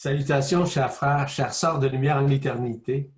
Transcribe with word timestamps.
Salutations, 0.00 0.64
chers 0.64 0.92
frères, 0.92 1.26
chers 1.28 1.52
sœurs 1.52 1.80
de 1.80 1.88
lumière 1.88 2.18
en 2.18 2.20
l'éternité. 2.20 3.10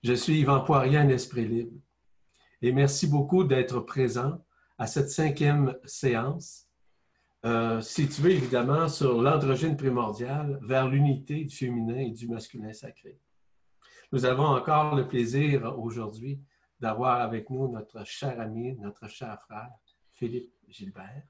Je 0.00 0.12
suis 0.12 0.38
Yvan 0.38 0.60
Poirier, 0.60 0.98
un 0.98 1.08
esprit 1.08 1.44
libre. 1.44 1.76
Et 2.62 2.70
merci 2.70 3.08
beaucoup 3.08 3.42
d'être 3.42 3.80
présent 3.80 4.44
à 4.78 4.86
cette 4.86 5.10
cinquième 5.10 5.76
séance, 5.84 6.68
euh, 7.44 7.80
située 7.80 8.36
évidemment 8.36 8.88
sur 8.88 9.20
l'androgyne 9.20 9.76
primordial 9.76 10.60
vers 10.62 10.86
l'unité 10.86 11.44
du 11.44 11.56
féminin 11.56 11.98
et 11.98 12.12
du 12.12 12.28
masculin 12.28 12.72
sacré. 12.72 13.18
Nous 14.12 14.24
avons 14.26 14.46
encore 14.46 14.94
le 14.94 15.08
plaisir 15.08 15.76
aujourd'hui 15.80 16.40
d'avoir 16.78 17.22
avec 17.22 17.50
nous 17.50 17.66
notre 17.66 18.06
cher 18.06 18.40
ami, 18.40 18.76
notre 18.76 19.08
cher 19.08 19.36
frère, 19.48 19.72
Philippe 20.12 20.54
Gilbert, 20.68 21.24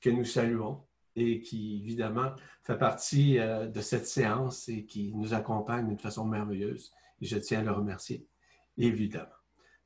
que 0.00 0.08
nous 0.08 0.24
saluons 0.24 0.82
et 1.16 1.40
qui, 1.40 1.80
évidemment, 1.82 2.32
fait 2.62 2.78
partie 2.78 3.38
euh, 3.38 3.66
de 3.66 3.80
cette 3.80 4.06
séance 4.06 4.68
et 4.68 4.84
qui 4.84 5.12
nous 5.14 5.34
accompagne 5.34 5.88
d'une 5.88 5.98
façon 5.98 6.24
merveilleuse. 6.24 6.92
Et 7.20 7.26
je 7.26 7.38
tiens 7.38 7.60
à 7.60 7.62
le 7.62 7.72
remercier, 7.72 8.26
évidemment. 8.76 9.28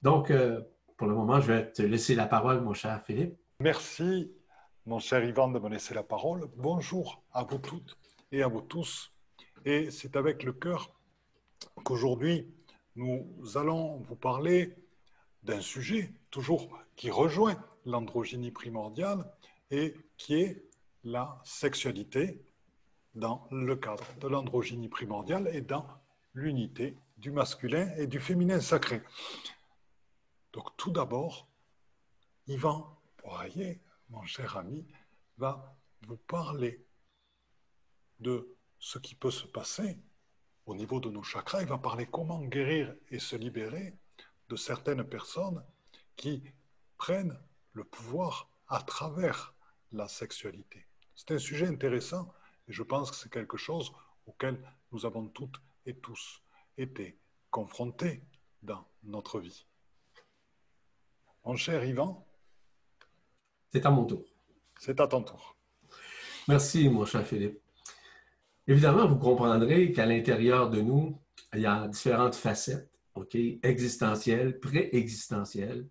Donc, 0.02 0.30
euh, 0.30 0.60
pour 0.96 1.06
le 1.06 1.14
moment, 1.14 1.40
je 1.40 1.52
vais 1.52 1.72
te 1.72 1.82
laisser 1.82 2.14
la 2.14 2.26
parole, 2.26 2.60
mon 2.60 2.74
cher 2.74 3.02
Philippe. 3.04 3.36
Merci, 3.60 4.32
mon 4.86 4.98
cher 4.98 5.24
Yvan, 5.24 5.48
de 5.48 5.58
me 5.58 5.68
laisser 5.68 5.94
la 5.94 6.02
parole. 6.02 6.48
Bonjour 6.56 7.24
à 7.32 7.42
vous 7.42 7.58
toutes 7.58 7.96
et 8.30 8.42
à 8.42 8.48
vous 8.48 8.60
tous. 8.60 9.12
Et 9.64 9.90
c'est 9.90 10.16
avec 10.16 10.42
le 10.42 10.52
cœur 10.52 10.94
qu'aujourd'hui, 11.84 12.54
nous 12.96 13.26
allons 13.56 13.98
vous 13.98 14.16
parler 14.16 14.76
d'un 15.42 15.60
sujet 15.60 16.12
toujours 16.30 16.78
qui 16.96 17.10
rejoint 17.10 17.56
l'androgynie 17.84 18.50
primordiale 18.50 19.24
et 19.70 19.94
qui 20.16 20.34
est 20.34 20.64
la 21.04 21.40
sexualité 21.44 22.42
dans 23.14 23.46
le 23.50 23.76
cadre 23.76 24.06
de 24.20 24.26
l'androgynie 24.26 24.88
primordiale 24.88 25.48
et 25.52 25.60
dans 25.60 25.86
l'unité 26.34 26.96
du 27.18 27.30
masculin 27.30 27.94
et 27.96 28.06
du 28.06 28.18
féminin 28.18 28.60
sacré. 28.60 29.02
Donc 30.52 30.76
tout 30.76 30.90
d'abord, 30.90 31.48
Yvan 32.46 32.98
Poirier, 33.18 33.80
mon 34.10 34.24
cher 34.24 34.56
ami, 34.56 34.86
va 35.38 35.76
vous 36.06 36.16
parler 36.16 36.84
de 38.20 38.56
ce 38.78 38.98
qui 38.98 39.14
peut 39.14 39.30
se 39.30 39.46
passer 39.46 39.98
au 40.66 40.74
niveau 40.74 41.00
de 41.00 41.10
nos 41.10 41.22
chakras. 41.22 41.62
Il 41.62 41.68
va 41.68 41.78
parler 41.78 42.06
comment 42.06 42.40
guérir 42.42 42.94
et 43.10 43.18
se 43.18 43.36
libérer 43.36 43.96
de 44.48 44.56
certaines 44.56 45.04
personnes 45.04 45.64
qui 46.16 46.42
prennent 46.96 47.38
le 47.72 47.84
pouvoir 47.84 48.50
à 48.68 48.82
travers 48.82 49.54
la 49.92 50.08
sexualité. 50.08 50.86
C'est 51.14 51.32
un 51.32 51.38
sujet 51.38 51.66
intéressant 51.66 52.32
et 52.68 52.72
je 52.72 52.82
pense 52.82 53.10
que 53.10 53.16
c'est 53.16 53.30
quelque 53.30 53.56
chose 53.56 53.92
auquel 54.26 54.60
nous 54.92 55.06
avons 55.06 55.28
toutes 55.28 55.56
et 55.86 55.94
tous 55.96 56.42
été 56.76 57.18
confrontés 57.50 58.22
dans 58.62 58.86
notre 59.02 59.40
vie. 59.40 59.66
Mon 61.44 61.56
cher 61.56 61.84
Yvan 61.84 62.26
C'est 63.72 63.84
à 63.84 63.90
mon 63.90 64.04
tour. 64.04 64.24
C'est 64.80 64.98
à 65.00 65.06
ton 65.06 65.22
tour. 65.22 65.56
Merci, 66.48 66.88
mon 66.88 67.04
cher 67.04 67.26
Philippe. 67.26 67.60
Évidemment, 68.66 69.06
vous 69.06 69.18
comprendrez 69.18 69.92
qu'à 69.92 70.06
l'intérieur 70.06 70.70
de 70.70 70.80
nous, 70.80 71.20
il 71.52 71.60
y 71.60 71.66
a 71.66 71.86
différentes 71.88 72.34
facettes, 72.34 72.90
OK, 73.14 73.36
existentielles, 73.62 74.58
pré-existentielles, 74.58 75.86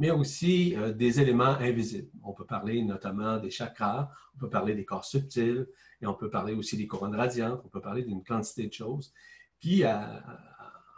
mais 0.00 0.10
aussi 0.10 0.74
euh, 0.76 0.92
des 0.92 1.20
éléments 1.20 1.56
invisibles. 1.60 2.10
On 2.24 2.32
peut 2.32 2.46
parler 2.46 2.82
notamment 2.82 3.36
des 3.36 3.50
chakras, 3.50 4.10
on 4.34 4.38
peut 4.38 4.48
parler 4.48 4.74
des 4.74 4.86
corps 4.86 5.04
subtils, 5.04 5.68
et 6.00 6.06
on 6.06 6.14
peut 6.14 6.30
parler 6.30 6.54
aussi 6.54 6.78
des 6.78 6.86
couronnes 6.86 7.14
radiantes, 7.14 7.60
on 7.66 7.68
peut 7.68 7.82
parler 7.82 8.02
d'une 8.02 8.24
quantité 8.24 8.66
de 8.66 8.72
choses 8.72 9.12
qui, 9.60 9.84
euh, 9.84 9.90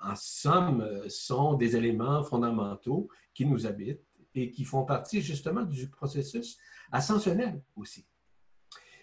en 0.04 0.14
somme, 0.14 0.88
sont 1.08 1.54
des 1.54 1.76
éléments 1.76 2.22
fondamentaux 2.22 3.08
qui 3.34 3.44
nous 3.44 3.66
habitent 3.66 4.06
et 4.36 4.52
qui 4.52 4.64
font 4.64 4.84
partie 4.84 5.20
justement 5.20 5.62
du 5.62 5.90
processus 5.90 6.56
ascensionnel 6.92 7.60
aussi. 7.74 8.06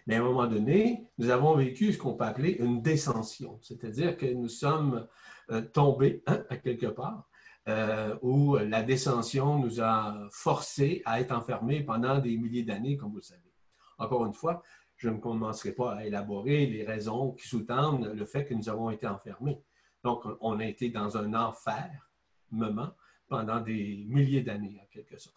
Mais 0.07 0.15
à 0.15 0.21
un 0.21 0.23
moment 0.23 0.47
donné, 0.47 1.07
nous 1.17 1.29
avons 1.29 1.55
vécu 1.55 1.91
ce 1.91 1.97
qu'on 1.97 2.13
peut 2.13 2.23
appeler 2.23 2.51
une 2.51 2.81
descension, 2.81 3.59
c'est-à-dire 3.61 4.15
que 4.15 4.27
nous 4.27 4.47
sommes 4.47 5.07
euh, 5.51 5.61
tombés 5.61 6.23
hein, 6.25 6.41
à 6.49 6.55
quelque 6.55 6.87
part 6.87 7.28
euh, 7.69 8.17
où 8.21 8.57
la 8.57 8.81
descension 8.81 9.59
nous 9.59 9.79
a 9.79 10.27
forcés 10.31 11.01
à 11.05 11.21
être 11.21 11.31
enfermés 11.31 11.83
pendant 11.83 12.19
des 12.19 12.35
milliers 12.35 12.63
d'années, 12.63 12.97
comme 12.97 13.11
vous 13.11 13.17
le 13.17 13.21
savez. 13.21 13.53
Encore 13.97 14.25
une 14.25 14.33
fois, 14.33 14.63
je 14.97 15.09
ne 15.09 15.17
commencerai 15.17 15.73
pas 15.73 15.95
à 15.95 16.05
élaborer 16.05 16.65
les 16.65 16.83
raisons 16.83 17.33
qui 17.33 17.47
sous-tendent 17.47 18.11
le 18.13 18.25
fait 18.25 18.45
que 18.45 18.53
nous 18.53 18.69
avons 18.69 18.89
été 18.89 19.07
enfermés. 19.07 19.61
Donc, 20.03 20.23
on 20.41 20.59
a 20.59 20.65
été 20.65 20.89
dans 20.89 21.17
un 21.17 21.33
enfer, 21.33 22.09
moment, 22.51 22.91
pendant 23.27 23.59
des 23.59 24.05
milliers 24.07 24.41
d'années, 24.41 24.79
en 24.81 24.87
quelque 24.87 25.17
sorte. 25.17 25.35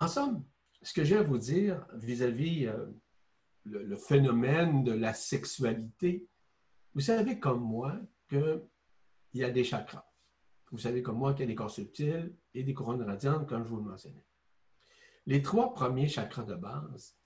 En 0.00 0.08
somme, 0.08 0.44
ce 0.82 0.92
que 0.92 1.04
j'ai 1.04 1.18
à 1.18 1.22
vous 1.22 1.38
dire 1.38 1.86
vis-à-vis 1.94 2.66
euh, 2.66 2.86
le, 3.64 3.96
phénomène 3.96 4.82
de 4.82 4.92
la 4.92 5.14
sexualité, 5.14 6.26
vous 6.94 7.00
savez 7.00 7.38
comme 7.38 7.60
moi 7.60 7.94
qu'il 8.28 8.62
y 9.34 9.44
a 9.44 9.50
des 9.50 9.64
chakras. 9.64 10.04
Vous 10.72 10.78
savez 10.78 11.02
comme 11.02 11.18
moi 11.18 11.34
qu'il 11.34 11.42
y 11.42 11.44
a 11.44 11.46
des 11.48 11.54
corps 11.54 11.70
subtils 11.70 12.34
et 12.54 12.64
des 12.64 12.72
couronnes 12.72 13.02
radiantes, 13.02 13.46
comme 13.46 13.62
je 13.62 13.68
vous 13.68 13.76
le 13.76 13.82
mentionnais. 13.82 14.26
Les 15.26 15.42
trois 15.42 15.74
premiers 15.74 16.08
chakras 16.08 16.44
de 16.44 16.54
base 16.54 17.16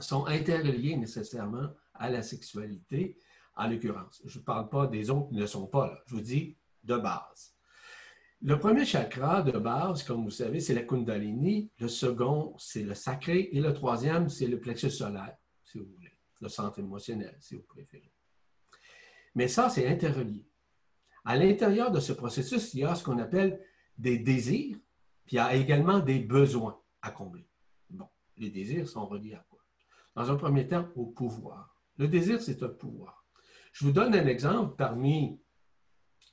sont 0.00 0.26
interreliés 0.26 0.96
nécessairement 0.96 1.68
à 1.94 2.10
la 2.10 2.22
sexualité, 2.22 3.18
en 3.56 3.68
l'occurrence. 3.68 4.22
Je 4.24 4.38
ne 4.38 4.44
parle 4.44 4.68
pas 4.68 4.86
des 4.86 5.10
autres 5.10 5.28
qui 5.28 5.36
ne 5.36 5.46
sont 5.46 5.66
pas 5.66 5.86
là. 5.86 6.02
Je 6.06 6.14
vous 6.14 6.20
dis 6.20 6.56
de 6.82 6.96
base. 6.96 7.54
Le 8.42 8.58
premier 8.58 8.84
chakra 8.84 9.42
de 9.42 9.58
base, 9.58 10.02
comme 10.02 10.24
vous 10.24 10.30
savez, 10.30 10.60
c'est 10.60 10.74
la 10.74 10.82
Kundalini. 10.82 11.70
Le 11.78 11.88
second, 11.88 12.54
c'est 12.58 12.82
le 12.82 12.94
sacré. 12.94 13.48
Et 13.52 13.60
le 13.60 13.72
troisième, 13.72 14.28
c'est 14.28 14.46
le 14.46 14.60
plexus 14.60 14.90
solaire, 14.90 15.36
si 15.62 15.78
vous 15.78 15.86
voulez. 15.86 16.12
Le 16.40 16.48
centre 16.48 16.78
émotionnel, 16.78 17.36
si 17.40 17.54
vous 17.54 17.62
préférez. 17.62 18.12
Mais 19.34 19.48
ça, 19.48 19.70
c'est 19.70 19.86
interrelié. 19.86 20.46
À 21.28 21.36
l'intérieur 21.36 21.90
de 21.90 21.98
ce 21.98 22.12
processus, 22.12 22.72
il 22.72 22.80
y 22.80 22.84
a 22.84 22.94
ce 22.94 23.02
qu'on 23.02 23.18
appelle 23.18 23.60
des 23.98 24.16
désirs, 24.16 24.76
puis 25.26 25.34
il 25.34 25.36
y 25.36 25.38
a 25.40 25.56
également 25.56 25.98
des 25.98 26.20
besoins 26.20 26.80
à 27.02 27.10
combler. 27.10 27.48
Bon, 27.90 28.06
les 28.36 28.48
désirs 28.48 28.88
sont 28.88 29.06
reliés 29.06 29.34
à 29.34 29.44
quoi? 29.50 29.58
Dans 30.14 30.30
un 30.30 30.36
premier 30.36 30.68
temps, 30.68 30.86
au 30.94 31.06
pouvoir. 31.06 31.76
Le 31.96 32.06
désir, 32.06 32.40
c'est 32.40 32.62
un 32.62 32.68
pouvoir. 32.68 33.26
Je 33.72 33.84
vous 33.84 33.90
donne 33.90 34.14
un 34.14 34.26
exemple 34.28 34.76
parmi 34.76 35.40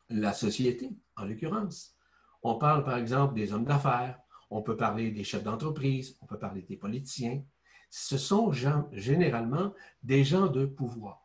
la 0.09 0.31
société, 0.31 0.91
en 1.15 1.25
l'occurrence. 1.25 1.97
On 2.43 2.59
parle 2.59 2.83
par 2.83 2.97
exemple 2.97 3.33
des 3.33 3.51
hommes 3.51 3.65
d'affaires, 3.65 4.19
on 4.51 4.61
peut 4.61 4.77
parler 4.77 5.09
des 5.09 5.23
chefs 5.23 5.43
d'entreprise, 5.43 6.19
on 6.21 6.27
peut 6.27 6.37
parler 6.37 6.61
des 6.61 6.77
politiciens. 6.77 7.43
Ce 7.89 8.19
sont 8.19 8.51
généralement 8.91 9.73
des 10.03 10.23
gens 10.23 10.45
de 10.45 10.67
pouvoir. 10.67 11.22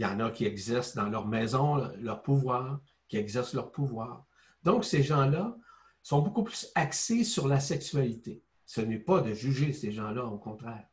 Il 0.00 0.04
y 0.04 0.06
en 0.06 0.18
a 0.18 0.30
qui 0.30 0.46
exercent 0.46 0.94
dans 0.94 1.10
leur 1.10 1.28
maison 1.28 1.76
leur 1.98 2.22
pouvoir, 2.22 2.80
qui 3.06 3.18
exercent 3.18 3.52
leur 3.52 3.70
pouvoir. 3.70 4.24
Donc, 4.62 4.86
ces 4.86 5.02
gens-là 5.02 5.54
sont 6.02 6.22
beaucoup 6.22 6.42
plus 6.42 6.72
axés 6.74 7.22
sur 7.22 7.46
la 7.46 7.60
sexualité. 7.60 8.42
Ce 8.64 8.80
n'est 8.80 8.98
pas 8.98 9.20
de 9.20 9.34
juger 9.34 9.74
ces 9.74 9.92
gens-là, 9.92 10.24
au 10.24 10.38
contraire. 10.38 10.88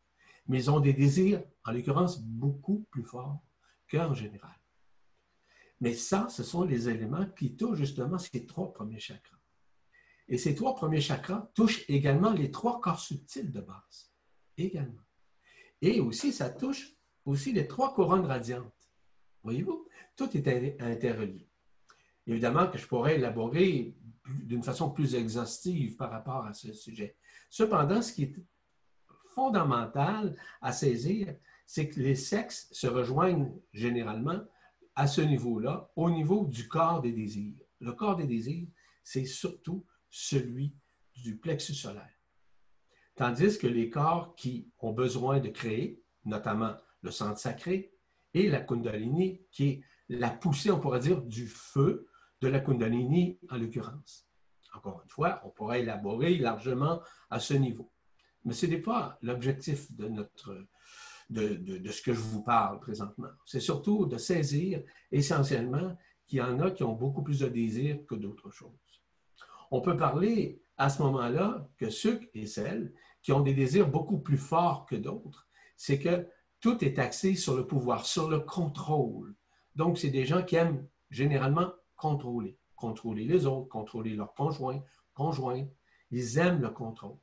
Mais 0.48 0.58
ils 0.58 0.70
ont 0.70 0.82
des 0.82 0.92
désirs, 0.92 1.42
en 1.64 1.72
l'occurrence, 1.72 2.22
beaucoup 2.22 2.86
plus 2.92 3.06
forts 3.06 3.40
qu'en 3.90 4.14
général. 4.14 4.60
Mais 5.80 5.94
ça, 5.94 6.28
ce 6.28 6.44
sont 6.44 6.64
les 6.64 6.90
éléments 6.90 7.28
qui 7.28 7.56
touchent 7.56 7.78
justement 7.78 8.18
ces 8.18 8.46
trois 8.46 8.74
premiers 8.74 9.00
chakras. 9.00 9.40
Et 10.28 10.38
ces 10.38 10.54
trois 10.54 10.76
premiers 10.76 11.00
chakras 11.00 11.50
touchent 11.56 11.86
également 11.88 12.34
les 12.34 12.52
trois 12.52 12.82
corps 12.82 13.00
subtils 13.00 13.54
de 13.54 13.62
base. 13.62 14.12
Également. 14.58 15.06
Et 15.82 16.02
aussi, 16.02 16.34
ça 16.34 16.50
touche 16.50 16.92
aussi 17.24 17.54
les 17.54 17.70
trois 17.70 17.94
couronnes 17.94 18.26
radiantes. 18.26 18.77
Voyez-vous, 19.48 19.88
tout 20.18 20.36
est 20.36 20.82
interrelié. 20.82 21.48
Évidemment 22.26 22.68
que 22.68 22.78
je 22.78 22.86
pourrais 22.86 23.16
élaborer 23.16 23.96
d'une 24.44 24.62
façon 24.62 24.92
plus 24.92 25.16
exhaustive 25.16 25.96
par 25.96 26.12
rapport 26.12 26.46
à 26.46 26.54
ce 26.54 26.74
sujet. 26.74 27.16
Cependant, 27.50 28.02
ce 28.02 28.12
qui 28.12 28.24
est 28.24 28.36
fondamental 29.34 30.36
à 30.60 30.74
saisir, 30.74 31.34
c'est 31.66 31.88
que 31.88 32.02
les 32.02 32.16
sexes 32.16 32.68
se 32.74 32.88
rejoignent 32.88 33.58
généralement 33.72 34.42
à 34.96 35.08
ce 35.08 35.22
niveau-là, 35.22 35.90
au 35.96 36.10
niveau 36.10 36.46
du 36.46 36.68
corps 36.68 37.00
des 37.00 37.14
désirs. 37.14 37.56
Le 37.80 37.94
corps 37.94 38.18
des 38.18 38.28
désirs, 38.28 38.68
c'est 39.02 39.24
surtout 39.24 39.86
celui 40.10 40.76
du 41.16 41.38
plexus 41.38 41.76
solaire. 41.76 42.20
Tandis 43.16 43.58
que 43.58 43.68
les 43.68 43.90
corps 43.90 44.36
qui 44.36 44.70
ont 44.80 44.92
besoin 44.92 45.40
de 45.40 45.48
créer, 45.48 46.04
notamment 46.26 46.76
le 47.02 47.12
centre 47.12 47.40
sacré, 47.40 47.97
et 48.38 48.50
la 48.50 48.62
Kundalini, 48.62 49.42
qui 49.52 49.70
est 49.70 49.82
la 50.10 50.30
poussée, 50.30 50.72
on 50.72 50.80
pourrait 50.80 51.00
dire, 51.00 51.22
du 51.22 51.48
feu 51.48 52.08
de 52.42 52.48
la 52.48 52.60
Kundalini 52.60 53.40
en 53.50 53.58
l'occurrence. 53.58 54.28
Encore 54.74 55.02
une 55.04 55.10
fois, 55.10 55.42
on 55.44 55.50
pourrait 55.50 55.82
élaborer 55.82 56.38
largement 56.38 57.02
à 57.30 57.40
ce 57.40 57.54
niveau. 57.54 57.92
Mais 58.46 58.54
ce 58.54 58.66
n'est 58.66 58.82
pas 58.82 59.18
l'objectif 59.22 59.92
de 59.96 60.08
notre, 60.08 60.56
de, 61.30 61.92
ce 61.92 62.02
que 62.02 62.14
je 62.14 62.20
vous 62.20 62.44
parle 62.44 62.80
présentement. 62.80 63.30
C'est 63.46 63.60
surtout 63.60 64.06
de 64.06 64.18
saisir 64.18 64.84
essentiellement 65.12 65.98
qu'il 66.28 66.40
y 66.40 66.42
en 66.42 66.60
a 66.60 66.72
qui 66.72 66.84
ont 66.84 66.94
beaucoup 66.94 67.24
plus 67.24 67.40
de 67.40 67.48
désir 67.48 68.06
que 68.08 68.16
d'autres 68.16 68.52
choses. 68.52 68.72
On 69.72 69.82
peut 69.82 69.98
parler 69.98 70.62
à 70.78 70.90
ce 70.90 71.02
moment-là 71.02 71.68
que 71.78 71.90
ceux 71.90 72.20
et 72.34 72.46
celles 72.46 72.94
qui 73.22 73.32
ont 73.32 73.42
des 73.42 73.54
désirs 73.54 73.90
beaucoup 73.90 74.20
plus 74.20 74.38
forts 74.38 74.86
que 74.86 74.96
d'autres, 74.96 75.48
c'est 75.76 76.00
que 76.00 76.28
tout 76.60 76.84
est 76.84 77.00
axé 77.00 77.36
sur 77.36 77.56
le 77.56 77.68
pouvoir, 77.68 78.06
sur 78.06 78.30
le 78.30 78.40
contrôle. 78.40 79.36
Donc, 79.76 79.98
c'est 79.98 80.10
des 80.10 80.26
gens 80.26 80.44
qui 80.44 80.56
aiment 80.56 80.88
généralement 81.10 81.72
contrôler. 81.96 82.58
Contrôler 82.76 83.26
les 83.26 83.46
autres, 83.46 83.68
contrôler 83.70 84.16
leurs 84.16 84.34
conjoints, 84.34 84.82
conjoints. 85.14 85.68
Ils 86.12 86.38
aiment 86.38 86.62
le 86.62 86.70
contrôle. 86.70 87.18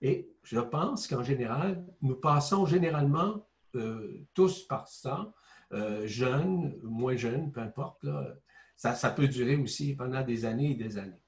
Et 0.00 0.30
je 0.42 0.58
pense 0.58 1.06
qu'en 1.06 1.22
général, 1.22 1.86
nous 2.02 2.16
passons 2.16 2.66
généralement 2.66 3.46
euh, 3.74 4.26
tous 4.34 4.66
par 4.66 4.88
ça, 4.88 5.32
euh, 5.72 6.06
jeunes, 6.06 6.78
moins 6.82 7.16
jeunes, 7.16 7.50
peu 7.50 7.60
importe. 7.60 8.06
Ça, 8.76 8.94
ça 8.94 9.10
peut 9.10 9.28
durer 9.28 9.56
aussi 9.56 9.94
pendant 9.94 10.22
des 10.22 10.44
années 10.44 10.72
et 10.72 10.74
des 10.74 10.98
années. 10.98 11.22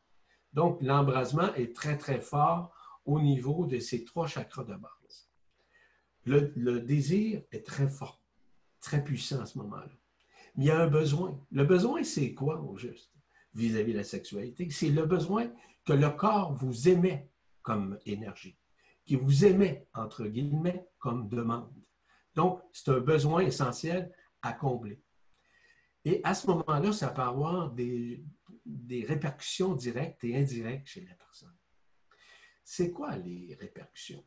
Donc, 0.52 0.82
l'embrasement 0.82 1.54
est 1.54 1.74
très, 1.74 1.96
très 1.96 2.20
fort 2.20 2.72
au 3.04 3.20
niveau 3.20 3.66
de 3.66 3.78
ces 3.78 4.04
trois 4.04 4.26
chakras 4.26 4.64
de 4.64 4.74
base. 4.74 4.97
Le, 6.28 6.80
désir 6.80 7.42
est 7.52 7.64
très 7.64 7.88
fort, 7.88 8.22
très 8.80 9.02
puissant 9.02 9.40
à 9.40 9.46
ce 9.46 9.58
moment-là. 9.58 9.90
Mais 10.56 10.64
il 10.64 10.68
y 10.68 10.70
a 10.70 10.80
un 10.80 10.88
besoin. 10.88 11.40
Le 11.50 11.64
besoin, 11.64 12.02
c'est 12.02 12.34
quoi 12.34 12.60
au 12.60 12.76
juste 12.76 13.12
vis-à-vis 13.54 13.92
de 13.92 13.98
la 13.98 14.04
sexualité? 14.04 14.68
C'est 14.70 14.90
le 14.90 15.06
besoin 15.06 15.50
que 15.84 15.92
le 15.92 16.10
corps 16.10 16.52
vous 16.52 16.88
émet 16.88 17.30
comme 17.62 17.98
énergie, 18.04 18.58
qui 19.04 19.16
vous 19.16 19.44
émet, 19.44 19.86
entre 19.94 20.26
guillemets, 20.26 20.86
comme 20.98 21.28
demande. 21.28 21.72
Donc, 22.34 22.60
c'est 22.72 22.90
un 22.90 23.00
besoin 23.00 23.40
essentiel 23.40 24.12
à 24.42 24.52
combler. 24.52 25.02
Et 26.04 26.20
à 26.24 26.34
ce 26.34 26.46
moment-là, 26.48 26.92
ça 26.92 27.08
peut 27.08 27.22
avoir 27.22 27.70
des 27.72 29.04
répercussions 29.06 29.74
directes 29.74 30.22
et 30.24 30.36
indirectes 30.36 30.86
chez 30.86 31.04
la 31.04 31.14
personne. 31.14 31.56
C'est 32.64 32.92
quoi 32.92 33.16
les 33.16 33.56
répercussions? 33.58 34.24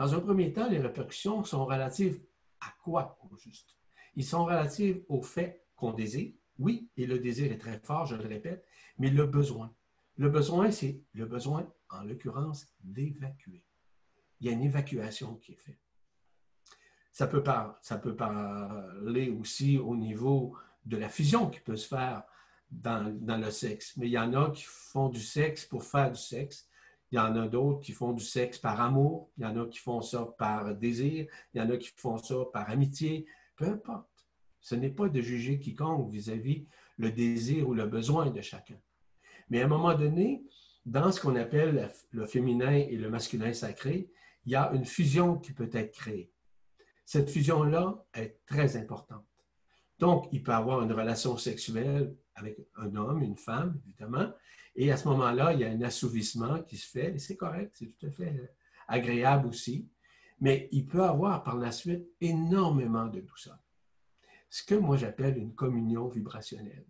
Dans 0.00 0.14
un 0.14 0.20
premier 0.20 0.50
temps, 0.50 0.66
les 0.66 0.78
répercussions 0.78 1.44
sont 1.44 1.66
relatives 1.66 2.22
à 2.62 2.72
quoi 2.82 3.18
au 3.22 3.36
juste? 3.36 3.76
Ils 4.16 4.24
sont 4.24 4.46
relatives 4.46 5.04
au 5.10 5.20
fait 5.20 5.66
qu'on 5.76 5.92
désire, 5.92 6.32
oui, 6.58 6.88
et 6.96 7.04
le 7.04 7.18
désir 7.18 7.52
est 7.52 7.58
très 7.58 7.78
fort, 7.80 8.06
je 8.06 8.16
le 8.16 8.26
répète, 8.26 8.64
mais 8.96 9.10
le 9.10 9.26
besoin. 9.26 9.74
Le 10.16 10.30
besoin, 10.30 10.70
c'est 10.70 11.02
le 11.12 11.26
besoin, 11.26 11.70
en 11.90 12.02
l'occurrence, 12.04 12.66
d'évacuer. 12.82 13.62
Il 14.40 14.46
y 14.46 14.48
a 14.48 14.54
une 14.54 14.62
évacuation 14.62 15.34
qui 15.34 15.52
est 15.52 15.56
faite. 15.56 15.78
Ça 17.12 17.26
peut, 17.26 17.42
parler 17.42 19.28
aussi 19.28 19.76
au 19.76 19.96
niveau 19.96 20.56
de 20.86 20.96
la 20.96 21.10
fusion 21.10 21.50
qui 21.50 21.60
peut 21.60 21.76
se 21.76 21.88
faire 21.88 22.22
dans, 22.70 23.04
le 23.38 23.50
sexe. 23.50 23.98
Mais 23.98 24.06
il 24.06 24.12
y 24.12 24.18
en 24.18 24.32
a 24.32 24.50
qui 24.50 24.64
font 24.64 25.10
du 25.10 25.20
sexe 25.20 25.66
pour 25.66 25.84
faire 25.84 26.10
du 26.10 26.18
sexe. 26.18 26.69
Il 27.12 27.16
y 27.16 27.18
en 27.18 27.34
a 27.36 27.48
d'autres 27.48 27.80
qui 27.80 27.92
font 27.92 28.12
du 28.12 28.24
sexe 28.24 28.58
par 28.58 28.80
amour. 28.80 29.30
Il 29.36 29.42
y 29.42 29.46
en 29.46 29.56
a 29.56 29.66
qui 29.66 29.78
font 29.78 30.00
ça 30.00 30.28
par 30.38 30.74
désir. 30.74 31.26
Il 31.52 31.58
y 31.58 31.60
en 31.60 31.70
a 31.70 31.76
qui 31.76 31.90
font 31.96 32.18
ça 32.18 32.36
par 32.52 32.70
amitié. 32.70 33.26
Peu 33.56 33.66
importe. 33.66 34.06
Ce 34.60 34.74
n'est 34.74 34.90
pas 34.90 35.08
de 35.08 35.20
juger 35.20 35.58
quiconque 35.58 36.10
vis-à-vis 36.10 36.66
le 36.98 37.10
désir 37.10 37.68
ou 37.68 37.74
le 37.74 37.86
besoin 37.86 38.30
de 38.30 38.40
chacun. 38.40 38.78
Mais 39.48 39.62
à 39.62 39.64
un 39.64 39.68
moment 39.68 39.94
donné, 39.94 40.44
dans 40.86 41.10
ce 41.10 41.20
qu'on 41.20 41.36
appelle 41.36 41.90
le 42.10 42.26
féminin 42.26 42.72
et 42.72 42.96
le 42.96 43.10
masculin 43.10 43.52
sacré, 43.52 44.10
il 44.46 44.52
y 44.52 44.56
a 44.56 44.70
une 44.72 44.84
fusion 44.84 45.36
qui 45.38 45.52
peut 45.52 45.70
être 45.72 45.92
créée. 45.92 46.30
Cette 47.04 47.30
fusion-là 47.30 48.04
est 48.14 48.38
très 48.46 48.76
importante. 48.76 49.26
Donc, 50.00 50.28
il 50.32 50.42
peut 50.42 50.52
avoir 50.52 50.82
une 50.82 50.92
relation 50.92 51.36
sexuelle 51.36 52.16
avec 52.34 52.58
un 52.76 52.94
homme, 52.96 53.22
une 53.22 53.36
femme, 53.36 53.80
évidemment, 53.86 54.32
et 54.74 54.90
à 54.90 54.96
ce 54.96 55.06
moment-là, 55.08 55.52
il 55.52 55.60
y 55.60 55.64
a 55.64 55.70
un 55.70 55.82
assouvissement 55.82 56.62
qui 56.62 56.76
se 56.76 56.88
fait, 56.88 57.14
et 57.14 57.18
c'est 57.18 57.36
correct, 57.36 57.76
c'est 57.78 57.96
tout 57.98 58.06
à 58.06 58.10
fait 58.10 58.52
agréable 58.88 59.46
aussi, 59.46 59.88
mais 60.40 60.68
il 60.72 60.86
peut 60.86 61.04
avoir 61.04 61.44
par 61.44 61.56
la 61.56 61.70
suite 61.70 62.08
énormément 62.20 63.06
de 63.06 63.20
douceur 63.20 63.58
ce 64.50 64.64
que 64.64 64.74
moi 64.74 64.96
j'appelle 64.96 65.38
une 65.38 65.54
communion 65.54 66.08
vibrationnelle. 66.08 66.84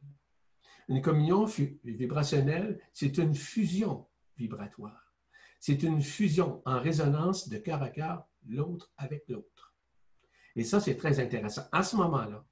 Une 0.88 1.02
communion 1.02 1.44
vibrationnelle, 1.84 2.80
c'est 2.92 3.18
une 3.18 3.34
fusion 3.34 4.08
vibratoire. 4.36 5.14
C'est 5.60 5.82
une 5.82 6.00
fusion 6.00 6.62
en 6.64 6.80
résonance 6.80 7.48
de 7.48 7.58
cœur 7.58 7.82
à 7.82 7.90
cœur, 7.90 8.26
l'autre 8.48 8.90
avec 8.96 9.28
l'autre. 9.28 9.76
Et 10.56 10.64
ça, 10.64 10.80
c'est 10.80 10.96
très 10.96 11.20
intéressant. 11.20 11.62
À 11.70 11.82
ce 11.82 11.96
moment-là, 11.96 12.44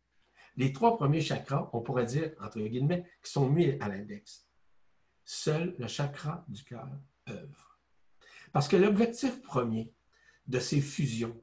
les 0.59 0.73
trois 0.73 0.97
premiers 0.97 1.21
chakras, 1.21 1.71
on 1.73 1.81
pourrait 1.81 2.05
dire, 2.05 2.33
entre 2.41 2.61
guillemets, 2.61 3.07
qui 3.23 3.31
sont 3.31 3.49
mis 3.49 3.79
à 3.81 3.89
l'index. 3.89 4.49
Seul 5.25 5.77
le 5.79 5.87
chakra 5.87 6.45
du 6.49 6.65
cœur 6.65 6.89
œuvre. 7.29 7.79
Parce 8.53 8.67
que 8.67 8.77
l'objectif 8.77 9.41
premier 9.41 9.95
de 10.49 10.59
ces 10.59 10.81
fusions, 10.81 11.41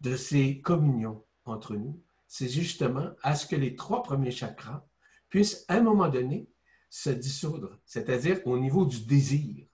de 0.00 0.16
ces 0.16 0.62
communions 0.62 1.22
entre 1.44 1.76
nous, 1.76 2.02
c'est 2.26 2.48
justement 2.48 3.10
à 3.22 3.34
ce 3.34 3.46
que 3.46 3.56
les 3.56 3.76
trois 3.76 4.02
premiers 4.02 4.30
chakras 4.30 4.86
puissent, 5.28 5.66
à 5.68 5.74
un 5.74 5.82
moment 5.82 6.08
donné, 6.08 6.48
se 6.88 7.10
dissoudre, 7.10 7.78
c'est-à-dire 7.84 8.40
au 8.46 8.58
niveau 8.58 8.86
du 8.86 9.04
désir, 9.04 9.66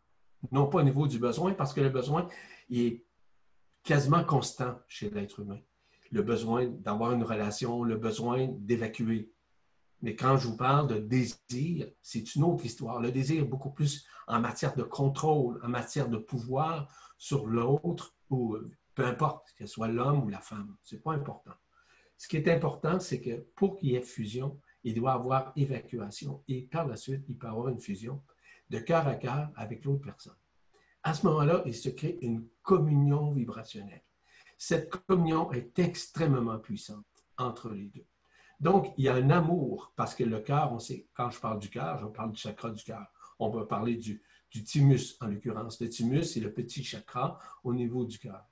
non 0.50 0.66
pas 0.66 0.78
au 0.78 0.82
niveau 0.82 1.06
du 1.06 1.20
besoin, 1.20 1.54
parce 1.54 1.72
que 1.72 1.80
le 1.80 1.88
besoin 1.88 2.28
est 2.70 3.04
quasiment 3.84 4.24
constant 4.24 4.80
chez 4.88 5.08
l'être 5.08 5.40
humain. 5.40 5.60
Le 6.10 6.22
besoin 6.22 6.66
d'avoir 6.66 7.12
une 7.12 7.22
relation, 7.22 7.82
le 7.82 7.96
besoin 7.96 8.48
d'évacuer. 8.58 9.32
Mais 10.02 10.14
quand 10.14 10.36
je 10.36 10.48
vous 10.48 10.56
parle 10.56 10.88
de 10.88 10.98
désir, 10.98 11.88
c'est 12.02 12.34
une 12.34 12.44
autre 12.44 12.64
histoire. 12.64 13.00
Le 13.00 13.10
désir 13.10 13.42
est 13.42 13.46
beaucoup 13.46 13.70
plus 13.70 14.06
en 14.26 14.40
matière 14.40 14.74
de 14.74 14.82
contrôle, 14.82 15.60
en 15.64 15.68
matière 15.68 16.08
de 16.08 16.18
pouvoir 16.18 16.88
sur 17.18 17.46
l'autre, 17.46 18.14
ou 18.30 18.56
peu 18.94 19.06
importe, 19.06 19.52
que 19.56 19.66
soit 19.66 19.88
l'homme 19.88 20.24
ou 20.24 20.28
la 20.28 20.40
femme. 20.40 20.76
Ce 20.82 20.94
n'est 20.94 21.00
pas 21.00 21.12
important. 21.12 21.54
Ce 22.16 22.28
qui 22.28 22.36
est 22.36 22.48
important, 22.48 22.98
c'est 22.98 23.20
que 23.20 23.46
pour 23.54 23.76
qu'il 23.76 23.90
y 23.90 23.96
ait 23.96 24.02
fusion, 24.02 24.58
il 24.84 24.94
doit 24.94 25.12
avoir 25.12 25.52
évacuation 25.56 26.42
et 26.48 26.62
par 26.62 26.86
la 26.86 26.96
suite, 26.96 27.24
il 27.28 27.36
peut 27.36 27.46
y 27.46 27.50
avoir 27.50 27.68
une 27.68 27.80
fusion 27.80 28.22
de 28.70 28.78
cœur 28.78 29.06
à 29.06 29.16
cœur 29.16 29.50
avec 29.56 29.84
l'autre 29.84 30.02
personne. 30.02 30.36
À 31.02 31.14
ce 31.14 31.26
moment-là, 31.26 31.62
il 31.66 31.74
se 31.74 31.88
crée 31.88 32.18
une 32.22 32.48
communion 32.62 33.32
vibrationnelle. 33.32 34.02
Cette 34.58 34.90
communion 35.06 35.52
est 35.52 35.78
extrêmement 35.78 36.58
puissante 36.58 37.04
entre 37.36 37.70
les 37.70 37.88
deux. 37.88 38.06
Donc, 38.58 38.94
il 38.96 39.04
y 39.04 39.08
a 39.08 39.14
un 39.14 39.30
amour, 39.30 39.92
parce 39.96 40.14
que 40.14 40.24
le 40.24 40.40
cœur, 40.40 40.72
on 40.72 40.78
sait, 40.78 41.08
quand 41.14 41.30
je 41.30 41.38
parle 41.38 41.58
du 41.58 41.68
cœur, 41.68 41.98
je 41.98 42.06
parle 42.06 42.32
du 42.32 42.40
chakra 42.40 42.70
du 42.70 42.82
cœur. 42.82 43.06
On 43.38 43.50
peut 43.50 43.66
parler 43.66 43.96
du, 43.96 44.22
thymus, 44.64 45.16
en 45.20 45.26
l'occurrence. 45.26 45.80
Le 45.80 45.90
thymus, 45.90 46.24
c'est 46.24 46.40
le 46.40 46.52
petit 46.52 46.82
chakra 46.82 47.38
au 47.64 47.74
niveau 47.74 48.06
du 48.06 48.18
cœur. 48.18 48.46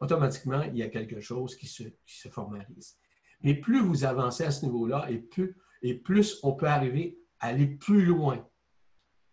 Automatiquement, 0.00 0.62
il 0.62 0.76
y 0.78 0.82
a 0.82 0.88
quelque 0.88 1.20
chose 1.20 1.54
qui 1.54 1.66
se, 1.66 1.82
qui 1.82 2.18
se 2.18 2.28
formalise. 2.28 2.96
Mais 3.42 3.54
plus 3.54 3.80
vous 3.80 4.04
avancez 4.04 4.44
à 4.44 4.50
ce 4.50 4.64
niveau-là, 4.64 5.10
et 5.10 5.18
plus, 5.18 5.58
et 5.82 5.94
plus 5.94 6.38
on 6.42 6.54
peut 6.54 6.66
arriver 6.66 7.18
à 7.38 7.48
aller 7.48 7.66
plus 7.66 8.06
loin 8.06 8.48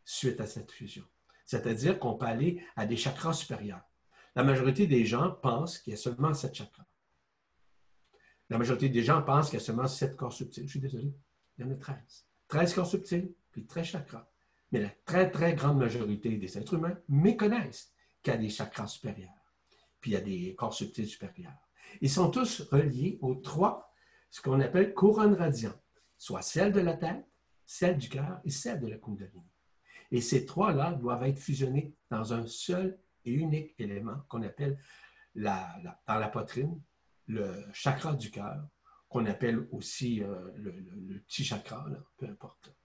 suite 0.04 0.42
à 0.42 0.48
cette 0.48 0.72
fusion. 0.72 1.06
C'est-à-dire 1.46 1.98
qu'on 1.98 2.16
peut 2.16 2.26
aller 2.26 2.62
à 2.76 2.86
des 2.86 2.98
chakras 2.98 3.34
supérieurs. 3.34 3.82
La 4.36 4.44
majorité 4.44 4.88
des 4.88 5.06
gens 5.06 5.32
pensent 5.32 5.80
qu'il 5.80 5.92
y 5.92 5.94
a 5.94 5.98
seulement 5.98 6.34
sept 6.34 6.56
chakras. 6.56 6.86
La 8.50 8.58
majorité 8.58 8.90
des 8.90 9.04
gens 9.04 9.22
pensent 9.22 9.50
qu'il 9.50 9.60
y 9.60 9.62
a 9.62 9.66
seulement 9.66 9.88
sept 9.88 10.16
corps 10.16 10.34
subtils. 10.34 10.66
Je 10.66 10.72
suis 10.72 10.80
désolé, 10.80 11.14
il 11.58 11.66
y 11.66 11.68
en 11.68 11.72
a 11.72 11.76
13. 11.76 12.26
13 12.48 12.74
corps 12.74 12.88
subtils, 12.88 13.34
puis 13.52 13.66
13 13.66 13.86
chakras. 13.86 14.28
Mais 14.72 14.82
la 14.82 14.90
très, 15.06 15.30
très 15.30 15.54
grande 15.54 15.78
majorité 15.78 16.38
des 16.38 16.58
êtres 16.58 16.76
humains 16.76 16.98
méconnaissent 17.08 17.94
qu'il 18.22 18.34
y 18.34 18.36
a 18.36 18.40
des 18.40 18.50
chakras 18.50 18.88
supérieurs, 18.88 19.30
puis 20.00 20.12
il 20.12 20.14
y 20.14 20.18
a 20.18 20.22
des 20.22 20.56
corps 20.56 20.74
subtils 20.74 21.08
supérieurs. 21.08 21.58
Ils 22.02 22.10
sont 22.10 22.30
tous 22.30 22.62
reliés 22.72 23.18
aux 23.22 23.36
trois 23.36 23.90
ce 24.30 24.42
qu'on 24.42 24.60
appelle 24.60 24.94
couronne 24.94 25.34
radiante, 25.34 25.82
soit 26.18 26.42
celle 26.42 26.72
de 26.72 26.80
la 26.80 26.96
tête, 26.96 27.26
celle 27.66 27.98
du 27.98 28.10
cœur 28.10 28.40
et 28.44 28.52
celle 28.52 28.80
de 28.80 28.88
la 28.88 28.98
Kundalini. 28.98 29.50
Et 30.12 30.22
ces 30.22 30.46
trois-là 30.46 30.94
doivent 30.94 31.24
être 31.24 31.40
fusionnés 31.40 31.96
dans 32.10 32.34
un 32.34 32.46
seul 32.48 33.00
et 33.26 33.32
unique 33.32 33.76
élément 33.80 34.18
qu'on 34.28 34.44
appelle 34.44 34.80
la, 35.36 35.76
dans 36.08 36.18
la 36.18 36.28
poitrine 36.28 36.82
le 37.30 37.64
chakra 37.74 38.14
du 38.14 38.32
cœur, 38.32 38.68
qu'on 39.08 39.26
appelle 39.26 39.68
aussi 39.72 40.22
euh, 40.22 40.52
le, 40.56 41.20
petit 41.20 41.44
chakra, 41.44 41.86
peu 42.18 42.26
importe. 42.26 42.76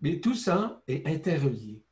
Mais 0.00 0.20
tout 0.20 0.34
ça 0.34 0.82
est 0.86 1.06
interrelié. 1.06 1.82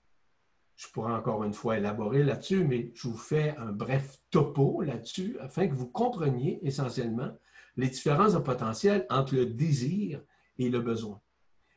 Je 0.77 0.87
pourrais 0.89 1.13
encore 1.13 1.43
une 1.45 1.55
fois 1.55 1.79
élaborer 1.79 2.23
là-dessus, 2.23 2.65
mais 2.65 2.93
je 2.95 3.09
vous 3.09 3.17
fais 3.17 3.57
un 3.57 3.73
bref 3.73 4.19
topo 4.31 4.83
là-dessus 4.83 5.37
afin 5.41 5.67
que 5.67 5.75
vous 5.75 5.89
compreniez 5.89 6.61
essentiellement 6.63 7.37
les 7.77 7.89
différences 7.89 8.35
de 8.35 8.39
potentiel 8.39 9.07
entre 9.11 9.35
le 9.35 9.47
désir 9.47 10.23
et 10.59 10.69
le 10.69 10.81
besoin. 10.81 11.21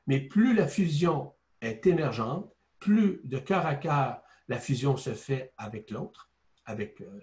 Mais 0.08 0.20
plus 0.20 0.54
la 0.54 0.68
fusion 0.68 1.34
est 1.62 1.86
émergente, 1.88 2.52
plus 2.80 3.22
de 3.24 3.38
cœur 3.38 3.66
à 3.66 3.76
cœur 3.76 4.22
la 4.52 4.60
fusion 4.60 4.98
se 4.98 5.14
fait 5.14 5.54
avec 5.58 5.90
l'autre, 5.92 6.30
avec 6.66 7.00
euh, 7.00 7.20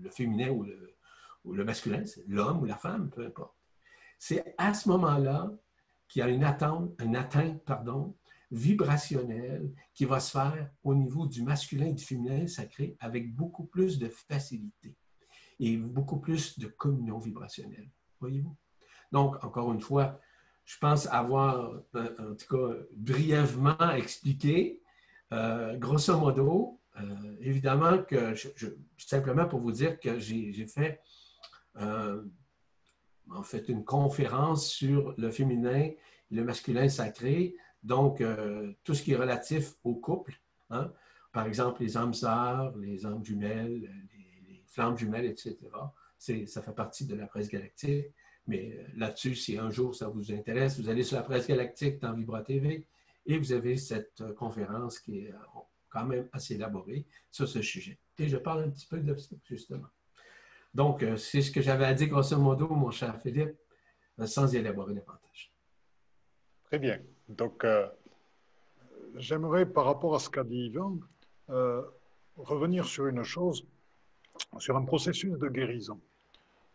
le 0.00 0.08
féminin 0.08 0.48
ou 0.48 0.64
le, 0.64 1.64
masculin, 1.64 2.04
l'homme 2.26 2.62
ou 2.62 2.64
la 2.64 2.76
femme, 2.76 3.10
peu 3.10 3.26
importe. 3.26 3.54
C'est 4.18 4.54
à 4.56 4.72
ce 4.72 4.88
moment-là 4.88 5.52
qu'il 6.08 6.20
y 6.20 6.22
a 6.22 6.28
une 6.28 6.44
atteinte, 6.44 6.90
une 7.00 7.16
atteinte 7.16 7.62
pardon, 7.64 8.16
vibrationnelle 8.50 9.70
qui 9.92 10.06
va 10.06 10.20
se 10.20 10.30
faire 10.30 10.70
au 10.82 10.94
niveau 10.94 11.26
du 11.26 11.42
masculin 11.42 11.86
et 11.86 11.92
du 11.92 12.04
féminin 12.04 12.46
sacré 12.46 12.96
avec 12.98 13.34
beaucoup 13.34 13.64
plus 13.64 13.98
de 13.98 14.08
facilité 14.08 14.96
et 15.60 15.76
beaucoup 15.76 16.18
plus 16.18 16.58
de 16.58 16.66
communion 16.66 17.18
vibrationnelle. 17.18 17.90
Voyez-vous? 18.20 18.56
Donc, 19.10 19.44
encore 19.44 19.70
une 19.72 19.82
fois, 19.82 20.18
je 20.64 20.78
pense 20.78 21.06
avoir, 21.08 21.82
euh, 21.94 22.32
en 22.32 22.34
tout 22.34 22.56
cas, 22.56 22.74
brièvement 22.96 23.90
expliqué, 23.90 24.81
euh, 25.32 25.76
grosso 25.76 26.16
modo, 26.18 26.80
euh, 27.00 27.36
évidemment 27.40 28.02
que, 28.02 28.34
je, 28.34 28.68
simplement 28.96 29.46
pour 29.46 29.60
vous 29.60 29.72
dire 29.72 29.98
que 29.98 30.18
j'ai 30.18 30.66
fait, 30.66 31.00
en 31.76 33.42
fait, 33.42 33.68
une 33.68 33.84
conférence 33.84 34.68
sur 34.68 35.14
le 35.16 35.30
féminin 35.30 35.78
et 35.78 35.98
le 36.30 36.44
masculin 36.44 36.88
sacré, 36.88 37.56
donc 37.82 38.22
tout 38.84 38.94
ce 38.94 39.02
qui 39.02 39.12
est 39.12 39.16
relatif 39.16 39.74
au 39.84 39.94
couple, 39.94 40.34
hein. 40.70 40.92
par 41.32 41.46
exemple 41.46 41.82
les 41.82 41.96
âmes 41.96 42.14
sœurs, 42.14 42.76
les 42.76 43.06
âmes 43.06 43.24
jumelles, 43.24 43.80
les, 43.80 44.54
les 44.54 44.62
flammes 44.66 44.98
jumelles, 44.98 45.26
etc. 45.26 45.58
Ça 46.46 46.62
fait 46.62 46.74
partie 46.74 47.06
de 47.06 47.16
la 47.16 47.26
presse 47.26 47.48
galactique. 47.48 48.06
Mais 48.46 48.72
euh, 48.72 48.84
là-dessus, 48.96 49.34
si 49.34 49.58
un 49.58 49.70
jour 49.70 49.94
ça 49.94 50.08
vous 50.08 50.32
intéresse, 50.32 50.78
vous 50.78 50.88
allez 50.88 51.02
sur 51.02 51.16
la 51.16 51.22
presse 51.22 51.46
galactique 51.46 52.00
dans 52.00 52.12
Vibra 52.12 52.42
TV 52.42 52.86
et 53.26 53.38
vous 53.38 53.52
avez 53.52 53.76
cette 53.76 54.20
euh, 54.20 54.32
conférence 54.34 54.98
qui 54.98 55.20
est 55.20 55.32
euh, 55.32 55.60
quand 55.88 56.04
même 56.04 56.28
assez 56.32 56.54
élaborée 56.54 57.06
sur 57.30 57.48
ce 57.48 57.62
sujet. 57.62 57.98
Et 58.18 58.28
je 58.28 58.36
parle 58.36 58.64
un 58.64 58.70
petit 58.70 58.86
peu 58.86 58.98
de 58.98 59.14
ça, 59.16 59.36
justement. 59.44 59.88
Donc, 60.74 61.04
c'est 61.18 61.42
ce 61.42 61.50
que 61.50 61.60
j'avais 61.60 61.84
à 61.84 61.92
dire 61.92 62.08
grosso 62.08 62.38
modo, 62.38 62.66
mon 62.68 62.90
cher 62.90 63.20
Philippe, 63.20 63.56
sans 64.24 64.54
y 64.54 64.56
élaborer 64.56 64.94
davantage. 64.94 65.52
Très 66.64 66.78
bien. 66.78 66.98
Donc, 67.28 67.66
j'aimerais, 69.16 69.66
par 69.66 69.84
rapport 69.84 70.14
à 70.14 70.18
ce 70.18 70.30
qu'a 70.30 70.44
dit 70.44 70.70
Yvan, 70.70 70.98
revenir 72.36 72.86
sur 72.86 73.06
une 73.06 73.22
chose, 73.22 73.66
sur 74.58 74.74
un 74.76 74.84
processus 74.84 75.38
de 75.38 75.48
guérison. 75.48 76.00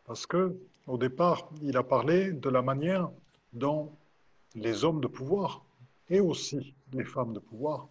Parce 0.06 0.28
que 0.28 0.56
au 0.88 0.98
départ, 0.98 1.50
il 1.62 1.76
a 1.76 1.84
parlé 1.84 2.32
de 2.32 2.50
la 2.50 2.62
manière 2.62 3.10
dont 3.54 3.92
les 4.56 4.86
hommes 4.86 5.02
de 5.02 5.08
pouvoir 5.08 5.66
et 6.10 6.20
aussi 6.20 6.74
les 6.94 7.04
femmes 7.04 7.34
de 7.34 7.40
pouvoir 7.40 7.90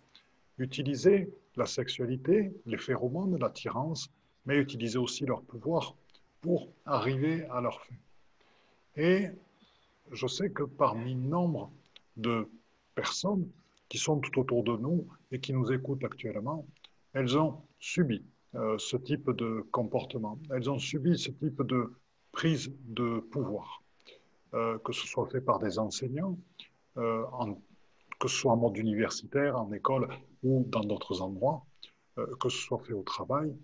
utilisaient 0.59 1.29
la 1.57 1.67
sexualité, 1.67 2.53
les 2.67 2.79
phéromones, 2.79 3.39
l'attirance, 3.39 4.11
mais 4.45 4.57
utilisaient 4.57 4.99
aussi 4.99 5.27
leur 5.27 5.43
pouvoir 5.43 5.95
pour 6.41 6.69
arriver 6.85 7.45
à 7.47 7.61
leur 7.61 7.81
fin. 7.83 7.95
Et 8.97 9.29
je 10.13 10.27
sais 10.27 10.51
que 10.51 10.63
parmi 10.63 11.15
nombre 11.15 11.71
de 12.17 12.49
personnes 12.95 13.49
qui 13.89 13.99
sont 13.99 14.19
tout 14.19 14.41
autour 14.41 14.65
de 14.65 14.77
nous 14.77 15.07
et 15.31 15.41
qui 15.41 15.53
nous 15.53 15.73
écoutent 15.73 16.05
actuellement, 16.05 16.67
elles 17.13 17.37
ont 17.39 17.63
subi 17.79 18.25
euh, 18.55 18.79
ce 18.79 18.97
type 18.97 19.31
de 19.31 19.67
comportement. 19.71 20.39
Elles 20.51 20.71
ont 20.71 20.79
subi 20.79 21.19
ce 21.19 21.31
type 21.31 21.63
de 21.63 21.93
prise 22.33 22.73
de 22.87 23.21
pouvoir, 23.21 23.83
euh, 24.55 24.79
que 24.79 24.93
ce 24.93 25.07
soit 25.07 25.27
fait 25.27 25.41
par 25.41 25.59
des 25.59 25.79
enseignants, 25.79 26.39
euh, 26.97 27.25
que 28.19 28.29
ce 28.29 28.37
soit 28.37 28.53
en 28.53 28.57
mode 28.57 28.77
universitaire, 28.77 29.61
en 29.61 29.73
école 29.73 30.09
ou 30.43 30.65
dans 30.69 30.81
d'autres 30.81 31.23
endroits, 31.23 31.65
euh, 32.19 32.27
que 32.41 32.49
ce 32.49 32.59
soit 32.59 32.79
fait 32.79 32.93
au 32.93 33.03
travail, 33.03 33.55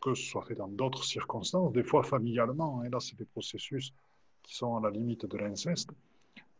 que 0.00 0.14
ce 0.14 0.22
soit 0.22 0.42
fait 0.42 0.54
dans 0.54 0.68
d'autres 0.68 1.02
circonstances, 1.02 1.72
des 1.72 1.82
fois 1.82 2.04
familialement. 2.04 2.84
Et 2.84 2.88
là, 2.88 3.00
c'est 3.00 3.18
des 3.18 3.24
processus 3.24 3.92
qui 4.44 4.54
sont 4.54 4.76
à 4.76 4.80
la 4.80 4.90
limite 4.90 5.26
de 5.26 5.36
l'inceste. 5.36 5.90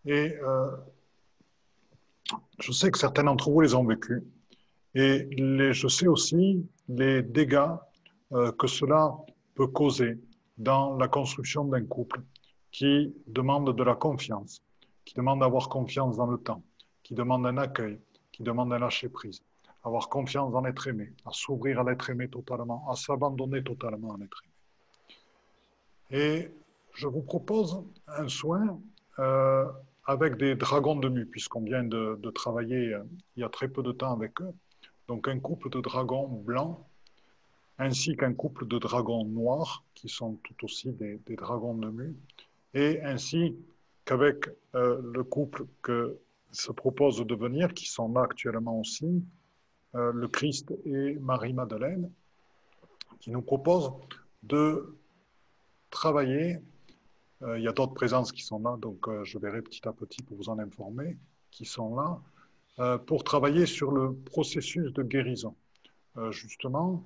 Et 0.05 0.35
je 2.59 2.73
sais 2.73 2.91
que 2.91 2.99
certains 2.99 3.23
d'entre 3.23 3.49
vous 3.49 3.61
les 3.61 3.77
ont 3.77 3.85
vécus. 3.85 4.25
Et 4.97 5.29
je 5.73 5.87
sais 5.87 6.09
aussi 6.09 6.67
les 6.89 7.23
dégâts 7.23 7.77
que 8.59 8.67
cela 8.67 9.17
peut 9.55 9.69
causer 9.69 10.19
dans 10.59 10.97
la 10.97 11.07
construction 11.07 11.65
d'un 11.65 11.85
couple 11.85 12.21
qui 12.73 13.15
demande 13.29 13.77
de 13.77 13.85
la 13.85 13.95
confiance, 13.95 14.63
qui 15.05 15.15
demande 15.15 15.41
d'avoir 15.41 15.69
confiance 15.69 16.17
dans 16.17 16.27
le 16.27 16.39
temps, 16.39 16.65
qui 17.11 17.15
demande 17.17 17.45
un 17.45 17.57
accueil, 17.57 17.99
qui 18.31 18.45
demande 18.45 18.73
un 18.73 18.79
lâcher-prise, 18.79 19.43
avoir 19.83 20.09
confiance 20.09 20.53
dans 20.53 20.61
l'être 20.61 20.87
aimé, 20.87 21.13
à 21.27 21.31
s'ouvrir 21.33 21.81
à 21.81 21.83
l'être 21.83 22.09
aimé 22.09 22.29
totalement, 22.29 22.89
à 22.89 22.95
s'abandonner 22.95 23.65
totalement 23.65 24.15
à 24.15 24.19
l'être 24.19 24.41
aimé. 24.45 24.55
Et 26.23 26.51
je 26.95 27.09
vous 27.09 27.23
propose 27.23 27.83
un 28.07 28.29
soin 28.29 28.81
euh, 29.19 29.67
avec 30.07 30.37
des 30.37 30.55
dragons 30.55 30.95
de 30.95 31.09
mu, 31.09 31.27
puisqu'on 31.27 31.63
vient 31.63 31.83
de, 31.83 32.31
travailler 32.33 32.95
euh, 32.95 33.03
il 33.35 33.41
y 33.41 33.45
a 33.45 33.49
très 33.49 33.67
peu 33.67 33.83
de 33.83 33.91
temps 33.91 34.13
avec 34.13 34.41
eux. 34.41 34.53
Donc 35.09 35.27
un 35.27 35.41
couple 35.41 35.69
de 35.69 35.81
dragons 35.81 36.29
blancs 36.29 36.79
ainsi 37.79 38.17
qu'un 38.17 38.35
couple 38.35 38.69
de 38.69 38.79
dragons 38.79 39.25
noirs, 39.25 39.83
qui 39.95 40.09
sont 40.09 40.39
tout 40.45 40.65
aussi 40.65 40.93
des, 40.93 41.19
dragons 41.31 41.75
de 41.75 41.91
mu, 41.91 42.15
et 42.73 43.03
ainsi 43.03 43.57
qu'avec 44.05 44.49
euh, 44.77 45.01
le 45.03 45.25
couple 45.25 45.65
que 45.83 46.17
se 46.53 46.73
propose 46.73 47.19
de 47.19 47.25
devenir, 47.25 47.75
qui 47.75 47.87
sont 47.87 48.13
là 48.13 48.23
actuellement 48.23 48.81
aussi, 48.81 49.25
euh, 49.95 50.13
le 50.13 50.29
Christ 50.29 50.73
et 50.85 51.17
Marie-Madeleine, 51.21 52.11
qui 53.21 53.31
nous 53.31 53.43
proposent 53.43 53.93
de 54.43 54.97
travailler. 55.91 56.59
Euh, 57.43 57.59
il 57.59 57.65
y 57.65 57.69
a 57.69 57.73
d'autres 57.73 57.95
présences 57.95 58.33
qui 58.33 58.43
sont 58.43 58.61
là, 58.61 58.77
donc 58.79 59.09
je 59.25 59.39
verrai 59.39 59.63
petit 59.63 59.87
à 59.89 59.93
petit 59.93 60.23
pour 60.23 60.37
vous 60.37 60.49
en 60.49 60.59
informer, 60.59 61.17
qui 61.51 61.65
sont 61.65 61.95
là, 61.97 62.99
pour 63.07 63.25
travailler 63.25 63.67
sur 63.67 63.93
le 63.93 64.15
processus 64.15 64.93
de 64.93 65.03
guérison. 65.03 65.55
justement, 66.31 67.05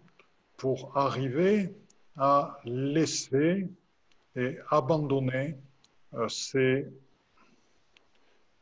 pour 0.57 0.97
arriver 0.97 1.75
à 2.17 2.59
laisser 2.65 3.69
et 4.37 4.59
abandonner 4.71 5.57
euh, 6.15 6.29
ces 6.29 6.87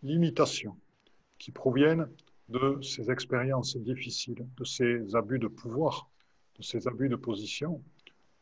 limitations 0.03 0.77
qui 1.39 1.51
proviennent 1.51 2.09
de 2.49 2.79
ces 2.83 3.11
expériences 3.11 3.77
difficiles, 3.77 4.47
de 4.57 4.65
ces 4.65 5.15
abus 5.15 5.39
de 5.39 5.49
pouvoir, 5.49 6.09
de 6.59 6.63
ces 6.63 6.87
abus 6.87 7.09
de 7.09 7.17
position 7.17 7.83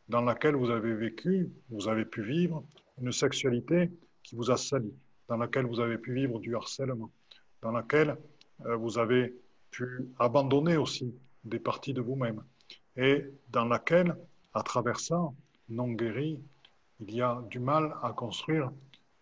dans 0.09 0.23
laquelle 0.23 0.57
vous 0.57 0.71
avez 0.71 0.93
vécu, 0.93 1.51
vous 1.71 1.89
avez 1.89 2.05
pu 2.05 2.23
vivre 2.23 2.65
une 3.01 3.13
sexualité 3.13 3.91
qui 4.23 4.35
vous 4.35 4.51
a 4.51 4.57
sali, 4.57 4.93
dans 5.29 5.37
laquelle 5.37 5.67
vous 5.67 5.81
avez 5.81 5.99
pu 5.99 6.13
vivre 6.13 6.41
du 6.41 6.57
harcèlement, 6.57 7.11
dans 7.63 7.71
laquelle 7.71 8.17
euh, 8.67 8.77
vous 8.77 8.99
avez 8.99 9.35
pu 9.71 10.09
abandonner 10.19 10.77
aussi 10.77 11.15
des 11.45 11.61
parties 11.61 11.95
de 11.95 12.01
vous-même, 12.01 12.43
et 12.97 13.25
dans 13.51 13.65
laquelle, 13.65 14.17
à 14.53 14.63
travers 14.63 14.99
ça, 14.99 15.31
non 15.69 15.93
guéri, 15.93 16.41
il 16.99 17.15
y 17.15 17.23
a 17.23 17.43
du 17.49 17.61
mal 17.61 17.95
à 18.03 18.13
construire 18.13 18.71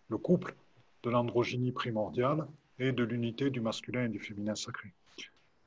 le 0.09 0.17
couple 0.17 0.55
de 1.03 1.09
l'androgynie 1.09 1.71
primordiale 1.71 2.47
et 2.77 2.91
de 2.91 3.03
l'unité 3.03 3.49
du 3.49 3.61
masculin 3.61 4.05
et 4.05 4.09
du 4.09 4.19
féminin 4.19 4.55
sacré. 4.55 4.93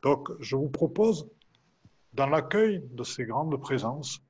Donc, 0.03 0.31
je 0.41 0.57
vous 0.57 0.69
propose, 0.69 1.29
dans 2.15 2.27
l'accueil 2.27 2.83
de 2.93 3.05
ces 3.05 3.25
grandes 3.25 3.61
présences, 3.61 4.21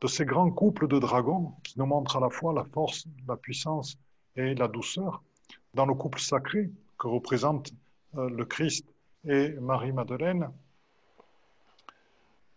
de 0.00 0.06
ces 0.06 0.24
grands 0.24 0.50
couples 0.50 0.88
de 0.88 0.98
dragons 0.98 1.52
qui 1.62 1.78
nous 1.78 1.86
montrent 1.86 2.16
à 2.16 2.20
la 2.20 2.30
fois 2.30 2.52
la 2.52 2.64
force, 2.64 3.06
la 3.28 3.36
puissance 3.36 3.98
et 4.36 4.54
la 4.54 4.68
douceur, 4.68 5.22
dans 5.74 5.86
le 5.86 5.94
couple 5.94 6.20
sacré 6.20 6.70
que 6.98 7.06
représentent 7.06 7.72
euh, 8.16 8.28
le 8.30 8.44
Christ 8.44 8.86
et 9.24 9.50
Marie-Madeleine, 9.60 10.50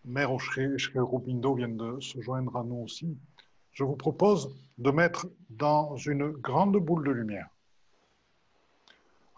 Mère 0.06 0.32
Rubindo 0.32 1.56
vient 1.56 1.70
de 1.70 2.00
se 2.02 2.20
joindre 2.22 2.58
à 2.58 2.64
nous 2.64 2.84
aussi. 2.84 3.18
Je 3.72 3.84
vous 3.84 3.96
propose 3.96 4.54
de 4.78 4.92
mettre 4.92 5.28
dans 5.50 5.96
une 5.96 6.32
grande 6.32 6.78
boule 6.78 7.08
de 7.08 7.12
lumière, 7.12 7.50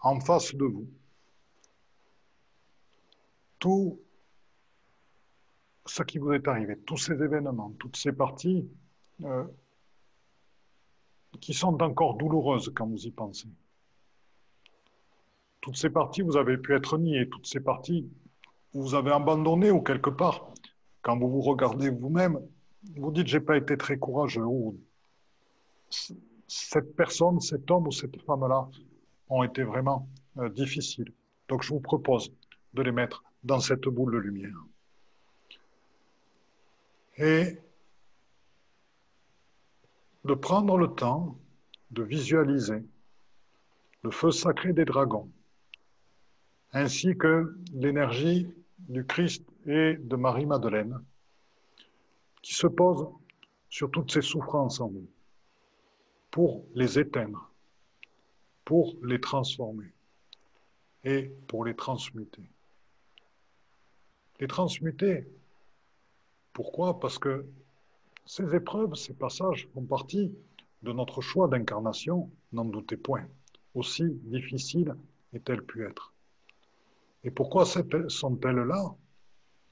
en 0.02 0.20
face 0.20 0.54
de 0.54 0.64
vous, 0.64 0.88
tout 3.58 3.98
ce 5.86 6.02
qui 6.02 6.18
vous 6.18 6.32
est 6.32 6.46
arrivé, 6.48 6.78
tous 6.78 6.96
ces 6.96 7.14
événements, 7.14 7.72
toutes 7.78 7.96
ces 7.96 8.12
parties 8.12 8.68
euh, 9.24 9.44
qui 11.40 11.54
sont 11.54 11.80
encore 11.82 12.14
douloureuses 12.14 12.72
quand 12.74 12.86
vous 12.86 13.06
y 13.06 13.10
pensez. 13.10 13.48
Toutes 15.60 15.76
ces 15.76 15.90
parties, 15.90 16.22
vous 16.22 16.36
avez 16.36 16.58
pu 16.58 16.74
être 16.74 16.98
niées, 16.98 17.28
toutes 17.28 17.46
ces 17.46 17.60
parties, 17.60 18.08
vous 18.72 18.94
avez 18.94 19.10
abandonné 19.10 19.70
ou 19.70 19.80
quelque 19.80 20.10
part 20.10 20.52
quand 21.02 21.16
vous 21.18 21.28
vous 21.28 21.40
regardez 21.40 21.88
vous-même, 21.90 22.40
vous 22.96 23.12
dites 23.12 23.28
j'ai 23.28 23.40
pas 23.40 23.56
été 23.56 23.76
très 23.76 23.96
courageux 23.96 24.44
ou 24.44 24.76
cette 26.48 26.96
personne, 26.96 27.40
cet 27.40 27.70
homme 27.70 27.86
ou 27.86 27.92
cette 27.92 28.20
femme-là 28.22 28.68
ont 29.28 29.42
été 29.42 29.62
vraiment 29.62 30.08
euh, 30.38 30.48
difficiles. 30.48 31.12
Donc 31.48 31.62
je 31.62 31.70
vous 31.70 31.80
propose 31.80 32.32
de 32.74 32.82
les 32.82 32.92
mettre 32.92 33.24
dans 33.44 33.60
cette 33.60 33.84
boule 33.84 34.12
de 34.12 34.18
lumière. 34.18 34.64
Et 37.18 37.58
de 40.24 40.34
prendre 40.34 40.76
le 40.76 40.88
temps 40.88 41.38
de 41.90 42.02
visualiser 42.02 42.84
le 44.02 44.10
feu 44.10 44.30
sacré 44.30 44.72
des 44.72 44.84
dragons, 44.84 45.30
ainsi 46.72 47.16
que 47.16 47.56
l'énergie 47.72 48.48
du 48.78 49.04
Christ 49.04 49.44
et 49.66 49.94
de 49.94 50.16
Marie-Madeleine, 50.16 51.02
qui 52.42 52.54
se 52.54 52.66
pose 52.66 53.08
sur 53.68 53.90
toutes 53.90 54.12
ces 54.12 54.22
souffrances 54.22 54.80
en 54.80 54.90
nous, 54.90 55.08
pour 56.30 56.64
les 56.74 56.98
éteindre, 56.98 57.50
pour 58.66 58.96
les 59.02 59.20
transformer 59.20 59.94
et 61.04 61.30
pour 61.46 61.64
les 61.64 61.74
transmuter. 61.74 62.50
Les 64.40 64.48
transmuter, 64.48 65.26
pourquoi? 66.52 66.98
Parce 66.98 67.18
que 67.18 67.46
ces 68.26 68.54
épreuves, 68.54 68.94
ces 68.96 69.14
passages 69.14 69.68
font 69.72 69.84
partie 69.84 70.34
de 70.82 70.92
notre 70.92 71.20
choix 71.20 71.46
d'incarnation, 71.48 72.28
n'en 72.52 72.64
doutez 72.64 72.96
point, 72.96 73.26
aussi 73.74 74.04
difficiles 74.24 74.94
aient-elles 75.32 75.64
pu 75.64 75.86
être. 75.86 76.12
Et 77.22 77.30
pourquoi 77.30 77.64
sont-elles 77.64 78.56
là? 78.56 78.94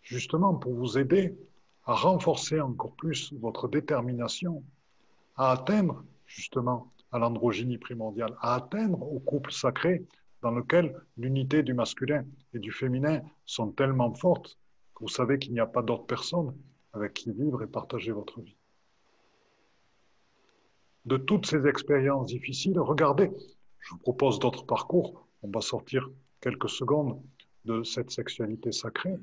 Justement 0.02 0.54
pour 0.54 0.74
vous 0.74 0.98
aider 0.98 1.36
à 1.84 1.94
renforcer 1.94 2.60
encore 2.60 2.94
plus 2.94 3.32
votre 3.32 3.66
détermination 3.66 4.62
à 5.36 5.50
atteindre 5.50 6.04
justement 6.26 6.92
à 7.14 7.18
l'androgynie 7.20 7.78
primordiale, 7.78 8.34
à 8.40 8.56
atteindre 8.56 9.00
au 9.00 9.20
couple 9.20 9.52
sacré 9.52 10.04
dans 10.42 10.50
lequel 10.50 11.00
l'unité 11.16 11.62
du 11.62 11.72
masculin 11.72 12.26
et 12.52 12.58
du 12.58 12.72
féminin 12.72 13.22
sont 13.46 13.70
tellement 13.70 14.12
fortes 14.12 14.58
que 14.96 15.04
vous 15.04 15.08
savez 15.08 15.38
qu'il 15.38 15.52
n'y 15.52 15.60
a 15.60 15.66
pas 15.66 15.82
d'autre 15.82 16.06
personne 16.06 16.52
avec 16.92 17.14
qui 17.14 17.30
vivre 17.30 17.62
et 17.62 17.68
partager 17.68 18.10
votre 18.10 18.40
vie. 18.40 18.56
De 21.04 21.16
toutes 21.16 21.46
ces 21.46 21.68
expériences 21.68 22.26
difficiles, 22.26 22.80
regardez, 22.80 23.30
je 23.78 23.90
vous 23.90 23.98
propose 23.98 24.40
d'autres 24.40 24.66
parcours, 24.66 25.28
on 25.42 25.50
va 25.50 25.60
sortir 25.60 26.10
quelques 26.40 26.68
secondes 26.68 27.22
de 27.64 27.84
cette 27.84 28.10
sexualité 28.10 28.72
sacrée 28.72 29.14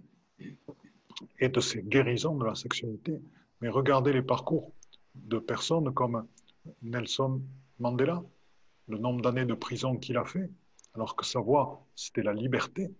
et 1.40 1.50
de 1.50 1.60
ces 1.60 1.84
guérisons 1.84 2.38
de 2.38 2.46
la 2.46 2.56
sexualité, 2.56 3.20
mais 3.60 3.68
regardez 3.68 4.14
les 4.14 4.22
parcours 4.22 4.72
de 5.14 5.40
personnes 5.40 5.94
comme 5.94 6.26
Nelson 6.82 7.42
Mandela, 7.82 8.24
le 8.90 9.00
nombre 9.00 9.22
d'années 9.22 9.46
de 9.46 9.56
prison 9.56 9.98
qu'il 9.98 10.16
a 10.18 10.24
fait, 10.24 10.52
alors 10.94 11.16
que 11.16 11.26
sa 11.26 11.40
voix, 11.40 11.84
c'était 11.96 12.22
la 12.22 12.32
liberté. 12.32 12.94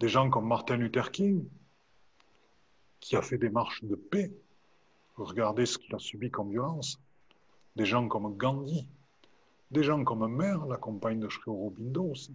Des 0.00 0.08
gens 0.08 0.28
comme 0.28 0.48
Martin 0.48 0.76
Luther 0.76 1.12
King, 1.12 1.48
qui 2.98 3.14
a 3.14 3.22
fait 3.22 3.38
des 3.38 3.48
marches 3.48 3.84
de 3.84 3.94
paix. 3.94 4.32
Regardez 5.14 5.66
ce 5.66 5.78
qu'il 5.78 5.94
a 5.94 6.00
subi 6.00 6.32
comme 6.32 6.50
violence. 6.50 7.00
Des 7.76 7.84
gens 7.84 8.08
comme 8.08 8.36
Gandhi, 8.36 8.88
des 9.70 9.84
gens 9.84 10.02
comme 10.02 10.26
Mère, 10.26 10.66
la 10.66 10.76
compagne 10.76 11.20
de 11.20 11.28
Sri 11.28 11.48
Aurobindo 11.48 12.10
aussi. 12.10 12.34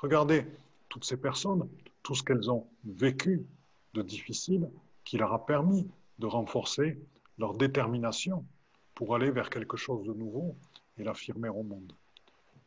Regardez 0.00 0.46
toutes 0.88 1.04
ces 1.04 1.18
personnes, 1.18 1.68
tout 2.02 2.14
ce 2.14 2.22
qu'elles 2.22 2.50
ont 2.50 2.66
vécu 2.84 3.44
de 3.92 4.00
difficile, 4.00 4.70
qui 5.04 5.18
leur 5.18 5.34
a 5.34 5.44
permis 5.44 5.86
de 6.18 6.26
renforcer 6.26 6.98
leur 7.36 7.52
détermination 7.52 8.46
pour 8.94 9.14
aller 9.14 9.30
vers 9.30 9.50
quelque 9.50 9.76
chose 9.76 10.06
de 10.06 10.12
nouveau 10.12 10.56
et 10.98 11.04
l'affirmer 11.04 11.48
au 11.48 11.62
monde. 11.62 11.92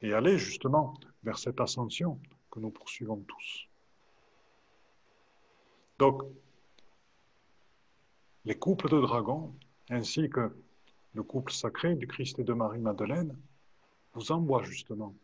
Et 0.02 0.14
aller 0.14 0.38
justement 0.38 0.94
vers 1.24 1.38
cette 1.38 1.60
ascension 1.62 2.20
que 2.52 2.60
nous 2.60 2.70
poursuivons 2.70 3.24
tous. 3.28 3.68
Donc, 5.98 6.24
les 8.44 8.56
couples 8.56 8.90
de 8.90 9.00
dragons, 9.00 9.54
ainsi 9.90 10.30
que 10.30 10.56
le 11.14 11.24
couple 11.24 11.52
sacré 11.52 11.96
du 11.96 12.08
Christ 12.08 12.38
et 12.40 12.44
de 12.44 12.54
Marie-Madeleine, 12.54 13.36
vous 14.14 14.32
envoient 14.32 14.64
justement 14.64 15.16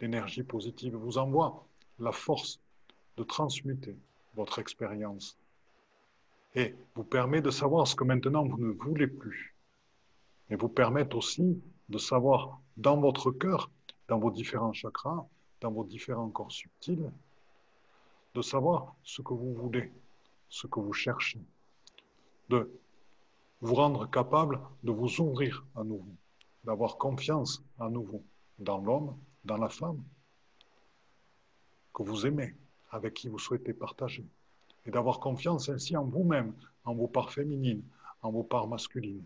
l'énergie 0.00 0.42
positive, 0.42 0.94
vous 0.94 1.18
envoient 1.18 1.66
la 1.98 2.12
force 2.12 2.60
de 3.16 3.24
transmuter 3.24 3.96
votre 4.34 4.58
expérience 4.58 5.36
et 6.54 6.74
vous 6.94 7.04
permet 7.04 7.40
de 7.40 7.50
savoir 7.50 7.86
ce 7.86 7.96
que 7.96 8.04
maintenant 8.04 8.44
vous 8.44 8.58
ne 8.58 8.72
voulez 8.72 9.08
plus. 9.08 9.54
Et 10.50 10.56
vous 10.56 10.68
permettent 10.68 11.14
aussi 11.14 11.60
de 11.88 11.98
savoir 11.98 12.60
dans 12.76 12.98
votre 13.00 13.30
cœur, 13.30 13.70
dans 14.08 14.18
vos 14.18 14.30
différents 14.30 14.72
chakras, 14.72 15.26
dans 15.60 15.70
vos 15.70 15.84
différents 15.84 16.30
corps 16.30 16.52
subtils, 16.52 17.10
de 18.34 18.42
savoir 18.42 18.94
ce 19.02 19.22
que 19.22 19.34
vous 19.34 19.54
voulez, 19.54 19.92
ce 20.48 20.66
que 20.66 20.80
vous 20.80 20.92
cherchez, 20.92 21.40
de 22.48 22.70
vous 23.60 23.74
rendre 23.74 24.08
capable 24.08 24.60
de 24.82 24.92
vous 24.92 25.20
ouvrir 25.20 25.64
à 25.74 25.82
nouveau, 25.82 26.14
d'avoir 26.64 26.96
confiance 26.96 27.62
à 27.78 27.88
nouveau 27.88 28.22
dans 28.58 28.78
l'homme, 28.78 29.16
dans 29.44 29.56
la 29.56 29.68
femme 29.68 30.02
que 31.92 32.02
vous 32.02 32.26
aimez, 32.26 32.54
avec 32.90 33.14
qui 33.14 33.28
vous 33.28 33.38
souhaitez 33.38 33.74
partager, 33.74 34.24
et 34.86 34.90
d'avoir 34.90 35.18
confiance 35.18 35.68
ainsi 35.68 35.96
en 35.96 36.04
vous-même, 36.04 36.54
en 36.84 36.94
vos 36.94 37.08
parts 37.08 37.32
féminines, 37.32 37.82
en 38.22 38.30
vos 38.30 38.44
parts 38.44 38.68
masculines, 38.68 39.24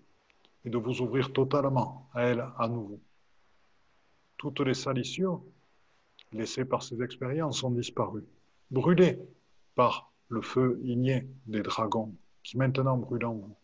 et 0.64 0.70
de 0.70 0.78
vous 0.78 1.00
ouvrir 1.00 1.32
totalement 1.32 2.08
à 2.14 2.22
elles 2.22 2.44
à 2.58 2.68
nouveau. 2.68 3.00
Toutes 4.36 4.60
les 4.60 4.74
salissures 4.74 5.42
laissées 6.32 6.64
par 6.64 6.82
ces 6.82 7.02
expériences 7.02 7.62
ont 7.62 7.70
disparu, 7.70 8.24
brûlées 8.70 9.18
par 9.74 10.12
le 10.28 10.40
feu 10.40 10.80
igné 10.82 11.26
des 11.46 11.62
dragons 11.62 12.14
qui 12.42 12.56
maintenant 12.56 12.96
brûle 12.96 13.24
en 13.24 13.34
vous. 13.34 13.56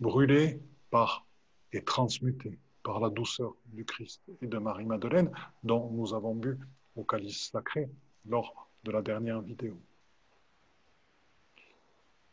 Brûlées 0.00 0.60
par 0.90 1.26
et 1.72 1.82
transmutées 1.82 2.58
par 2.82 3.00
la 3.00 3.10
douceur 3.10 3.54
du 3.66 3.84
Christ 3.84 4.22
et 4.42 4.46
de 4.46 4.58
Marie-Madeleine 4.58 5.30
dont 5.62 5.90
nous 5.90 6.14
avons 6.14 6.34
bu 6.34 6.58
au 6.96 7.04
calice 7.04 7.50
sacré 7.50 7.88
lors 8.26 8.68
de 8.84 8.90
la 8.90 9.02
dernière 9.02 9.40
vidéo. 9.40 9.78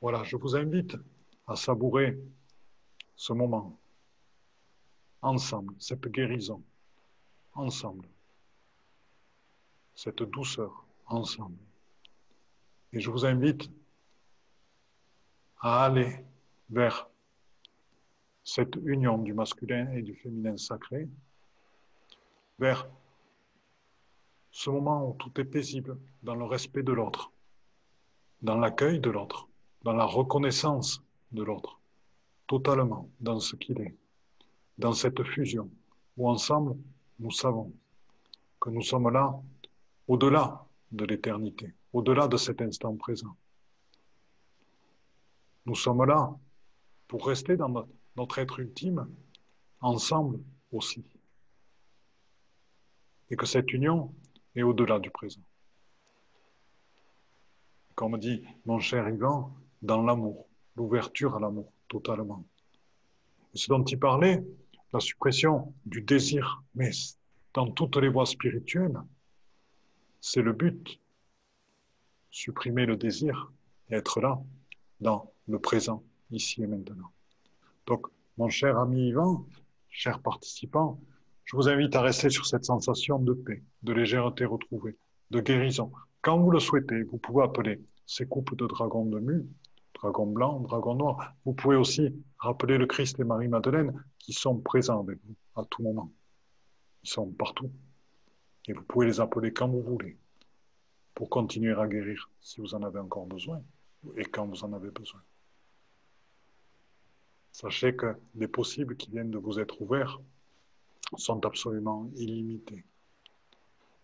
Voilà, 0.02 0.24
je 0.24 0.36
vous 0.36 0.56
invite 0.56 0.96
à 1.48 1.56
savourer 1.56 2.18
ce 3.18 3.34
moment. 3.34 3.78
Ensemble, 5.22 5.74
cette 5.80 6.08
guérison. 6.08 6.64
Ensemble, 7.54 8.08
cette 9.96 10.24
douceur. 10.24 10.86
Ensemble. 11.08 11.58
Et 12.94 13.00
je 13.00 13.10
vous 13.10 13.26
invite 13.26 13.70
à 15.60 15.86
aller 15.86 16.24
vers 16.70 17.10
cette 18.44 18.76
union 18.86 19.18
du 19.18 19.34
masculin 19.34 19.90
et 19.92 20.02
du 20.02 20.16
féminin 20.16 20.58
sacré, 20.58 21.08
vers 22.60 22.88
ce 24.52 24.70
moment 24.70 25.10
où 25.10 25.14
tout 25.14 25.40
est 25.40 25.46
paisible 25.46 25.98
dans 26.24 26.36
le 26.36 26.46
respect 26.46 26.84
de 26.84 26.92
l'autre, 26.92 27.32
dans 28.42 28.58
l'accueil 28.58 29.00
de 29.00 29.10
l'autre, 29.10 29.48
dans 29.84 29.94
la 29.94 30.06
reconnaissance 30.06 31.02
de 31.32 31.44
l'autre, 31.44 31.80
totalement 32.48 33.10
dans 33.20 33.40
ce 33.40 33.56
qu'il 33.56 33.80
est, 33.82 33.96
dans 34.78 34.94
cette 34.94 35.24
fusion 35.24 35.70
où 36.16 36.30
ensemble 36.30 36.76
nous 37.20 37.32
savons 37.32 37.72
que 38.60 38.70
nous 38.70 38.82
sommes 38.82 39.10
là 39.10 39.40
au-delà 40.08 40.66
de 40.92 41.06
l'éternité, 41.06 41.74
au-delà 41.94 42.28
de 42.28 42.38
cet 42.38 42.62
instant 42.62 42.96
présent. 42.96 43.36
Nous 45.66 45.76
sommes 45.76 46.06
là 46.06 46.34
pour 47.08 47.26
rester 47.28 47.58
dans 47.58 47.88
notre, 48.16 48.40
être 48.40 48.60
ultime, 48.60 49.08
ensemble 49.82 50.40
aussi. 50.72 51.04
Et 53.30 53.36
que 53.36 53.46
cette 53.46 53.72
union 53.74 54.14
et 54.56 54.64
au-delà 54.64 55.00
du 55.00 55.10
présent. 55.10 55.42
Comme 57.96 58.18
dit 58.18 58.44
mon 58.66 58.80
cher 58.80 59.10
Ivan, 59.10 59.54
dans 59.82 60.02
l'amour, 60.02 60.48
l'ouverture 60.76 61.36
à 61.36 61.40
l'amour, 61.40 61.72
totalement. 61.88 62.46
ce 63.54 63.68
dont 63.70 63.84
il 63.84 64.00
parlait, 64.00 64.44
la 64.94 65.00
suppression 65.00 65.74
du 65.86 66.02
désir, 66.02 66.64
mais 66.76 66.92
dans 67.54 67.70
toutes 67.72 67.98
les 67.98 68.10
voies 68.10 68.26
spirituelles, 68.26 68.98
c'est 70.22 70.42
le 70.42 70.54
but. 70.54 71.00
Supprimer 72.30 72.86
le 72.86 72.98
désir 72.98 73.52
et 73.90 73.96
être 73.96 74.22
là, 74.22 74.40
dans 75.02 75.32
le 75.48 75.60
présent, 75.60 76.04
ici 76.32 76.64
et 76.64 76.68
maintenant. 76.68 77.12
Donc, 77.86 78.08
mon 78.38 78.50
cher 78.50 78.78
ami 78.78 79.08
Ivan, 79.08 79.46
cher 79.90 80.20
participant, 80.20 81.00
je 81.46 81.56
vous 81.56 81.70
invite 81.70 81.96
à 81.96 82.02
rester 82.02 82.30
sur 82.30 82.46
cette 82.46 82.66
sensation 82.66 83.20
de 83.20 83.34
paix, 83.34 83.64
de 83.84 83.94
légèreté 83.94 84.46
retrouvée, 84.46 84.98
de 85.32 85.40
guérison. 85.40 85.92
Quand 86.22 86.38
vous 86.38 86.52
le 86.52 86.60
souhaitez, 86.60 87.04
vous 87.04 87.18
pouvez 87.18 87.44
appeler 87.44 87.82
ces 88.06 88.26
couples 88.26 88.56
de 88.56 88.68
dragons 88.68 89.06
de 89.06 89.20
mu, 89.20 89.46
dragon 89.98 90.28
blanc, 90.28 90.60
dragon 90.60 90.96
noir. 90.96 91.34
Vous 91.46 91.54
pouvez 91.54 91.76
aussi 91.76 92.14
rappeler 92.38 92.78
le 92.78 92.86
Christ 92.86 93.20
et 93.20 93.24
Marie-Madeleine 93.24 94.04
qui 94.20 94.34
sont 94.34 94.58
présents 94.58 95.02
avec 95.02 95.20
vous 95.26 95.36
à 95.56 95.66
tout 95.66 95.82
moment. 95.82 96.12
Ils 97.04 97.10
sont 97.10 97.32
partout. 97.32 97.72
Et 98.68 98.74
vous 98.74 98.84
pouvez 98.84 99.08
les 99.08 99.20
appeler 99.20 99.54
quand 99.54 99.68
vous 99.68 99.82
voulez 99.82 100.18
pour 101.16 101.30
continuer 101.30 101.74
à 101.74 101.88
guérir 101.88 102.30
si 102.42 102.62
vous 102.62 102.76
en 102.76 102.84
avez 102.84 103.00
encore 103.00 103.26
besoin 103.26 103.62
et 104.16 104.26
quand 104.26 104.46
vous 104.46 104.64
en 104.64 104.74
avez 104.74 104.92
besoin. 104.92 105.22
Sachez 107.52 107.96
que 107.96 108.16
les 108.36 108.48
possibles 108.48 108.96
qui 108.98 109.10
viennent 109.10 109.32
de 109.32 109.40
vous 109.40 109.60
être 109.60 109.82
ouverts 109.82 110.20
sont 111.16 111.44
absolument 111.46 112.08
illimités. 112.16 112.86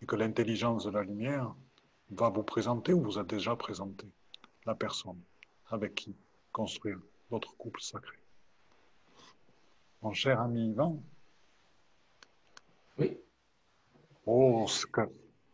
Et 0.02 0.06
que 0.06 0.16
l'intelligence 0.16 0.84
de 0.86 0.90
la 0.90 1.04
lumière 1.04 1.54
va 2.10 2.30
vous 2.30 2.42
présenter 2.42 2.92
ou 2.92 3.00
vous 3.00 3.18
a 3.18 3.22
déjà 3.22 3.54
présenté 3.54 4.08
la 4.66 4.74
personne 4.74 5.20
avec 5.74 5.94
qui 5.96 6.14
construire 6.52 6.98
votre 7.30 7.56
couple 7.56 7.80
sacré. 7.80 8.16
Mon 10.02 10.12
cher 10.12 10.40
ami 10.40 10.70
Yvan. 10.70 11.02
Oui. 12.98 13.18
Oh, 14.26 14.66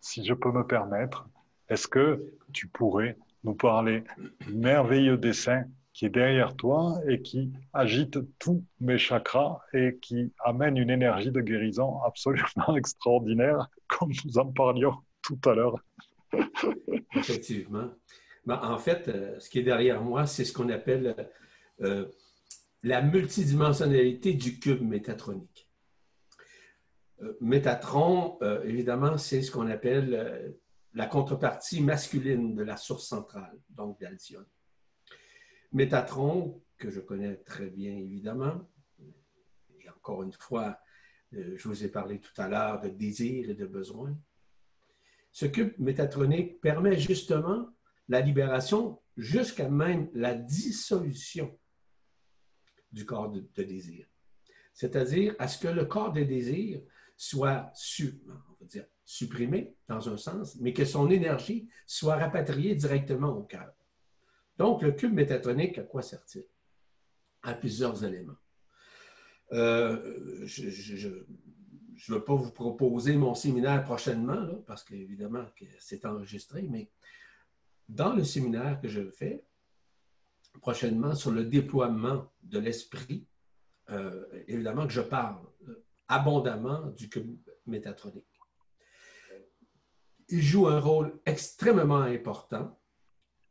si 0.00 0.24
je 0.24 0.34
peux 0.34 0.52
me 0.52 0.66
permettre, 0.66 1.26
est-ce 1.68 1.88
que 1.88 2.34
tu 2.52 2.68
pourrais 2.68 3.16
nous 3.44 3.54
parler 3.54 4.04
du 4.40 4.52
merveilleux 4.52 5.16
dessin 5.16 5.64
qui 5.94 6.04
est 6.04 6.10
derrière 6.10 6.54
toi 6.54 7.00
et 7.08 7.22
qui 7.22 7.50
agite 7.72 8.18
tous 8.38 8.62
mes 8.80 8.98
chakras 8.98 9.60
et 9.72 9.98
qui 10.02 10.32
amène 10.44 10.76
une 10.76 10.90
énergie 10.90 11.32
de 11.32 11.40
guérison 11.40 12.02
absolument 12.02 12.76
extraordinaire, 12.76 13.68
comme 13.88 14.12
nous 14.24 14.38
en 14.38 14.52
parlions 14.52 14.96
tout 15.22 15.40
à 15.46 15.54
l'heure? 15.54 15.76
Effectivement. 17.14 17.88
Ben, 18.46 18.58
en 18.62 18.78
fait, 18.78 19.08
euh, 19.08 19.38
ce 19.38 19.50
qui 19.50 19.58
est 19.58 19.62
derrière 19.62 20.02
moi, 20.02 20.26
c'est 20.26 20.44
ce 20.44 20.52
qu'on 20.52 20.70
appelle 20.70 21.30
euh, 21.82 22.06
la 22.82 23.02
multidimensionnalité 23.02 24.32
du 24.32 24.58
cube 24.58 24.82
métatronique. 24.82 25.68
Euh, 27.22 27.36
Métatron, 27.40 28.38
évidemment, 28.64 29.18
c'est 29.18 29.42
ce 29.42 29.50
qu'on 29.50 29.68
appelle 29.68 30.56
la 30.94 31.06
contrepartie 31.06 31.82
masculine 31.82 32.54
de 32.54 32.62
la 32.62 32.76
source 32.76 33.06
centrale, 33.06 33.58
donc 33.68 34.00
d'Alcyone. 34.00 34.46
Métatron, 35.72 36.62
que 36.78 36.90
je 36.90 37.00
connais 37.00 37.36
très 37.36 37.66
bien 37.66 37.92
évidemment, 37.92 38.66
et 39.78 39.88
encore 39.90 40.22
une 40.22 40.32
fois, 40.32 40.80
je 41.30 41.68
vous 41.68 41.84
ai 41.84 41.88
parlé 41.88 42.18
tout 42.18 42.32
à 42.38 42.48
l'heure 42.48 42.80
de 42.80 42.88
désir 42.88 43.50
et 43.50 43.54
de 43.54 43.66
besoin. 43.66 44.16
Ce 45.30 45.46
cube 45.46 45.74
métatronique 45.78 46.60
permet 46.60 46.98
justement 46.98 47.68
la 48.10 48.20
libération 48.20 49.00
jusqu'à 49.16 49.68
même 49.70 50.10
la 50.14 50.34
dissolution 50.34 51.56
du 52.92 53.06
corps 53.06 53.30
de, 53.30 53.62
désir. 53.62 54.06
C'est-à-dire 54.74 55.36
à 55.38 55.46
ce 55.46 55.58
que 55.58 55.68
le 55.68 55.84
corps 55.84 56.12
de 56.12 56.24
désir 56.24 56.82
soit 57.16 57.72
supprimé 59.04 59.76
dans 59.88 60.08
un 60.08 60.16
sens, 60.16 60.56
mais 60.56 60.72
que 60.72 60.84
son 60.84 61.08
énergie 61.08 61.68
soit 61.86 62.16
rapatriée 62.16 62.74
directement 62.74 63.30
au 63.30 63.44
cœur. 63.44 63.72
Donc, 64.58 64.82
le 64.82 64.92
cube 64.92 65.14
métatronique, 65.14 65.78
à 65.78 65.84
quoi 65.84 66.02
sert-il? 66.02 66.44
À 67.42 67.54
plusieurs 67.54 68.04
éléments. 68.04 68.36
Euh, 69.52 70.44
je 70.46 71.08
ne 71.08 72.18
veux 72.18 72.24
pas 72.24 72.34
vous 72.34 72.50
proposer 72.50 73.14
mon 73.16 73.34
séminaire 73.34 73.84
prochainement, 73.84 74.62
parce 74.66 74.82
qu'évidemment, 74.82 75.46
c'est 75.78 76.04
enregistré, 76.04 76.62
mais 76.62 76.90
dans 77.90 78.14
le 78.14 78.24
séminaire 78.24 78.80
que 78.80 78.88
je 78.88 79.10
fais 79.10 79.44
prochainement 80.60 81.14
sur 81.14 81.30
le 81.30 81.44
déploiement 81.44 82.30
de 82.42 82.58
l'esprit, 82.58 83.26
euh, 83.90 84.26
évidemment 84.46 84.86
que 84.86 84.92
je 84.92 85.00
parle 85.00 85.38
abondamment 86.08 86.86
du 86.88 87.08
cube 87.08 87.36
métatronique. 87.66 88.26
Il 90.28 90.42
joue 90.42 90.68
un 90.68 90.80
rôle 90.80 91.20
extrêmement 91.26 92.02
important 92.02 92.80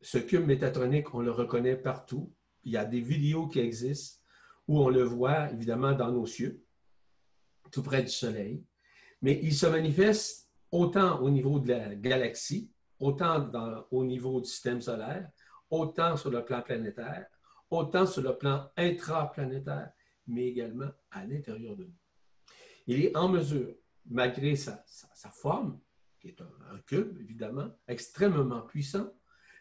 ce 0.02 0.17
cube 0.17 0.45
métatronique, 0.45 1.13
on 1.13 1.19
le 1.19 1.32
reconnaît 1.32 1.75
partout. 1.75 2.34
Il 2.63 2.71
y 2.71 2.78
a 2.78 2.86
des 2.86 3.02
vidéos 3.02 3.47
qui 3.47 3.60
existent 3.60 4.19
où 4.67 4.80
on 4.80 4.89
le 4.89 5.04
voit 5.04 5.52
évidemment 5.52 5.93
dans 5.93 6.12
nos 6.12 6.25
cieux, 6.25 6.63
tout 7.71 7.84
près 7.84 8.02
du 8.02 8.10
Soleil. 8.10 8.63
Mais 9.21 9.39
il 9.43 9.54
se 9.54 9.65
manifeste 9.65 10.49
autant 10.71 11.19
au 11.21 11.30
niveau 11.30 11.60
de 11.60 11.69
la 11.69 11.95
galaxie, 11.95 12.71
autant 12.99 13.49
au 13.91 14.03
niveau 14.03 14.41
du 14.41 14.49
système 14.49 14.81
solaire, 14.81 15.29
autant 15.69 16.17
sur 16.17 16.29
le 16.29 16.43
plan 16.43 16.62
planétaire, 16.62 17.27
autant 17.69 18.05
sur 18.05 18.21
le 18.21 18.38
plan 18.38 18.69
intraplanétaire, 18.75 19.91
mais 20.27 20.47
également 20.47 20.89
à 21.12 21.25
l'intérieur 21.25 21.75
de 21.75 21.85
nous. 21.85 21.97
Il 22.88 23.05
est 23.05 23.15
en 23.15 23.29
mesure, 23.29 23.75
malgré 24.05 24.55
sa, 24.55 24.83
forme, 25.31 25.79
qui 26.19 26.29
est 26.29 26.41
un 26.41 26.79
cube 26.85 27.17
évidemment, 27.19 27.69
extrêmement 27.88 28.62
puissant, 28.62 29.13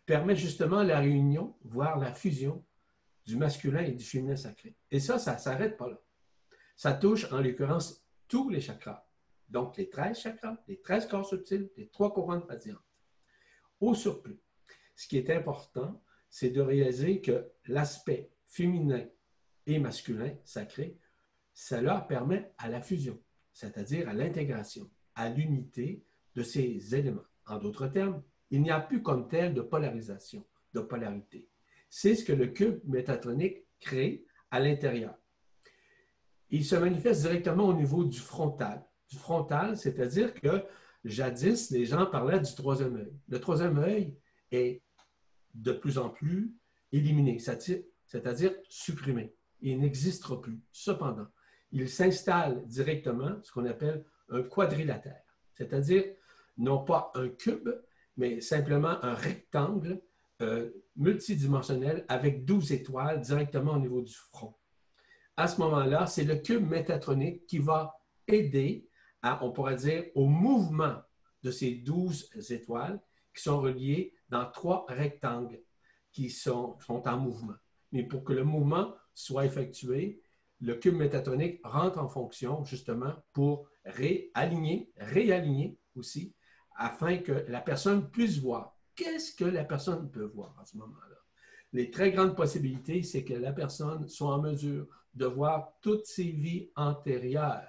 permet 0.06 0.34
justement 0.34 0.82
la 0.82 1.00
réunion, 1.00 1.56
voire 1.62 1.98
la 1.98 2.14
fusion 2.14 2.64
du 3.26 3.36
masculin 3.36 3.82
et 3.82 3.92
du 3.92 4.04
féminin 4.04 4.36
sacré. 4.36 4.74
Et 4.90 5.00
ça, 5.00 5.18
ça 5.18 5.34
ne 5.34 5.38
s'arrête 5.38 5.76
pas 5.76 5.88
là. 5.88 6.00
Ça 6.76 6.94
touche 6.94 7.30
en 7.30 7.40
l'occurrence 7.40 8.02
tous 8.26 8.48
les 8.48 8.60
chakras. 8.60 9.06
Donc 9.48 9.76
les 9.76 9.90
13 9.90 10.18
chakras, 10.18 10.56
les 10.66 10.80
13 10.80 11.08
corps 11.08 11.26
subtils, 11.26 11.70
les 11.76 11.88
trois 11.88 12.12
couronnes 12.12 12.44
radiantes. 12.48 12.78
Au 13.80 13.94
surplus, 13.94 14.40
ce 14.96 15.06
qui 15.06 15.16
est 15.16 15.30
important, 15.30 16.02
c'est 16.28 16.50
de 16.50 16.60
réaliser 16.60 17.20
que 17.20 17.50
l'aspect 17.66 18.30
féminin 18.44 19.06
et 19.66 19.78
masculin 19.78 20.34
sacré, 20.44 20.98
cela 21.54 22.00
permet 22.00 22.52
à 22.58 22.68
la 22.68 22.80
fusion, 22.80 23.20
c'est-à-dire 23.52 24.08
à 24.08 24.12
l'intégration, 24.12 24.90
à 25.14 25.28
l'unité 25.28 26.04
de 26.34 26.42
ces 26.42 26.94
éléments. 26.94 27.24
En 27.46 27.58
d'autres 27.58 27.88
termes, 27.88 28.22
il 28.50 28.62
n'y 28.62 28.70
a 28.70 28.80
plus 28.80 29.02
comme 29.02 29.28
tel 29.28 29.54
de 29.54 29.60
polarisation, 29.60 30.44
de 30.74 30.80
polarité. 30.80 31.48
C'est 31.90 32.14
ce 32.14 32.24
que 32.24 32.32
le 32.32 32.48
cube 32.48 32.80
métatronique 32.84 33.64
crée 33.80 34.24
à 34.50 34.60
l'intérieur. 34.60 35.14
Il 36.50 36.64
se 36.64 36.76
manifeste 36.76 37.22
directement 37.22 37.66
au 37.66 37.74
niveau 37.74 38.04
du 38.04 38.18
frontal. 38.18 38.84
Du 39.08 39.16
frontal, 39.16 39.76
c'est-à-dire 39.76 40.34
que 40.34 40.64
jadis, 41.04 41.70
les 41.70 41.84
gens 41.84 42.06
parlaient 42.06 42.40
du 42.40 42.54
troisième 42.54 42.96
œil. 42.96 43.12
Le 43.28 43.40
troisième 43.40 43.78
œil 43.78 44.16
est 44.50 44.82
de 45.54 45.72
plus 45.72 45.98
en 45.98 46.10
plus 46.10 46.54
éliminé, 46.92 47.38
c'est-à-dire 47.38 48.52
supprimé. 48.68 49.34
Il 49.60 49.80
n'existera 49.80 50.40
plus. 50.40 50.60
Cependant, 50.72 51.26
il 51.72 51.88
s'installe 51.88 52.66
directement 52.66 53.38
ce 53.42 53.52
qu'on 53.52 53.66
appelle 53.66 54.04
un 54.30 54.42
quadrilatère, 54.42 55.22
c'est-à-dire 55.54 56.04
non 56.56 56.84
pas 56.84 57.10
un 57.14 57.28
cube, 57.28 57.68
mais 58.16 58.40
simplement 58.40 59.02
un 59.04 59.14
rectangle 59.14 60.00
euh, 60.40 60.70
multidimensionnel 60.96 62.04
avec 62.08 62.44
12 62.44 62.72
étoiles 62.72 63.20
directement 63.20 63.72
au 63.72 63.78
niveau 63.78 64.02
du 64.02 64.14
front. 64.14 64.54
À 65.36 65.46
ce 65.46 65.60
moment-là, 65.60 66.06
c'est 66.06 66.24
le 66.24 66.36
cube 66.36 66.68
métatronique 66.68 67.46
qui 67.46 67.58
va 67.58 68.00
aider, 68.26 68.87
à, 69.22 69.44
on 69.44 69.52
pourrait 69.52 69.76
dire, 69.76 70.04
au 70.14 70.26
mouvement 70.26 70.96
de 71.42 71.50
ces 71.50 71.74
12 71.74 72.30
étoiles 72.50 73.00
qui 73.34 73.42
sont 73.42 73.60
reliées 73.60 74.14
dans 74.28 74.50
trois 74.50 74.84
rectangles 74.88 75.60
qui 76.12 76.30
sont, 76.30 76.78
sont 76.80 77.06
en 77.06 77.18
mouvement. 77.18 77.54
Mais 77.92 78.02
pour 78.02 78.24
que 78.24 78.32
le 78.32 78.44
mouvement 78.44 78.94
soit 79.14 79.44
effectué, 79.46 80.20
le 80.60 80.74
cube 80.74 80.94
métatronique 80.94 81.60
rentre 81.64 81.98
en 81.98 82.08
fonction 82.08 82.64
justement 82.64 83.14
pour 83.32 83.68
réaligner, 83.84 84.92
réaligner 84.96 85.78
aussi 85.94 86.34
afin 86.76 87.18
que 87.18 87.44
la 87.48 87.60
personne 87.60 88.10
puisse 88.10 88.38
voir. 88.38 88.76
Qu'est-ce 88.94 89.34
que 89.34 89.44
la 89.44 89.64
personne 89.64 90.10
peut 90.10 90.30
voir 90.34 90.56
à 90.60 90.64
ce 90.64 90.76
moment-là? 90.76 91.16
Les 91.72 91.90
très 91.90 92.10
grandes 92.10 92.34
possibilités, 92.34 93.02
c'est 93.02 93.24
que 93.24 93.34
la 93.34 93.52
personne 93.52 94.08
soit 94.08 94.34
en 94.34 94.42
mesure 94.42 94.86
de 95.14 95.26
voir 95.26 95.72
toutes 95.80 96.06
ses 96.06 96.30
vies 96.30 96.70
antérieures, 96.76 97.68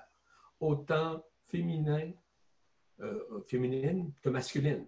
autant 0.60 1.24
féminines, 1.50 2.14
euh, 3.02 3.42
féminines 3.48 4.12
que 4.22 4.30
masculines, 4.30 4.86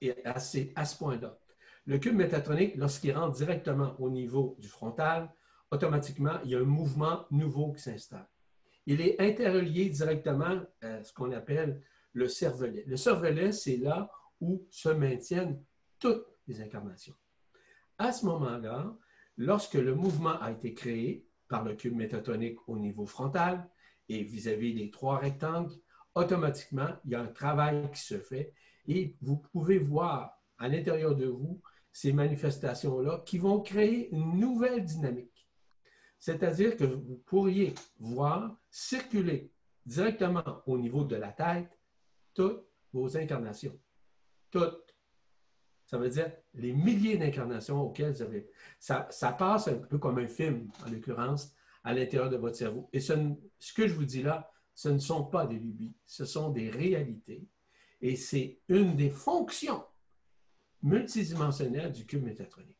et 0.00 0.14
à, 0.24 0.36
à 0.36 0.84
ce 0.84 0.98
point-là. 0.98 1.38
Le 1.86 1.98
cube 1.98 2.14
métatronique, 2.14 2.76
lorsqu'il 2.76 3.12
rentre 3.12 3.36
directement 3.36 3.94
au 3.98 4.10
niveau 4.10 4.56
du 4.58 4.68
frontal, 4.68 5.32
automatiquement, 5.70 6.38
il 6.44 6.50
y 6.50 6.54
a 6.54 6.58
un 6.58 6.64
mouvement 6.64 7.26
nouveau 7.30 7.72
qui 7.72 7.82
s'installe. 7.82 8.28
Il 8.86 9.00
est 9.00 9.20
interrelié 9.20 9.88
directement 9.88 10.60
à 10.82 11.02
ce 11.02 11.12
qu'on 11.12 11.32
appelle 11.32 11.82
le 12.12 12.28
cervelet. 12.28 12.84
Le 12.86 12.96
cervelet, 12.96 13.52
c'est 13.52 13.76
là 13.76 14.10
où 14.40 14.66
se 14.70 14.88
maintiennent 14.88 15.62
toutes 15.98 16.26
les 16.46 16.60
incarnations. 16.60 17.14
À 17.98 18.12
ce 18.12 18.24
moment-là, 18.26 18.96
lorsque 19.36 19.74
le 19.74 19.94
mouvement 19.94 20.40
a 20.40 20.50
été 20.50 20.74
créé 20.74 21.26
par 21.48 21.64
le 21.64 21.74
cube 21.74 21.94
métatonique 21.94 22.58
au 22.68 22.78
niveau 22.78 23.06
frontal 23.06 23.68
et 24.08 24.22
vis-à-vis 24.22 24.74
des 24.74 24.90
trois 24.90 25.18
rectangles, 25.18 25.74
automatiquement, 26.14 26.88
il 27.04 27.12
y 27.12 27.14
a 27.14 27.20
un 27.20 27.26
travail 27.26 27.90
qui 27.92 28.00
se 28.00 28.18
fait 28.18 28.52
et 28.88 29.16
vous 29.20 29.36
pouvez 29.36 29.78
voir 29.78 30.38
à 30.58 30.68
l'intérieur 30.68 31.14
de 31.14 31.26
vous 31.26 31.60
ces 31.92 32.12
manifestations-là 32.12 33.22
qui 33.26 33.38
vont 33.38 33.60
créer 33.60 34.10
une 34.14 34.38
nouvelle 34.38 34.84
dynamique. 34.84 35.48
C'est-à-dire 36.18 36.76
que 36.76 36.84
vous 36.84 37.22
pourriez 37.26 37.74
voir 37.98 38.56
circuler 38.70 39.50
directement 39.86 40.62
au 40.66 40.78
niveau 40.78 41.04
de 41.04 41.16
la 41.16 41.32
tête 41.32 41.78
toutes 42.34 42.66
vos 42.92 43.16
incarnations. 43.16 43.78
Toutes. 44.50 44.94
Ça 45.86 45.98
veut 45.98 46.10
dire 46.10 46.30
les 46.54 46.72
milliers 46.72 47.16
d'incarnations 47.16 47.80
auxquelles 47.80 48.12
vous 48.12 48.22
avez. 48.22 48.50
Ça, 48.78 49.08
ça, 49.10 49.32
passe 49.32 49.68
un 49.68 49.78
peu 49.78 49.98
comme 49.98 50.18
un 50.18 50.28
film, 50.28 50.70
en 50.86 50.90
l'occurrence, 50.90 51.52
à 51.82 51.94
l'intérieur 51.94 52.30
de 52.30 52.36
votre 52.36 52.56
cerveau. 52.56 52.88
Et 52.92 53.00
ce, 53.00 53.14
ce 53.58 53.72
que 53.72 53.88
je 53.88 53.94
vous 53.94 54.04
dis 54.04 54.22
là, 54.22 54.49
ce 54.74 54.88
ne 54.88 54.98
sont 54.98 55.24
pas 55.24 55.46
des 55.46 55.58
lubies, 55.58 55.94
ce 56.06 56.24
sont 56.24 56.50
des 56.50 56.70
réalités. 56.70 57.46
Et 58.00 58.16
c'est 58.16 58.60
une 58.68 58.96
des 58.96 59.10
fonctions 59.10 59.84
multidimensionnelles 60.82 61.92
du 61.92 62.06
cube 62.06 62.24
métatronique. 62.24 62.78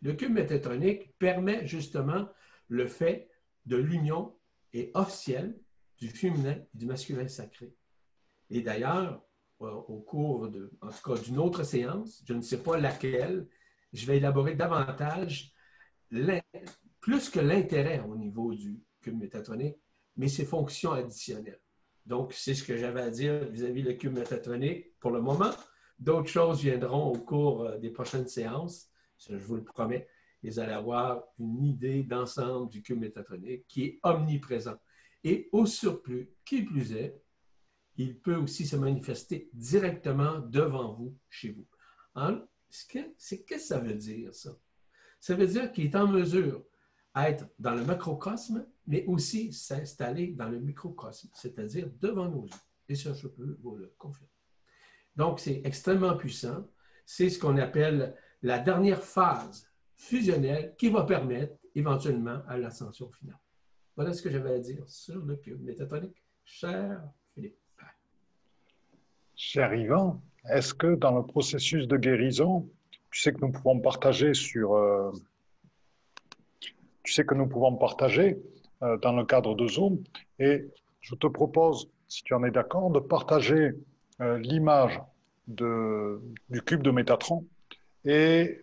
Le 0.00 0.14
cube 0.14 0.32
métatronique 0.32 1.16
permet 1.18 1.66
justement 1.66 2.28
le 2.68 2.86
fait 2.86 3.30
de 3.66 3.76
l'union 3.76 4.34
et 4.72 4.90
officielle 4.94 5.58
du 5.98 6.08
féminin 6.08 6.56
et 6.74 6.78
du 6.78 6.86
masculin 6.86 7.28
sacré. 7.28 7.74
Et 8.50 8.62
d'ailleurs, 8.62 9.22
au 9.58 10.00
cours 10.00 10.48
de, 10.48 10.72
en 10.80 11.14
d'une 11.14 11.38
autre 11.38 11.62
séance, 11.62 12.22
je 12.26 12.32
ne 12.32 12.40
sais 12.40 12.62
pas 12.62 12.78
laquelle, 12.78 13.46
je 13.92 14.06
vais 14.06 14.16
élaborer 14.16 14.54
davantage 14.54 15.52
plus 17.00 17.30
que 17.30 17.40
l'intérêt 17.40 18.00
au 18.00 18.16
niveau 18.16 18.54
du 18.54 18.80
cube 19.00 19.18
métatronique, 19.18 19.76
mais 20.16 20.28
ses 20.28 20.44
fonctions 20.44 20.92
additionnelles. 20.92 21.60
Donc, 22.04 22.32
c'est 22.32 22.54
ce 22.54 22.64
que 22.64 22.76
j'avais 22.76 23.02
à 23.02 23.10
dire 23.10 23.44
vis-à-vis 23.46 23.82
le 23.82 23.94
cube 23.94 24.14
métatronique 24.14 24.98
pour 24.98 25.10
le 25.10 25.20
moment. 25.20 25.50
D'autres 25.98 26.28
choses 26.28 26.60
viendront 26.60 27.12
au 27.12 27.18
cours 27.18 27.62
euh, 27.62 27.78
des 27.78 27.90
prochaines 27.90 28.26
séances, 28.26 28.90
je 29.18 29.36
vous 29.36 29.56
le 29.56 29.64
promets. 29.64 30.08
Vous 30.42 30.58
allez 30.58 30.72
avoir 30.72 31.22
une 31.38 31.64
idée 31.64 32.02
d'ensemble 32.02 32.68
du 32.68 32.82
cube 32.82 32.98
métatronique 32.98 33.64
qui 33.68 33.84
est 33.84 34.00
omniprésent. 34.02 34.76
Et 35.22 35.48
au 35.52 35.66
surplus, 35.66 36.32
qui 36.44 36.62
plus 36.62 36.92
est, 36.94 37.22
il 37.96 38.18
peut 38.18 38.34
aussi 38.34 38.66
se 38.66 38.74
manifester 38.74 39.48
directement 39.52 40.40
devant 40.40 40.94
vous, 40.94 41.16
chez 41.28 41.52
vous. 41.52 41.66
Hein? 42.16 42.44
Qu'est-ce 42.88 43.36
que 43.36 43.58
ça 43.58 43.78
veut 43.78 43.94
dire, 43.94 44.34
ça? 44.34 44.50
Ça 45.20 45.36
veut 45.36 45.46
dire 45.46 45.70
qu'il 45.70 45.84
est 45.84 45.94
en 45.94 46.08
mesure 46.08 46.64
d'être 47.14 47.46
dans 47.58 47.74
le 47.74 47.84
macrocosme, 47.84 48.66
mais 48.86 49.04
aussi 49.06 49.52
s'installer 49.52 50.28
dans 50.28 50.48
le 50.48 50.58
microcosme, 50.58 51.28
c'est-à-dire 51.34 51.88
devant 52.00 52.28
nos 52.28 52.46
yeux. 52.46 52.54
Et 52.88 52.94
ça, 52.94 53.12
je 53.12 53.28
peux 53.28 53.56
vous 53.62 53.76
le 53.76 53.92
confirmer. 53.98 54.28
Donc, 55.16 55.40
c'est 55.40 55.60
extrêmement 55.64 56.16
puissant. 56.16 56.66
C'est 57.04 57.28
ce 57.28 57.38
qu'on 57.38 57.58
appelle 57.58 58.16
la 58.42 58.58
dernière 58.58 59.02
phase 59.02 59.68
fusionnelle 59.96 60.74
qui 60.76 60.88
va 60.88 61.04
permettre 61.04 61.54
éventuellement 61.74 62.42
à 62.48 62.56
l'ascension 62.56 63.10
finale. 63.10 63.38
Voilà 63.94 64.12
ce 64.12 64.22
que 64.22 64.30
j'avais 64.30 64.54
à 64.54 64.58
dire 64.58 64.88
sur 64.88 65.24
le 65.24 65.36
cube 65.36 65.62
métatonique. 65.62 66.22
Cher 66.44 67.02
Philippe. 67.34 67.56
Cher 69.34 69.74
Yvan, 69.74 70.20
est-ce 70.50 70.74
que 70.74 70.94
dans 70.94 71.16
le 71.16 71.24
processus 71.24 71.86
de 71.86 71.96
guérison, 71.96 72.68
tu 73.10 73.20
sais 73.20 73.32
que 73.32 73.40
nous 73.40 73.52
pouvons 73.52 73.80
partager 73.80 74.34
sur, 74.34 74.74
euh, 74.74 75.10
tu 77.02 77.12
sais 77.12 77.24
que 77.24 77.34
nous 77.34 77.46
pouvons 77.46 77.74
partager 77.76 78.38
euh, 78.82 78.96
dans 78.98 79.12
le 79.12 79.24
cadre 79.24 79.54
de 79.54 79.66
Zoom, 79.68 80.02
et 80.38 80.66
je 81.00 81.14
te 81.14 81.26
propose, 81.26 81.88
si 82.08 82.22
tu 82.22 82.34
en 82.34 82.44
es 82.44 82.50
d'accord, 82.50 82.90
de 82.90 83.00
partager 83.00 83.72
euh, 84.20 84.38
l'image 84.38 85.00
du 85.48 86.62
cube 86.64 86.82
de 86.82 86.90
Métatron 86.90 87.44
et 88.04 88.60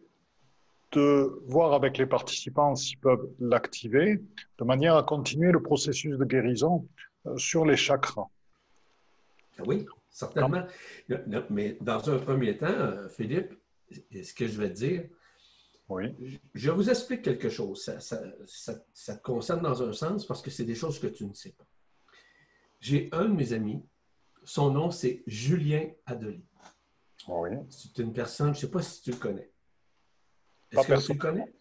de 0.94 1.42
voir 1.46 1.74
avec 1.74 1.98
les 1.98 2.06
participants 2.06 2.76
s'ils 2.76 2.98
peuvent 2.98 3.30
l'activer, 3.40 4.22
de 4.58 4.64
manière 4.64 4.96
à 4.96 5.04
continuer 5.04 5.52
le 5.52 5.62
processus 5.62 6.18
de 6.18 6.26
guérison 6.26 6.88
sur 7.36 7.66
les 7.66 7.76
chakras. 7.76 8.28
Oui, 9.66 9.86
certainement. 10.10 10.64
Mais 11.50 11.78
dans 11.82 12.10
un 12.10 12.18
premier 12.18 12.58
temps, 12.58 13.08
Philippe, 13.10 13.54
ce 13.92 14.34
que 14.34 14.48
je 14.48 14.60
vais 14.60 14.70
dire, 14.70 15.04
oui. 15.90 16.40
je 16.54 16.72
vous 16.72 16.90
explique 16.90 17.24
quelque 17.24 17.50
chose. 17.50 17.84
Ça, 17.84 18.00
ça, 18.00 19.16
te 19.16 19.22
concerne 19.22 19.62
dans 19.62 19.82
un 19.82 19.92
sens 19.92 20.26
parce 20.26 20.42
que 20.42 20.52
c'est 20.52 20.66
des 20.66 20.76
choses 20.76 21.00
que 21.00 21.08
tu 21.08 21.26
ne 21.26 21.34
sais 21.34 21.52
pas. 21.52 21.66
J'ai 22.80 23.10
un 23.12 23.26
de 23.26 23.34
mes 23.34 23.54
amis, 23.54 23.84
son 24.44 24.72
nom 24.72 24.92
c'est 24.92 25.24
Julien 25.28 25.90
Adoli. 26.06 26.46
Oui. 27.28 27.50
C'est 27.70 27.98
une 27.98 28.14
personne, 28.14 28.54
je 28.54 28.60
ne 28.60 28.62
sais 28.62 28.72
pas 28.72 28.82
si 28.82 29.02
tu 29.02 29.12
le 29.12 29.18
connais. 29.18 29.52
Est-ce 30.72 30.88
que 30.88 31.06
tu 31.06 31.14
le 31.14 31.20
connais? 31.20 31.54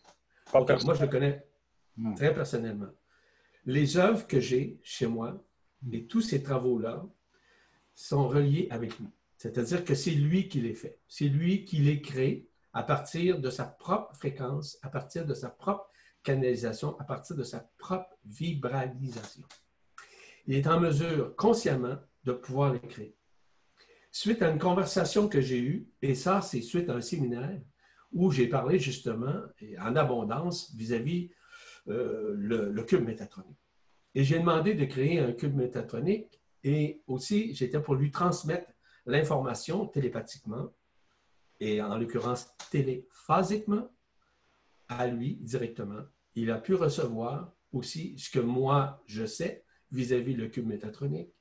Pas 0.52 0.64
moi, 0.84 0.94
je 0.94 1.02
le 1.02 1.08
connais 1.08 1.46
hmm. 1.96 2.14
très 2.14 2.34
personnellement. 2.34 2.90
Les 3.64 3.96
œuvres 3.96 4.26
que 4.26 4.40
j'ai 4.40 4.78
chez 4.82 5.06
moi 5.06 5.42
et 5.92 6.06
tous 6.06 6.22
ces 6.22 6.42
travaux-là 6.42 7.04
sont 7.94 8.28
reliés 8.28 8.68
avec 8.70 8.98
lui. 8.98 9.08
C'est-à-dire 9.36 9.84
que 9.84 9.94
c'est 9.94 10.12
lui 10.12 10.48
qui 10.48 10.60
les 10.60 10.74
fait. 10.74 10.98
C'est 11.06 11.28
lui 11.28 11.64
qui 11.64 11.78
les 11.78 12.00
crée 12.00 12.48
à 12.72 12.82
partir 12.82 13.40
de 13.40 13.50
sa 13.50 13.64
propre 13.64 14.14
fréquence, 14.14 14.78
à 14.82 14.88
partir 14.88 15.26
de 15.26 15.34
sa 15.34 15.48
propre 15.48 15.90
canalisation, 16.22 16.98
à 16.98 17.04
partir 17.04 17.36
de 17.36 17.42
sa 17.44 17.68
propre 17.78 18.18
vibralisation. 18.24 19.44
Il 20.46 20.54
est 20.54 20.66
en 20.66 20.80
mesure 20.80 21.34
consciemment 21.36 21.96
de 22.24 22.32
pouvoir 22.32 22.80
créer. 22.82 23.16
Suite 24.10 24.42
à 24.42 24.50
une 24.50 24.58
conversation 24.58 25.28
que 25.28 25.40
j'ai 25.40 25.60
eue, 25.60 25.88
et 26.02 26.14
ça, 26.14 26.40
c'est 26.40 26.62
suite 26.62 26.88
à 26.88 26.94
un 26.94 27.00
séminaire 27.00 27.60
où 28.12 28.30
j'ai 28.30 28.48
parlé 28.48 28.78
justement 28.78 29.42
en 29.80 29.96
abondance 29.96 30.74
vis-à-vis 30.74 31.30
euh, 31.88 32.34
le, 32.36 32.82
cube 32.82 33.04
métatronique. 33.04 33.58
Et 34.14 34.24
j'ai 34.24 34.38
demandé 34.38 34.74
de 34.74 34.84
créer 34.84 35.20
un 35.20 35.32
cube 35.32 35.54
métatronique 35.54 36.40
et 36.64 37.02
aussi 37.06 37.54
j'étais 37.54 37.80
pour 37.80 37.94
lui 37.94 38.10
transmettre 38.10 38.70
l'information 39.06 39.86
télépathiquement 39.86 40.72
et 41.60 41.82
en 41.82 41.98
l'occurrence 41.98 42.54
téléphasiquement 42.70 43.90
à 44.88 45.06
lui 45.06 45.36
directement. 45.36 46.02
Il 46.34 46.50
a 46.50 46.58
pu 46.58 46.74
recevoir 46.74 47.52
aussi 47.72 48.18
ce 48.18 48.30
que 48.30 48.38
moi 48.38 49.02
je 49.06 49.26
sais 49.26 49.64
vis-à-vis 49.90 50.34
le 50.34 50.48
cube 50.48 50.66
métatronique. 50.66 51.32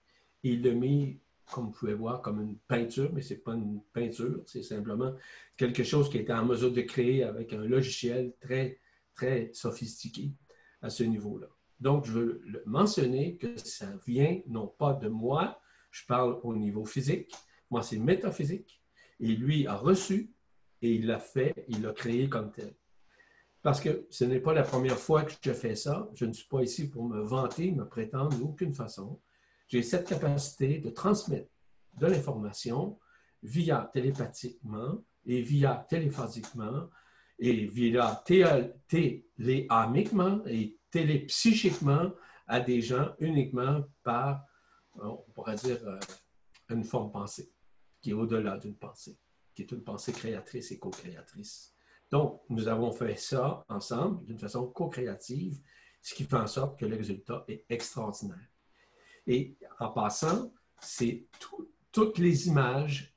il 0.44 0.64
l'a 0.64 0.74
mis, 0.74 1.20
comme 1.52 1.66
vous 1.66 1.72
pouvez 1.72 1.94
voir, 1.94 2.22
comme 2.22 2.42
une 2.42 2.58
peinture, 2.58 3.12
mais 3.14 3.22
ce 3.22 3.34
n'est 3.34 3.40
pas 3.40 3.54
une 3.54 3.82
peinture, 3.94 4.42
c'est 4.46 4.64
simplement 4.64 5.14
quelque 5.56 5.84
chose 5.84 6.10
qui 6.10 6.18
était 6.18 6.34
en 6.34 6.46
mesure 6.46 6.72
de 6.72 6.82
créer 6.82 7.24
avec 7.24 7.54
un 7.54 7.66
logiciel 7.66 8.34
très, 8.40 8.80
très 9.16 9.52
sophistiqué 9.54 10.32
à 10.82 10.90
ce 10.90 11.04
niveau-là. 11.04 11.48
Donc, 11.80 12.06
je 12.06 12.12
veux 12.12 12.64
mentionner 12.66 13.38
que 13.38 13.58
ça 13.58 13.88
vient 14.06 14.40
non 14.48 14.68
pas 14.68 14.94
de 14.94 15.10
moi, 15.10 15.62
je 15.92 16.06
parle 16.06 16.40
au 16.44 16.56
niveau 16.56 16.86
physique, 16.86 17.34
moi, 17.70 17.84
c'est 17.84 17.98
métaphysique. 17.98 18.77
Et 19.20 19.36
lui 19.36 19.68
a 19.68 19.76
reçu 19.76 20.32
et 20.82 20.94
il 20.94 21.08
l'a 21.08 21.20
fait, 21.20 21.66
il 21.68 21.82
l'a 21.82 21.94
créé 21.94 22.30
comme 22.30 22.52
tel. 22.52 22.74
Parce 23.62 23.82
que 23.82 24.08
ce 24.10 24.24
n'est 24.24 24.40
pas 24.40 24.54
la 24.54 24.64
première 24.64 24.98
fois 24.98 25.24
que 25.24 25.34
je 25.42 25.52
fais 25.52 25.76
ça. 25.76 26.08
Je 26.14 26.26
ne 26.26 26.34
suis 26.34 26.48
pas 26.48 26.62
ici 26.62 26.90
pour 26.90 27.06
me 27.06 27.20
vanter, 27.22 27.72
me 27.72 27.88
prétendre 27.88 28.38
d'aucune 28.38 28.74
façon. 28.74 29.20
J'ai 29.68 29.84
cette 29.84 30.08
capacité 30.08 30.78
de 30.80 30.90
transmettre 30.90 31.50
de 31.96 32.08
l'information 32.08 32.98
via 33.44 33.90
télépathiquement 33.92 35.04
et 35.26 35.42
via 35.42 35.86
téléphasiquement 35.90 36.90
et 37.40 37.66
via 37.66 38.24
téléamiquement 38.88 40.42
et 40.46 40.78
télépsychiquement 40.90 42.12
à 42.48 42.60
des 42.62 42.82
gens 42.82 43.14
uniquement 43.20 43.84
par, 44.04 44.46
on 44.96 45.18
pourrait 45.34 45.56
dire, 45.56 45.86
euh, 45.86 46.00
une 46.70 46.84
forme 46.86 47.12
pensée 47.12 47.52
qui 48.02 48.12
est 48.12 48.14
au-delà 48.14 48.58
d'une 48.58 48.76
pensée, 48.76 49.18
qui 49.56 49.64
est 49.64 49.72
une 49.72 49.84
pensée 49.84 50.12
créatrice 50.12 50.72
et 50.72 50.80
co-créatrice. 50.80 51.74
Donc, 52.10 52.42
nous 52.50 52.68
avons 52.68 52.92
fait 52.92 53.16
ça 53.16 53.66
ensemble 53.68 54.24
d'une 54.26 54.40
façon 54.40 54.68
co-créative, 54.68 55.60
ce 56.02 56.16
qui 56.16 56.24
fait 56.24 56.38
en 56.38 56.48
sorte 56.48 56.80
que 56.80 56.86
le 56.86 56.96
résultat 56.96 57.44
est 57.48 57.66
extraordinaire. 57.70 58.50
Et 59.26 59.58
en 59.80 59.90
passant, 59.90 60.54
c'est 60.80 61.26
toutes 61.92 62.18
les 62.18 62.48
images, 62.48 63.14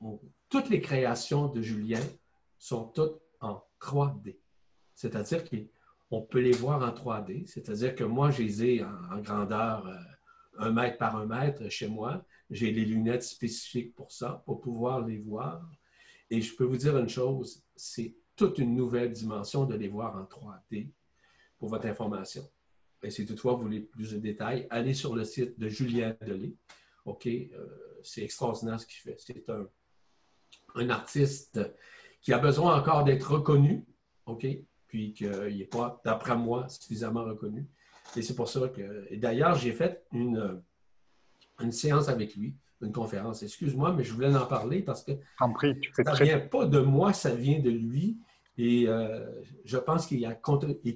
toutes 0.48 0.68
les 0.70 0.80
créations 0.80 1.48
de 1.48 1.62
Julien 1.62 2.00
sont 2.58 2.86
toutes 2.86 3.20
en 3.40 3.62
3D. 3.80 4.38
C'est-à-dire 4.94 5.44
qu'on 5.48 6.22
peut 6.22 6.40
les 6.40 6.52
voir 6.52 6.82
en 6.82 6.92
3D. 6.92 7.46
C'est-à-dire 7.46 7.94
que 7.94 8.04
moi, 8.04 8.30
je 8.30 8.42
les 8.42 8.64
ai 8.64 8.84
en, 8.84 9.18
grandeur 9.20 9.86
euh, 9.86 9.94
un 10.58 10.72
mètre 10.72 10.98
par 10.98 11.16
un 11.16 11.26
mètre 11.26 11.68
chez 11.70 11.88
moi, 11.88 12.24
j'ai 12.50 12.72
les 12.72 12.84
lunettes 12.84 13.22
spécifiques 13.22 13.94
pour 13.94 14.10
ça, 14.10 14.42
pour 14.44 14.60
pouvoir 14.60 15.06
les 15.06 15.18
voir. 15.18 15.70
Et 16.30 16.40
je 16.40 16.54
peux 16.54 16.64
vous 16.64 16.76
dire 16.76 16.96
une 16.98 17.08
chose, 17.08 17.62
c'est 17.76 18.14
toute 18.36 18.58
une 18.58 18.74
nouvelle 18.74 19.12
dimension 19.12 19.64
de 19.64 19.74
les 19.74 19.88
voir 19.88 20.16
en 20.16 20.24
3D 20.24 20.90
pour 21.58 21.68
votre 21.68 21.86
information. 21.86 22.48
Si 23.08 23.24
toutefois 23.24 23.54
vous 23.54 23.62
voulez 23.62 23.80
plus 23.80 24.12
de 24.12 24.18
détails, 24.18 24.66
allez 24.70 24.94
sur 24.94 25.14
le 25.14 25.24
site 25.24 25.58
de 25.58 25.68
Julien 25.68 26.16
Delay. 26.26 26.54
OK? 27.06 27.26
Euh, 27.26 27.66
c'est 28.02 28.22
extraordinaire 28.22 28.80
ce 28.80 28.86
qu'il 28.86 29.00
fait. 29.00 29.16
C'est 29.18 29.48
un, 29.48 29.66
un, 30.74 30.90
artiste 30.90 31.60
qui 32.20 32.32
a 32.32 32.38
besoin 32.38 32.78
encore 32.78 33.04
d'être 33.04 33.32
reconnu, 33.32 33.86
OK? 34.26 34.46
Puis 34.86 35.14
qu'il 35.14 35.56
n'est 35.56 35.64
pas, 35.64 36.00
d'après 36.04 36.36
moi, 36.36 36.68
suffisamment 36.68 37.24
reconnu. 37.24 37.66
Et 38.16 38.22
c'est 38.22 38.34
pour 38.34 38.48
ça 38.48 38.68
que. 38.68 39.14
d'ailleurs, 39.16 39.54
j'ai 39.54 39.72
fait 39.72 40.04
une, 40.12 40.62
une 41.62 41.72
séance 41.72 42.08
avec 42.08 42.36
lui, 42.36 42.56
une 42.82 42.92
conférence. 42.92 43.42
Excuse-moi, 43.42 43.92
mais 43.92 44.04
je 44.04 44.12
voulais 44.12 44.34
en 44.34 44.46
parler 44.46 44.82
parce 44.82 45.04
que 45.04 45.12
ça 45.38 45.46
ne 45.46 46.24
vient 46.24 46.40
pas 46.40 46.66
de 46.66 46.80
moi, 46.80 47.12
ça 47.12 47.34
vient 47.34 47.60
de 47.60 47.70
lui. 47.70 48.18
Et 48.58 48.88
euh, 48.88 49.26
je 49.64 49.78
pense 49.78 50.06
qu'il 50.06 50.26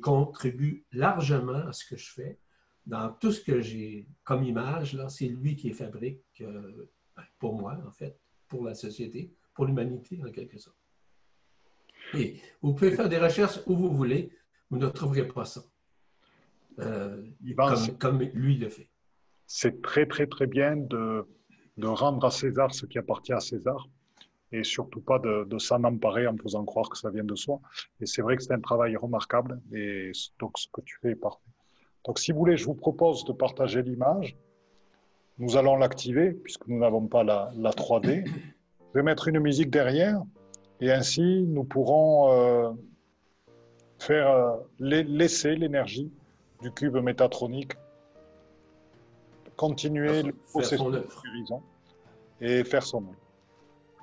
contribue 0.01 0.85
largement 0.93 1.67
à 1.69 1.73
ce 1.73 1.85
que 1.89 1.97
je 1.97 2.13
fais 2.13 2.39
dans 2.87 3.11
tout 3.13 3.33
ce 3.33 3.41
que 3.41 3.61
j'ai 3.61 4.07
comme 4.25 4.43
image, 4.43 4.99
c'est 5.09 5.27
lui 5.27 5.57
qui 5.57 5.73
fabrique 5.73 6.23
euh, 6.41 6.89
pour 7.39 7.55
moi, 7.55 7.79
en 7.87 7.91
fait, 7.91 8.19
pour 8.49 8.65
la 8.65 8.75
société, 8.75 9.33
pour 9.55 9.67
l'humanité, 9.67 10.21
en 10.23 10.31
quelque 10.31 10.59
sorte. 10.59 10.77
Et 12.15 12.41
vous 12.61 12.75
pouvez 12.75 12.91
faire 12.91 13.09
des 13.09 13.19
recherches 13.19 13.61
où 13.67 13.77
vous 13.77 13.91
voulez, 13.91 14.31
vous 14.71 14.79
ne 14.79 14.89
trouverez 14.89 15.27
pas 15.27 15.45
ça. 15.45 15.65
Euh, 16.81 17.23
comme, 17.57 17.99
comme, 17.99 18.23
lui 18.35 18.59
le 18.59 18.69
fait. 18.69 18.89
C'est 19.47 19.83
très, 19.83 20.07
très, 20.07 20.27
très 20.27 20.47
bien 20.47 20.77
de, 20.77 21.27
rendre 21.83 22.25
à 22.25 22.31
César 22.31 22.75
ce 22.75 22.87
qui 22.87 22.99
appartient 22.99 23.33
à 23.33 23.41
César 23.41 23.89
et 24.53 24.63
surtout 24.63 25.01
pas 25.01 25.19
de, 25.19 25.45
de 25.45 25.59
s'en 25.59 25.83
emparer 25.85 26.27
en 26.27 26.37
faisant 26.37 26.65
croire 26.65 26.89
que 26.89 26.97
ça 26.97 27.11
vient 27.11 27.25
de 27.25 27.35
soi. 27.35 27.61
Et 28.01 28.07
c'est 28.07 28.23
vrai 28.23 28.37
que 28.37 28.43
c'est 28.43 28.53
un 28.53 28.61
travail 28.61 28.97
remarquable 28.97 29.61
et 29.73 30.13
donc 30.39 30.59
ce 30.59 30.69
que 30.73 30.81
tu 30.83 30.97
fais 31.03 31.11
est 31.11 31.17
parfait. 31.17 31.51
Donc, 32.05 32.19
si 32.19 32.33
vous 32.33 32.39
voulez, 32.39 32.57
je 32.57 32.67
vous 32.67 32.75
propose 32.75 33.25
de 33.25 33.33
partager 33.33 33.83
l'image. 33.83 34.37
Nous 35.39 35.57
allons 35.57 35.77
l'activer 35.77 36.33
puisque 36.33 36.67
nous 36.69 36.79
n'avons 36.79 37.07
pas 37.07 37.25
la, 37.25 37.51
3D. 37.57 38.27
Je 38.27 38.99
vais 38.99 39.03
mettre 39.03 39.29
une 39.29 39.41
musique 39.41 39.71
derrière 39.71 40.23
et 40.81 40.93
ainsi 40.93 41.45
nous 41.49 41.65
pourrons 41.65 42.31
euh, 42.31 42.71
faire 43.99 44.31
euh, 44.31 44.57
laisser 44.79 45.57
l'énergie 45.57 46.13
du 46.63 46.71
cube 46.71 46.97
métatronique 46.97 47.73
continuer 49.57 50.23
le 50.23 50.33
processus 50.33 50.81
de 50.81 51.07
guérison 51.23 51.63
et 52.41 52.65
faire 52.65 52.83
son 52.83 52.99
œuvre. 52.99 53.15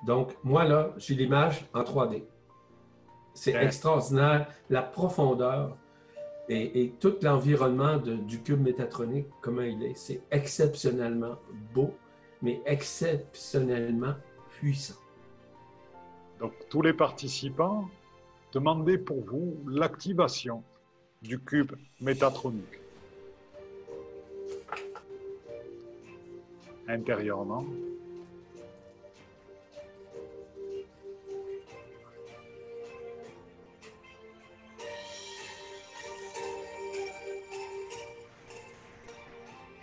Donc, 0.06 0.36
moi, 0.44 0.64
là, 0.64 0.94
j'ai 0.98 1.16
l'image 1.16 1.66
en 1.74 1.84
3D. 1.84 2.24
C'est 3.34 3.54
extraordinaire, 3.54 4.48
la 4.70 4.82
profondeur 4.82 5.78
et, 6.50 6.94
tout 7.00 7.16
l'environnement 7.22 7.98
du 7.98 8.42
cube 8.42 8.62
métatronique, 8.62 9.28
comment 9.42 9.62
il 9.62 9.84
est, 9.84 9.96
c'est 9.96 10.22
exceptionnellement 10.32 11.38
beau, 11.74 11.94
mais 12.42 12.62
exceptionnellement 12.66 14.16
puissant. 14.50 15.00
Donc, 16.40 16.54
tous 16.70 16.82
les 16.82 16.94
participants, 16.94 17.88
demandez 18.52 18.98
pour 18.98 19.24
vous 19.24 19.58
l'activation 19.68 20.64
du 21.22 21.40
cube 21.40 21.72
métatronique. 22.02 22.81
Intérieurement, 26.88 27.66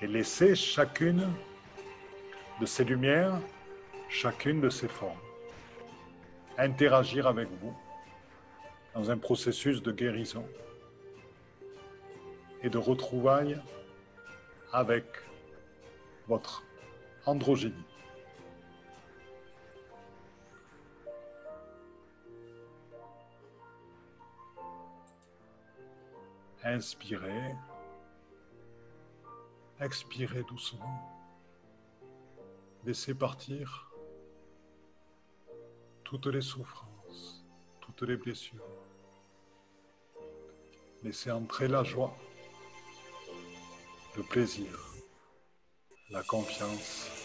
et 0.00 0.06
laissez 0.06 0.54
chacune 0.54 1.26
de 2.60 2.66
ces 2.66 2.84
lumières, 2.84 3.40
chacune 4.08 4.60
de 4.60 4.68
ces 4.68 4.88
formes, 4.88 5.18
interagir 6.56 7.26
avec 7.26 7.48
vous 7.60 7.74
dans 8.94 9.10
un 9.10 9.18
processus 9.18 9.82
de 9.82 9.92
guérison 9.92 10.44
et 12.62 12.70
de 12.70 12.78
retrouvailles 12.78 13.58
avec 14.72 15.04
votre 16.26 16.62
androgynie. 17.28 17.84
Inspirez. 26.64 27.54
Expirez 29.80 30.42
doucement. 30.42 31.08
Laissez 32.84 33.14
partir 33.14 33.90
toutes 36.04 36.26
les 36.26 36.40
souffrances, 36.40 37.44
toutes 37.80 38.02
les 38.02 38.16
blessures. 38.16 38.64
Laissez 41.04 41.30
entrer 41.30 41.68
la 41.68 41.84
joie, 41.84 42.16
le 44.16 44.22
plaisir, 44.22 44.72
la 46.10 46.22
confiance, 46.22 47.17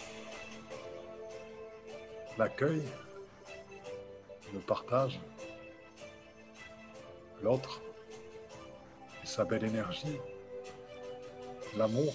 l'accueil, 2.38 2.82
le 4.52 4.60
partage, 4.60 5.20
l'autre 7.42 7.80
sa 9.24 9.44
belle 9.44 9.64
énergie, 9.64 10.18
l'amour. 11.76 12.14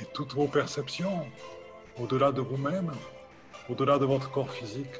et 0.00 0.06
toutes 0.14 0.32
vos 0.32 0.48
perceptions, 0.48 1.26
au-delà 1.98 2.32
de 2.32 2.40
vous-même, 2.40 2.90
au-delà 3.68 3.98
de 3.98 4.06
votre 4.06 4.30
corps 4.30 4.50
physique, 4.50 4.98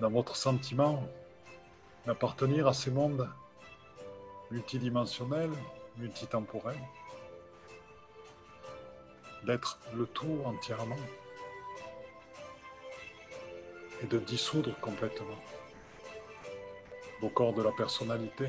dans 0.00 0.10
votre 0.10 0.36
sentiment 0.36 1.02
d'appartenir 2.04 2.66
à 2.66 2.74
ces 2.74 2.90
mondes 2.90 3.28
multidimensionnels, 4.50 5.52
multitemporels, 5.96 6.78
d'être 9.44 9.78
le 9.94 10.06
tout 10.06 10.40
entièrement 10.44 10.96
et 14.02 14.06
de 14.06 14.18
dissoudre 14.18 14.74
complètement 14.80 15.38
vos 17.20 17.28
corps 17.28 17.52
de 17.52 17.62
la 17.62 17.72
personnalité, 17.72 18.48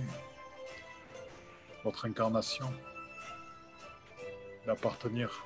votre 1.83 2.05
incarnation 2.05 2.71
d'appartenir 4.65 5.43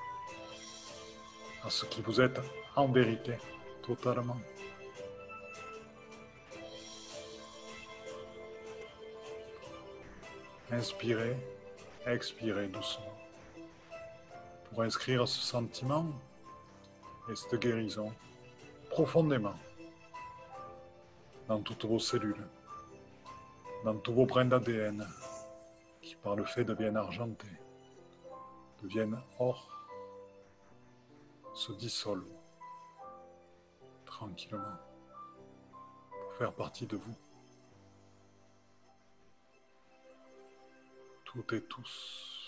à 1.64 1.70
ce 1.70 1.86
qui 1.86 2.02
vous 2.02 2.22
êtes 2.22 2.40
en 2.76 2.88
vérité, 2.88 3.36
totalement. 3.82 4.40
Inspirez, 10.72 11.36
expirez 12.06 12.68
doucement 12.68 13.29
pour 14.70 14.82
inscrire 14.84 15.28
ce 15.28 15.40
sentiment 15.40 16.06
et 17.30 17.36
cette 17.36 17.56
guérison 17.56 18.14
profondément 18.90 19.56
dans 21.48 21.62
toutes 21.62 21.86
vos 21.86 22.00
cellules, 22.00 22.48
dans 23.84 23.96
tous 23.96 24.14
vos 24.14 24.26
brins 24.26 24.46
d'ADN 24.46 25.08
qui 26.02 26.16
par 26.16 26.36
le 26.36 26.46
fait 26.46 26.64
deviennent 26.64 26.98
argentés 26.98 27.60
deviennent 28.82 29.20
or, 29.40 29.70
se 31.54 31.72
dissolvent 31.74 32.38
tranquillement 34.06 34.78
pour 36.10 36.34
faire 36.38 36.54
partie 36.54 36.86
de 36.86 36.96
vous. 36.96 37.16
Tout 41.26 41.54
et 41.54 41.62
tous. 41.64 42.39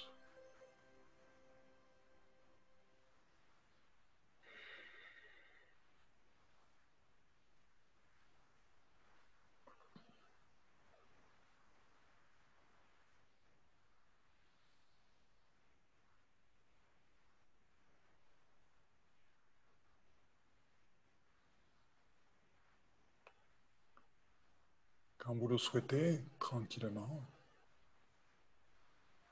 Vous 25.33 25.47
le 25.47 25.57
souhaitez, 25.57 26.21
tranquillement, 26.39 27.25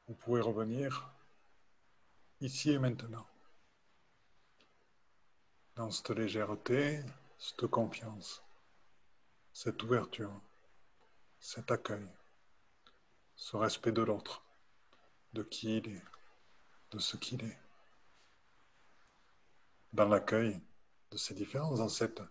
vous 0.07 0.15
pouvez 0.15 0.39
revenir 0.39 1.13
ici 2.39 2.71
et 2.71 2.79
maintenant, 2.79 3.27
dans 5.75 5.91
cette 5.91 6.11
légèreté, 6.11 7.03
cette 7.37 7.67
confiance, 7.67 8.41
cette 9.51 9.83
ouverture, 9.83 10.31
cet 11.37 11.69
accueil, 11.69 12.07
ce 13.35 13.57
respect 13.57 13.91
de 13.91 14.01
l'autre, 14.01 14.41
de 15.33 15.43
qui 15.43 15.79
il 15.79 15.89
est, 15.89 16.05
de 16.91 16.99
ce 16.99 17.17
qu'il 17.17 17.43
est, 17.43 17.59
dans 19.91 20.07
l'accueil 20.07 20.61
de 21.11 21.17
ces 21.17 21.33
différences, 21.33 21.79
dans 21.79 21.89
cette 21.89 22.21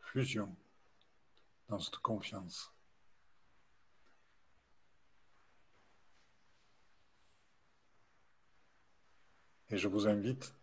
fusion, 0.00 0.56
dans 1.68 1.78
cette 1.78 1.98
confiance. 1.98 2.73
Et 9.74 9.76
je 9.76 9.88
vous 9.88 10.06
invite 10.06 10.54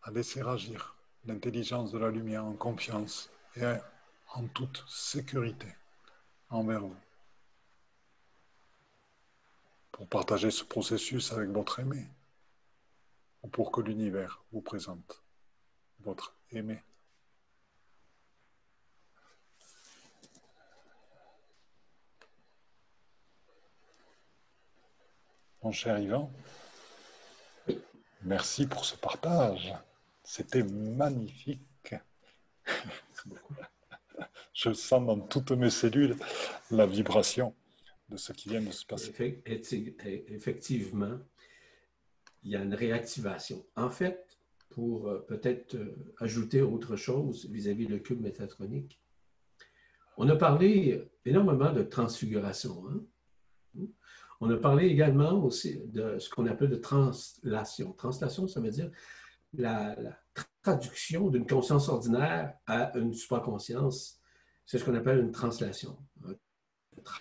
à 0.00 0.10
laisser 0.10 0.40
agir 0.40 0.96
l'intelligence 1.26 1.92
de 1.92 1.98
la 1.98 2.10
lumière 2.10 2.46
en 2.46 2.54
confiance 2.54 3.28
et 3.54 3.66
en 4.32 4.46
toute 4.46 4.82
sécurité 4.88 5.66
envers 6.48 6.80
vous. 6.80 6.96
Pour 9.92 10.08
partager 10.08 10.50
ce 10.50 10.64
processus 10.64 11.34
avec 11.34 11.50
votre 11.50 11.80
aimé. 11.80 12.06
Ou 13.42 13.48
pour 13.48 13.70
que 13.72 13.82
l'univers 13.82 14.42
vous 14.52 14.62
présente 14.62 15.22
votre 15.98 16.34
aimé. 16.52 16.82
Mon 25.62 25.72
cher 25.72 25.98
Yvan, 25.98 26.32
merci 28.22 28.66
pour 28.66 28.84
ce 28.84 28.96
partage. 28.96 29.74
C'était 30.22 30.62
magnifique. 30.62 31.94
Je 34.52 34.72
sens 34.72 35.06
dans 35.06 35.20
toutes 35.20 35.52
mes 35.52 35.70
cellules 35.70 36.16
la 36.70 36.86
vibration 36.86 37.54
de 38.08 38.16
ce 38.16 38.32
qui 38.32 38.48
vient 38.48 38.60
de 38.60 38.70
se 38.70 38.84
passer. 38.84 39.42
Effectivement, 39.46 41.18
il 42.42 42.50
y 42.50 42.56
a 42.56 42.62
une 42.62 42.74
réactivation. 42.74 43.64
En 43.76 43.90
fait, 43.90 44.38
pour 44.70 45.08
euh, 45.08 45.18
peut-être 45.26 45.74
euh, 45.74 45.96
ajouter 46.18 46.62
autre 46.62 46.96
chose 46.96 47.46
vis-à-vis 47.50 47.86
le 47.86 47.98
cube 47.98 48.20
métatronique, 48.20 49.00
on 50.16 50.28
a 50.28 50.36
parlé 50.36 51.02
énormément 51.24 51.72
de 51.72 51.82
transfiguration. 51.82 52.84
Hein. 52.88 53.00
On 54.40 54.50
a 54.50 54.56
parlé 54.56 54.86
également 54.86 55.32
aussi 55.44 55.80
de 55.86 56.18
ce 56.18 56.30
qu'on 56.30 56.46
appelle 56.46 56.70
de 56.70 56.76
translation. 56.76 57.92
Translation, 57.92 58.48
ça 58.48 58.60
veut 58.60 58.70
dire 58.70 58.90
la, 59.52 59.96
traduction 60.62 61.28
d'une 61.28 61.46
conscience 61.46 61.88
ordinaire 61.88 62.54
à 62.66 62.96
une 62.96 63.14
supraconscience. 63.14 64.20
C'est 64.66 64.78
ce 64.78 64.84
qu'on 64.84 64.94
appelle 64.94 65.18
une 65.18 65.32
translation, 65.32 65.98
un 66.24 66.34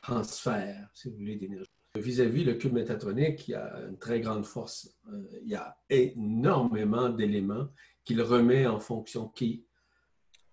transfert, 0.01 0.89
si 0.93 1.09
vous 1.09 1.17
voulez, 1.17 1.35
d'énergie. 1.35 1.69
Vis-à-vis 1.95 2.43
le 2.43 2.53
cube 2.53 2.73
métatronique, 2.73 3.47
il 3.47 3.51
y 3.51 3.55
a 3.55 3.79
une 3.89 3.97
très 3.97 4.21
grande 4.21 4.45
force. 4.45 4.95
Euh, 5.11 5.23
il 5.41 5.49
y 5.49 5.55
a 5.55 5.75
énormément 5.89 7.09
d'éléments 7.09 7.67
qu'il 8.05 8.21
remet 8.21 8.67
en 8.67 8.79
fonction, 8.79 9.27
qui 9.29 9.65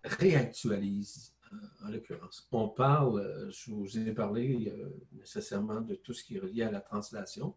réactualisent 0.02 1.35
en 1.84 1.88
l'occurrence. 1.88 2.46
On 2.52 2.68
parle, 2.68 3.20
euh, 3.20 3.50
je 3.50 3.70
vous 3.70 3.98
ai 3.98 4.12
parlé 4.12 4.72
euh, 4.72 4.88
nécessairement 5.12 5.80
de 5.80 5.94
tout 5.94 6.12
ce 6.12 6.24
qui 6.24 6.36
est 6.36 6.40
relié 6.40 6.62
à 6.62 6.70
la 6.70 6.80
translation, 6.80 7.54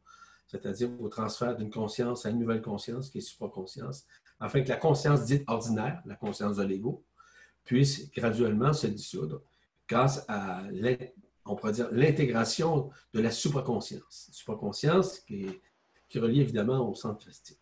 c'est-à-dire 0.48 0.90
au 1.00 1.10
transfert 1.10 1.56
d'une 1.56 1.70
conscience 1.70 2.26
à 2.26 2.30
une 2.30 2.40
nouvelle 2.40 2.62
conscience 2.62 3.10
qui 3.10 3.20
est 3.20 3.22
supraconscience, 3.22 4.06
afin 4.40 4.62
que 4.62 4.70
la 4.70 4.78
conscience 4.78 5.26
dite 5.26 5.44
ordinaire, 5.48 6.02
la 6.06 6.16
conscience 6.16 6.58
de 6.58 6.64
l'ego, 6.64 7.04
puisse 7.66 8.10
graduellement 8.12 8.74
se 8.74 8.88
dissoudre 8.88 9.42
grâce 9.88 10.26
à, 10.28 10.64
l'intégration 11.92 12.90
de 13.14 13.22
la 13.22 13.32
supraconscience. 13.32 14.30
Supraconscience 14.32 15.20
qui, 15.20 15.46
est, 15.46 15.62
qui 16.08 16.20
relie 16.20 16.42
évidemment 16.42 16.88
au 16.88 16.94
centre 16.94 17.20
christique. 17.20 17.60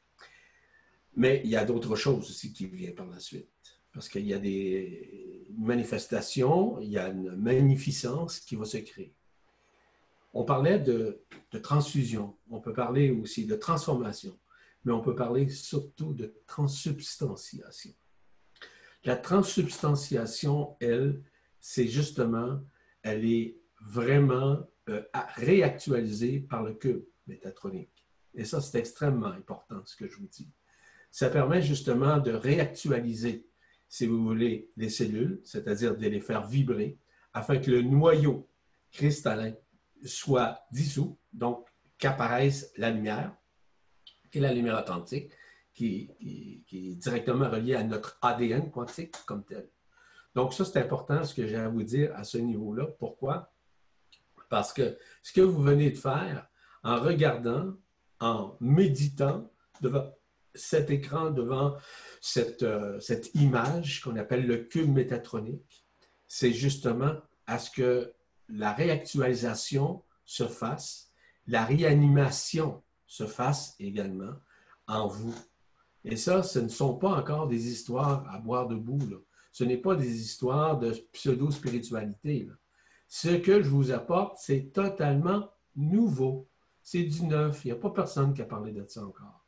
Mais 1.16 1.42
il 1.44 1.50
y 1.50 1.56
a 1.56 1.66
d'autres 1.66 1.96
choses 1.96 2.30
aussi 2.30 2.54
qui 2.54 2.68
viennent 2.68 2.96
par 2.96 3.08
la 3.08 3.20
suite 3.20 3.50
parce 3.98 4.10
qu'il 4.10 4.28
y 4.28 4.34
a 4.36 4.38
des 4.38 5.48
manifestations, 5.58 6.80
il 6.82 6.90
y 6.90 7.00
a 7.00 7.08
une 7.08 7.36
magnificence 7.36 8.40
qui 8.40 8.56
va 8.56 8.64
se 8.64 8.78
créer. 8.78 9.16
On 10.36 10.46
parlait 10.46 10.78
de, 10.78 11.24
transfusion, 11.64 12.38
on 12.52 12.62
peut 12.62 12.74
parler 12.74 13.10
aussi 13.10 13.48
de 13.48 13.56
transformation, 13.56 14.38
mais 14.86 14.92
on 14.92 15.02
peut 15.02 15.16
parler 15.16 15.50
surtout 15.50 16.14
de 16.14 16.36
transsubstantiation. 16.46 17.92
La 19.04 19.16
transsubstantiation, 19.16 20.78
elle, 20.80 21.24
c'est 21.60 21.88
justement, 21.88 22.62
elle 23.02 23.26
est 23.26 23.58
vraiment 23.82 24.60
euh, 24.90 25.02
réactualisée 25.38 26.42
par 26.42 26.62
le 26.62 26.76
cube 26.76 27.04
métatronique. 27.26 28.08
Et 28.36 28.46
ça, 28.46 28.62
c'est 28.62 28.78
extrêmement 28.78 29.26
important, 29.26 29.82
ce 29.86 29.96
que 29.96 30.08
je 30.08 30.18
vous 30.18 30.28
dis. 30.28 30.52
Ça 31.10 31.32
permet 31.32 31.64
justement 31.64 32.20
de 32.20 32.30
réactualiser 32.30 33.48
si 33.90 34.06
vous 34.06 34.24
voulez, 34.24 34.72
les 34.76 34.90
cellules, 34.90 35.42
c'est-à-dire 35.44 35.98
de 35.98 36.08
les 36.08 36.20
faire 36.20 36.46
vibrer, 36.46 36.98
afin 37.34 37.58
que 37.58 37.72
le 37.72 37.82
noyau 37.82 38.50
cristallin 38.92 39.54
soit 40.04 40.66
dissous, 40.72 41.18
donc 41.34 41.68
qu'apparaisse 41.98 42.72
la 42.78 42.92
lumière, 42.92 43.36
qui 44.32 44.40
est 44.40 44.42
la 44.42 44.54
lumière 44.54 44.80
authentique, 44.80 45.32
qui, 45.74 46.10
est 46.72 46.96
directement 46.96 47.50
reliée 47.50 47.76
à 47.76 47.84
notre 47.84 48.18
ADN 48.22 48.72
quantique 48.72 49.16
comme 49.26 49.44
tel. 49.44 49.70
Donc 50.34 50.54
ça, 50.54 50.66
c'est 50.66 50.80
important 50.80 51.24
ce 51.24 51.34
que 51.34 51.48
j'ai 51.48 51.56
à 51.56 51.70
vous 51.70 51.84
dire 51.84 52.12
à 52.16 52.24
ce 52.24 52.38
niveau-là. 52.38 52.88
Pourquoi? 53.00 53.54
Parce 54.50 54.74
que 54.74 54.98
ce 55.22 55.34
que 55.34 55.42
vous 55.42 55.62
venez 55.62 55.92
de 55.92 55.98
faire 55.98 56.48
en 56.84 57.00
regardant, 57.00 57.74
en 58.20 58.58
méditant 58.60 59.52
devant 59.82 60.12
cet 60.58 60.90
écran, 60.90 61.32
devant 61.32 61.78
euh, 62.38 63.00
cette, 63.00 63.36
image 63.36 64.02
qu'on 64.02 64.16
appelle 64.18 64.46
le 64.46 64.58
cube 64.58 64.94
métatronique, 64.94 65.86
c'est 66.28 66.54
justement 66.54 67.16
à 67.46 67.60
ce 67.60 67.72
que 67.72 68.14
la 68.50 68.74
réactualisation 68.74 70.04
se 70.26 70.48
fasse, 70.48 71.12
la 71.48 71.64
réanimation 71.64 72.84
se 73.06 73.26
fasse 73.26 73.76
également 73.80 74.34
en 74.88 75.08
vous. 75.08 75.36
Et 76.04 76.16
ça, 76.16 76.44
ce 76.44 76.60
ne 76.60 76.68
sont 76.68 76.96
pas 76.96 77.12
encore 77.12 77.48
des 77.48 77.68
histoires 77.68 78.28
à 78.34 78.40
boire 78.40 78.68
debout. 78.68 79.00
Ce 79.52 79.64
n'est 79.64 79.78
pas 79.78 79.96
des 79.96 80.22
histoires 80.22 80.78
de 80.78 80.92
pseudo-spiritualité. 81.14 82.50
Ce 83.08 83.30
que 83.30 83.62
je 83.62 83.70
vous 83.70 83.92
apporte, 83.92 84.38
c'est 84.40 84.72
totalement 84.74 85.50
nouveau. 85.76 86.50
C'est 86.84 87.04
du 87.04 87.24
neuf. 87.24 87.64
Il 87.64 87.70
n'y 87.70 87.78
a 87.78 87.80
pas 87.80 87.90
personne 87.90 88.34
qui 88.34 88.42
a 88.42 88.46
parlé 88.46 88.72
de 88.72 88.86
ça 88.88 89.06
encore. 89.06 89.47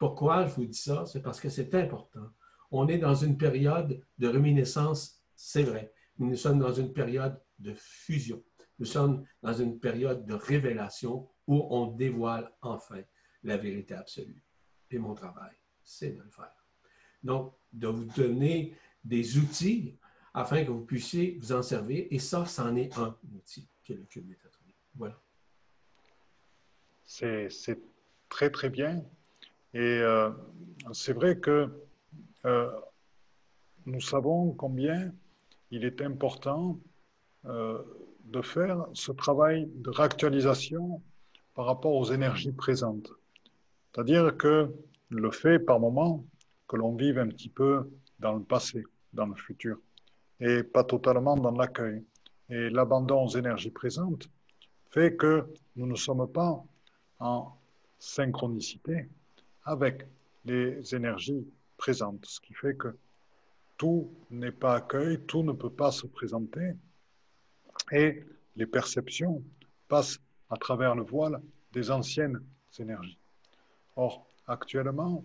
Pourquoi 0.00 0.46
je 0.46 0.54
vous 0.54 0.64
dis 0.64 0.78
ça? 0.78 1.04
C'est 1.04 1.20
parce 1.20 1.38
que 1.38 1.50
c'est 1.50 1.74
important. 1.74 2.26
On 2.70 2.88
est 2.88 2.96
dans 2.96 3.14
une 3.14 3.36
période 3.36 4.02
de 4.16 4.28
réminiscence, 4.28 5.22
c'est 5.36 5.62
vrai, 5.62 5.92
nous 6.18 6.34
sommes 6.36 6.58
dans 6.58 6.72
une 6.72 6.94
période 6.94 7.38
de 7.58 7.74
fusion. 7.74 8.42
Nous 8.78 8.86
sommes 8.86 9.26
dans 9.42 9.52
une 9.52 9.78
période 9.78 10.24
de 10.24 10.32
révélation 10.32 11.28
où 11.46 11.66
on 11.70 11.88
dévoile 11.88 12.50
enfin 12.62 13.02
la 13.42 13.58
vérité 13.58 13.92
absolue. 13.92 14.42
Et 14.90 14.98
mon 14.98 15.12
travail, 15.14 15.52
c'est 15.82 16.12
de 16.12 16.22
le 16.22 16.30
faire. 16.30 16.54
Donc, 17.22 17.54
de 17.70 17.88
vous 17.88 18.06
donner 18.06 18.74
des 19.04 19.36
outils 19.36 19.98
afin 20.32 20.64
que 20.64 20.70
vous 20.70 20.86
puissiez 20.86 21.36
vous 21.42 21.52
en 21.52 21.60
servir. 21.60 22.06
Et 22.10 22.18
ça, 22.18 22.46
c'en 22.46 22.74
est 22.74 22.96
un 22.96 23.14
outil 23.34 23.68
qui 23.84 23.92
le 23.92 24.04
cube. 24.04 24.32
Voilà. 24.94 25.20
C'est 27.04 27.50
très, 28.30 28.48
très 28.50 28.70
bien. 28.70 29.04
Et 29.72 29.78
euh, 29.78 30.30
c'est 30.92 31.12
vrai 31.12 31.38
que 31.38 31.70
euh, 32.44 32.70
nous 33.86 34.00
savons 34.00 34.52
combien 34.52 35.12
il 35.70 35.84
est 35.84 36.00
important 36.00 36.78
euh, 37.44 37.82
de 38.24 38.42
faire 38.42 38.86
ce 38.94 39.12
travail 39.12 39.68
de 39.76 39.90
réactualisation 39.90 41.00
par 41.54 41.66
rapport 41.66 41.94
aux 41.94 42.06
énergies 42.06 42.52
présentes. 42.52 43.12
C'est-à-dire 43.92 44.36
que 44.36 44.74
le 45.08 45.30
fait 45.30 45.58
par 45.58 45.78
moment 45.78 46.24
que 46.66 46.76
l'on 46.76 46.94
vive 46.94 47.18
un 47.18 47.28
petit 47.28 47.48
peu 47.48 47.90
dans 48.18 48.34
le 48.34 48.42
passé, 48.42 48.84
dans 49.12 49.26
le 49.26 49.34
futur, 49.34 49.78
et 50.40 50.62
pas 50.62 50.84
totalement 50.84 51.36
dans 51.36 51.50
l'accueil. 51.52 52.04
Et 52.48 52.70
l'abandon 52.70 53.24
aux 53.24 53.36
énergies 53.36 53.70
présentes 53.70 54.28
fait 54.90 55.14
que 55.16 55.46
nous 55.76 55.86
ne 55.86 55.94
sommes 55.94 56.30
pas 56.30 56.64
en 57.20 57.52
synchronicité 57.98 59.08
avec 59.70 60.04
les 60.44 60.94
énergies 60.96 61.46
présentes, 61.76 62.26
ce 62.26 62.40
qui 62.40 62.54
fait 62.54 62.74
que 62.74 62.96
tout 63.76 64.10
n'est 64.30 64.50
pas 64.50 64.74
accueil, 64.74 65.20
tout 65.26 65.44
ne 65.44 65.52
peut 65.52 65.70
pas 65.70 65.92
se 65.92 66.08
présenter, 66.08 66.72
et 67.92 68.24
les 68.56 68.66
perceptions 68.66 69.44
passent 69.86 70.18
à 70.50 70.56
travers 70.56 70.96
le 70.96 71.04
voile 71.04 71.40
des 71.72 71.92
anciennes 71.92 72.42
énergies. 72.80 73.16
Or, 73.94 74.26
actuellement, 74.48 75.24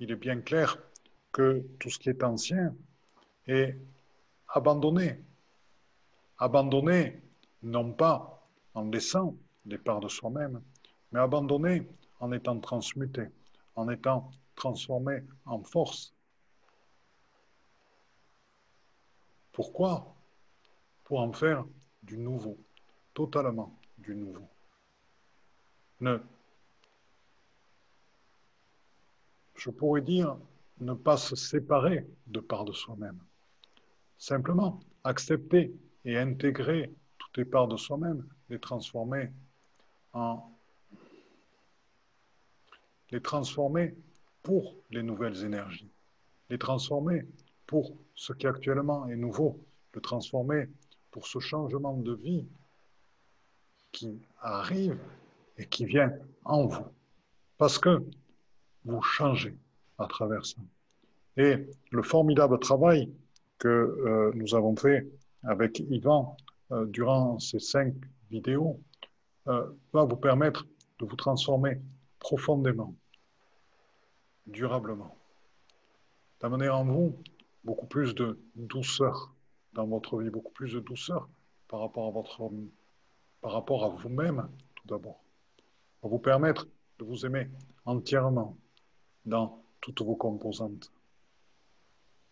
il 0.00 0.10
est 0.10 0.16
bien 0.16 0.40
clair 0.40 0.78
que 1.30 1.62
tout 1.78 1.90
ce 1.90 1.98
qui 1.98 2.08
est 2.08 2.24
ancien 2.24 2.74
est 3.46 3.76
abandonné. 4.48 5.20
Abandonné, 6.38 7.20
non 7.62 7.92
pas 7.92 8.42
en 8.72 8.88
laissant 8.88 9.36
des 9.66 9.78
parts 9.78 10.00
de 10.00 10.08
soi-même, 10.08 10.62
mais 11.12 11.20
abandonné 11.20 11.86
en 12.20 12.32
étant 12.32 12.58
transmuté 12.58 13.28
en 13.74 13.88
étant 13.88 14.30
transformé 14.54 15.22
en 15.44 15.62
force. 15.62 16.14
Pourquoi 19.52 20.14
Pour 21.04 21.20
en 21.20 21.32
faire 21.32 21.64
du 22.02 22.18
nouveau, 22.18 22.56
totalement 23.14 23.78
du 23.98 24.14
nouveau. 24.14 24.48
Ne, 26.00 26.20
je 29.54 29.70
pourrais 29.70 30.00
dire 30.00 30.36
ne 30.80 30.94
pas 30.94 31.16
se 31.16 31.36
séparer 31.36 32.06
de 32.26 32.40
part 32.40 32.64
de 32.64 32.72
soi-même. 32.72 33.20
Simplement 34.18 34.80
accepter 35.04 35.72
et 36.04 36.18
intégrer 36.18 36.92
toutes 37.18 37.36
les 37.36 37.44
parts 37.44 37.68
de 37.68 37.76
soi-même, 37.76 38.26
les 38.48 38.58
transformer 38.58 39.32
en 40.12 40.51
les 43.12 43.20
transformer 43.20 43.94
pour 44.42 44.74
les 44.90 45.02
nouvelles 45.02 45.44
énergies, 45.44 45.90
les 46.50 46.58
transformer 46.58 47.26
pour 47.66 47.96
ce 48.14 48.32
qui 48.32 48.46
actuellement 48.46 49.06
est 49.08 49.16
nouveau, 49.16 49.64
le 49.94 50.00
transformer 50.00 50.68
pour 51.10 51.26
ce 51.26 51.38
changement 51.38 51.96
de 51.96 52.14
vie 52.14 52.46
qui 53.92 54.20
arrive 54.40 54.98
et 55.58 55.66
qui 55.66 55.84
vient 55.84 56.12
en 56.44 56.66
vous. 56.66 56.86
Parce 57.58 57.78
que 57.78 58.02
vous 58.84 59.02
changez 59.02 59.54
à 59.98 60.06
travers 60.06 60.44
ça. 60.44 60.60
Et 61.36 61.66
le 61.90 62.02
formidable 62.02 62.58
travail 62.58 63.12
que 63.58 63.68
euh, 63.68 64.32
nous 64.34 64.54
avons 64.54 64.74
fait 64.74 65.06
avec 65.44 65.78
Yvan 65.80 66.36
euh, 66.72 66.86
durant 66.86 67.38
ces 67.38 67.58
cinq 67.58 67.94
vidéos 68.30 68.80
euh, 69.46 69.66
va 69.92 70.04
vous 70.04 70.16
permettre 70.16 70.66
de 70.98 71.06
vous 71.06 71.16
transformer 71.16 71.80
profondément, 72.18 72.94
durablement, 74.46 75.16
d'amener 76.40 76.68
en 76.68 76.84
vous 76.84 77.16
beaucoup 77.64 77.86
plus 77.86 78.14
de 78.14 78.38
douceur 78.54 79.32
dans 79.72 79.86
votre 79.86 80.20
vie, 80.20 80.30
beaucoup 80.30 80.52
plus 80.52 80.72
de 80.72 80.80
douceur 80.80 81.28
par 81.68 81.80
rapport 81.80 82.08
à 82.08 82.10
votre 82.10 82.50
par 83.40 83.52
rapport 83.52 83.84
à 83.84 83.88
vous-même 83.88 84.48
tout 84.76 84.86
d'abord, 84.86 85.20
pour 86.00 86.10
vous 86.10 86.18
permettre 86.18 86.68
de 86.98 87.04
vous 87.04 87.26
aimer 87.26 87.48
entièrement 87.84 88.56
dans 89.24 89.62
toutes 89.80 90.02
vos 90.02 90.16
composantes, 90.16 90.92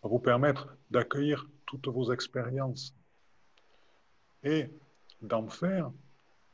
pour 0.01 0.11
vous 0.11 0.19
permettre 0.19 0.77
d'accueillir 0.91 1.49
toutes 1.67 1.89
vos 1.89 2.13
expériences 2.13 2.95
et 4.43 4.71
d'en 5.23 5.49
faire 5.49 5.91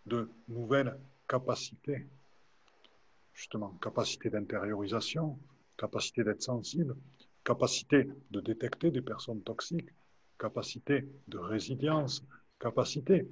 de 0.06 0.30
nouvelles 0.48 0.98
capacités, 1.28 2.06
justement, 3.46 3.78
capacité 3.80 4.28
d'intériorisation, 4.28 5.38
capacité 5.76 6.24
d'être 6.24 6.42
sensible, 6.42 6.96
capacité 7.44 8.10
de 8.32 8.40
détecter 8.40 8.90
des 8.90 9.02
personnes 9.02 9.40
toxiques, 9.40 9.90
capacité 10.36 11.08
de 11.28 11.38
résilience, 11.38 12.24
capacité 12.58 13.28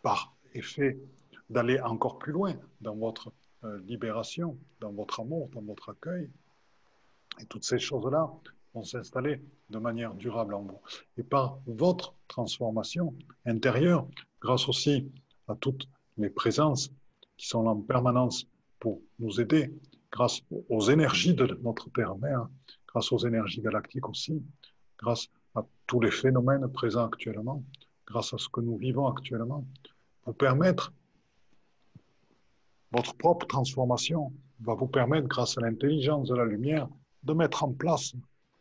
par 0.00 0.34
effet 0.54 0.98
d'aller 1.50 1.78
encore 1.80 2.18
plus 2.18 2.32
loin 2.32 2.54
dans 2.80 2.96
votre 2.96 3.30
euh, 3.64 3.78
libération, 3.80 4.56
dans 4.80 4.92
votre 4.92 5.20
amour, 5.20 5.50
dans 5.50 5.60
votre 5.60 5.90
accueil. 5.90 6.30
Et 7.42 7.44
toutes 7.44 7.64
ces 7.64 7.78
choses-là 7.78 8.32
vont 8.72 8.84
s'installer 8.84 9.42
de 9.68 9.78
manière 9.78 10.14
durable 10.14 10.54
en 10.54 10.62
vous. 10.62 10.80
Et 11.18 11.24
par 11.24 11.58
votre 11.66 12.14
transformation 12.26 13.14
intérieure, 13.44 14.08
grâce 14.40 14.66
aussi 14.66 15.12
à 15.46 15.54
toutes 15.56 15.86
les 16.16 16.30
présences 16.30 16.90
qui 17.40 17.46
sont 17.46 17.66
en 17.66 17.80
permanence 17.80 18.46
pour 18.78 19.00
nous 19.18 19.40
aider, 19.40 19.72
grâce 20.12 20.42
aux 20.68 20.90
énergies 20.90 21.32
de 21.32 21.58
notre 21.62 21.88
Terre-Mère, 21.90 22.46
grâce 22.86 23.10
aux 23.12 23.26
énergies 23.26 23.62
galactiques 23.62 24.06
aussi, 24.10 24.42
grâce 24.98 25.26
à 25.54 25.64
tous 25.86 26.00
les 26.00 26.10
phénomènes 26.10 26.68
présents 26.68 27.06
actuellement, 27.06 27.64
grâce 28.06 28.34
à 28.34 28.38
ce 28.38 28.46
que 28.50 28.60
nous 28.60 28.76
vivons 28.76 29.06
actuellement, 29.06 29.64
vous 30.26 30.34
permettre, 30.34 30.92
votre 32.92 33.14
propre 33.14 33.46
transformation 33.46 34.34
va 34.60 34.74
vous 34.74 34.88
permettre, 34.88 35.26
grâce 35.26 35.56
à 35.56 35.62
l'intelligence 35.62 36.28
de 36.28 36.34
la 36.34 36.44
lumière, 36.44 36.88
de 37.22 37.32
mettre 37.32 37.64
en 37.64 37.72
place, 37.72 38.12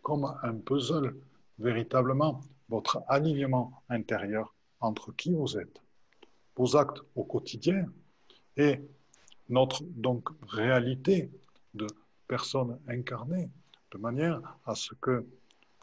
comme 0.03 0.33
un 0.41 0.53
puzzle, 0.55 1.17
véritablement 1.57 2.39
votre 2.69 3.03
alignement 3.09 3.83
intérieur 3.89 4.55
entre 4.79 5.11
qui 5.17 5.33
vous 5.33 5.57
êtes, 5.57 5.81
vos 6.55 6.77
actes 6.77 7.01
au 7.15 7.25
quotidien 7.25 7.85
et 8.59 8.81
notre 9.47 9.83
donc 9.83 10.27
réalité 10.41 11.31
de 11.73 11.87
personne 12.27 12.77
incarnée, 12.89 13.49
de 13.91 13.97
manière 13.97 14.41
à 14.65 14.75
ce 14.75 14.93
que 14.95 15.25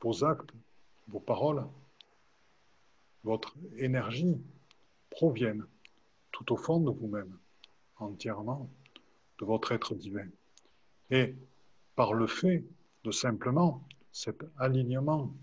vos 0.02 0.22
actes, 0.24 0.52
vos 1.08 1.20
paroles, 1.20 1.66
votre 3.24 3.54
énergie 3.78 4.36
proviennent 5.08 5.66
tout 6.30 6.52
au 6.52 6.56
fond 6.56 6.78
de 6.78 6.90
vous-même, 6.90 7.38
entièrement, 7.96 8.68
de 9.40 9.46
votre 9.46 9.72
être 9.72 9.94
divin. 9.94 10.28
Et 11.10 11.34
par 11.94 12.12
le 12.12 12.26
fait 12.26 12.62
de 13.04 13.10
simplement 13.10 13.82
cet 14.12 14.44
alignement 14.58 15.34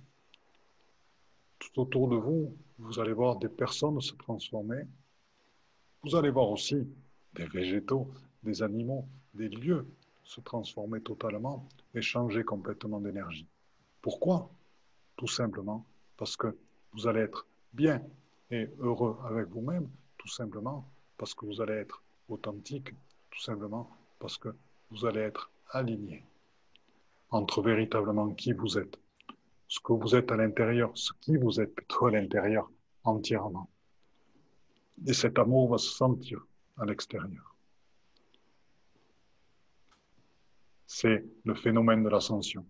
tout 1.57 1.81
autour 1.81 2.09
de 2.09 2.15
vous, 2.15 2.55
vous 2.77 2.99
allez 2.99 3.13
voir 3.13 3.37
des 3.37 3.49
personnes 3.49 3.99
se 4.01 4.13
transformer. 4.13 4.83
Vous 6.03 6.15
allez 6.15 6.29
voir 6.29 6.49
aussi 6.51 6.87
des 7.35 7.45
végétaux, 7.45 8.11
des 8.43 8.61
animaux, 8.61 9.05
des 9.33 9.49
lieux 9.49 9.87
se 10.23 10.41
transformer 10.41 11.01
totalement 11.01 11.67
et 11.93 12.01
changer 12.01 12.43
complètement 12.43 12.99
d'énergie. 12.99 13.47
Pourquoi? 14.01 14.49
Tout 15.15 15.27
simplement 15.27 15.85
parce 16.17 16.37
que 16.37 16.55
vous 16.93 17.07
allez 17.07 17.21
être 17.21 17.47
bien 17.73 18.01
et 18.51 18.69
heureux 18.79 19.17
avec 19.25 19.47
vous-même, 19.49 19.89
tout 20.17 20.27
simplement 20.27 20.87
parce 21.17 21.33
que 21.33 21.45
vous 21.45 21.61
allez 21.61 21.73
être 21.73 22.03
authentique, 22.29 22.91
tout 23.29 23.41
simplement 23.41 23.89
parce 24.19 24.37
que 24.37 24.49
vous 24.91 25.05
allez 25.05 25.21
être 25.21 25.51
aligné 25.71 26.23
entre 27.29 27.61
véritablement 27.61 28.29
qui 28.33 28.53
vous 28.53 28.77
êtes, 28.77 28.99
ce 29.67 29.79
que 29.79 29.93
vous 29.93 30.15
êtes 30.15 30.31
à 30.31 30.37
l'intérieur, 30.37 30.91
ce 30.93 31.11
qui 31.19 31.35
vous 31.35 31.59
êtes 31.59 31.73
plutôt 31.73 32.05
à 32.05 32.11
l'intérieur 32.11 32.69
entièrement. 33.03 33.67
Et 35.05 35.13
cet 35.13 35.39
amour 35.39 35.69
va 35.71 35.77
se 35.79 35.89
sentir 35.89 36.45
à 36.77 36.85
l'extérieur. 36.85 37.55
C'est 40.85 41.25
le 41.43 41.55
phénomène 41.55 42.03
de 42.03 42.09
l'ascension 42.09 42.65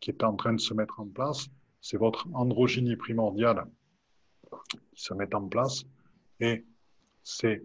qui 0.00 0.10
est 0.10 0.24
en 0.24 0.36
train 0.36 0.52
de 0.52 0.60
se 0.60 0.74
mettre 0.74 1.00
en 1.00 1.06
place. 1.06 1.48
C'est 1.80 1.96
votre 1.96 2.26
androgynie 2.34 2.96
primordiale 2.96 3.66
qui 4.68 5.02
se 5.02 5.14
met 5.14 5.32
en 5.34 5.48
place 5.48 5.84
et 6.40 6.64
c'est 7.22 7.62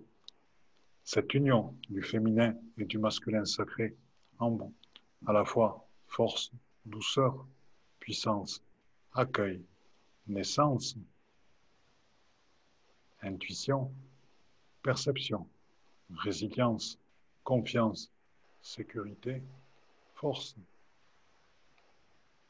cette 1.03 1.33
union 1.33 1.75
du 1.89 2.01
féminin 2.01 2.55
et 2.77 2.85
du 2.85 2.97
masculin 2.97 3.45
sacré 3.45 3.95
en 4.39 4.51
vous, 4.51 4.73
à 5.25 5.33
la 5.33 5.45
fois 5.45 5.87
force, 6.07 6.51
douceur, 6.85 7.45
puissance, 7.99 8.63
accueil, 9.13 9.63
naissance, 10.27 10.95
intuition, 13.21 13.91
perception, 14.81 15.47
résilience, 16.15 16.99
confiance, 17.43 18.11
sécurité, 18.61 19.41
force. 20.15 20.55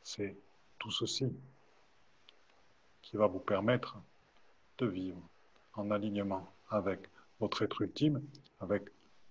C'est 0.03 0.35
tout 0.79 0.91
ceci 0.91 1.31
qui 3.01 3.17
va 3.17 3.27
vous 3.27 3.39
permettre 3.39 3.97
de 4.77 4.87
vivre 4.87 5.21
en 5.73 5.91
alignement 5.91 6.51
avec 6.69 7.09
votre 7.39 7.63
être 7.63 7.81
ultime, 7.81 8.21
avec 8.59 8.83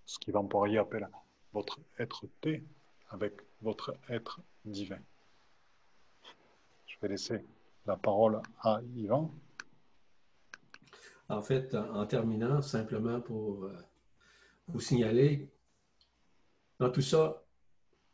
ce 0.06 0.18
qu'Yvan 0.18 0.48
appelle 0.78 1.08
votre 1.52 1.78
être 1.98 2.26
T, 2.40 2.62
avec 3.10 3.34
votre 3.60 3.94
être 4.08 4.40
divin. 4.64 4.98
Je 6.86 6.96
vais 7.00 7.08
laisser 7.08 7.44
la 7.86 7.96
parole 7.96 8.40
à 8.60 8.80
Yvan. 8.94 9.32
En 11.28 11.42
fait, 11.42 11.74
en 11.74 12.06
terminant, 12.06 12.60
simplement 12.60 13.20
pour 13.20 13.64
euh, 13.64 13.72
vous 14.68 14.80
signaler, 14.80 15.50
dans 16.78 16.90
tout 16.90 17.02
ça, 17.02 17.44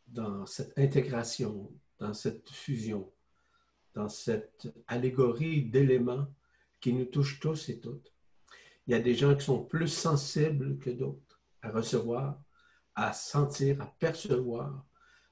dans 0.07 0.45
cette 0.45 0.77
intégration, 0.77 1.71
dans 1.97 2.13
cette 2.13 2.49
fusion, 2.49 3.11
dans 3.93 4.09
cette 4.09 4.67
allégorie 4.87 5.63
d'éléments 5.63 6.27
qui 6.79 6.93
nous 6.93 7.05
touchent 7.05 7.39
tous 7.39 7.69
et 7.69 7.79
toutes, 7.79 8.13
il 8.87 8.91
y 8.91 8.95
a 8.95 8.99
des 8.99 9.13
gens 9.13 9.35
qui 9.35 9.45
sont 9.45 9.63
plus 9.63 9.87
sensibles 9.87 10.79
que 10.79 10.89
d'autres 10.89 11.39
à 11.61 11.69
recevoir, 11.71 12.41
à 12.95 13.13
sentir, 13.13 13.81
à 13.81 13.85
percevoir 13.85 14.85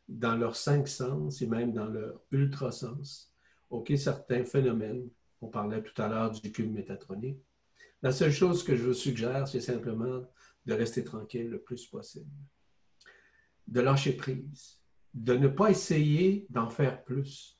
dans 0.07 0.36
leurs 0.36 0.55
cinq 0.55 0.88
sens 0.88 1.41
et 1.41 1.47
même 1.47 1.74
dans 1.74 1.88
leur 1.88 2.22
ultrasens, 2.32 3.32
OK, 3.70 3.91
certains 3.97 4.45
phénomènes. 4.45 5.09
On 5.41 5.47
parlait 5.47 5.84
tout 5.84 6.01
à 6.01 6.07
l'heure 6.07 6.32
du 6.32 6.51
cube 6.51 6.74
métatronique. 6.74 7.39
La 8.01 8.11
seule 8.11 8.32
chose 8.32 8.63
que 8.63 8.76
je 8.76 8.84
vous 8.84 8.93
suggère, 8.93 9.47
c'est 9.47 9.61
simplement 9.61 10.24
de 10.68 10.74
rester 10.74 11.03
tranquille 11.03 11.49
le 11.49 11.61
plus 11.61 11.88
possible, 11.88 12.30
de 13.68 13.80
lâcher 13.80 14.13
prise, 14.13 14.82
de 15.13 15.34
ne 15.34 15.47
pas 15.47 15.72
essayer 15.72 16.45
d'en 16.49 16.70
faire 16.70 17.03
plus. 17.05 17.57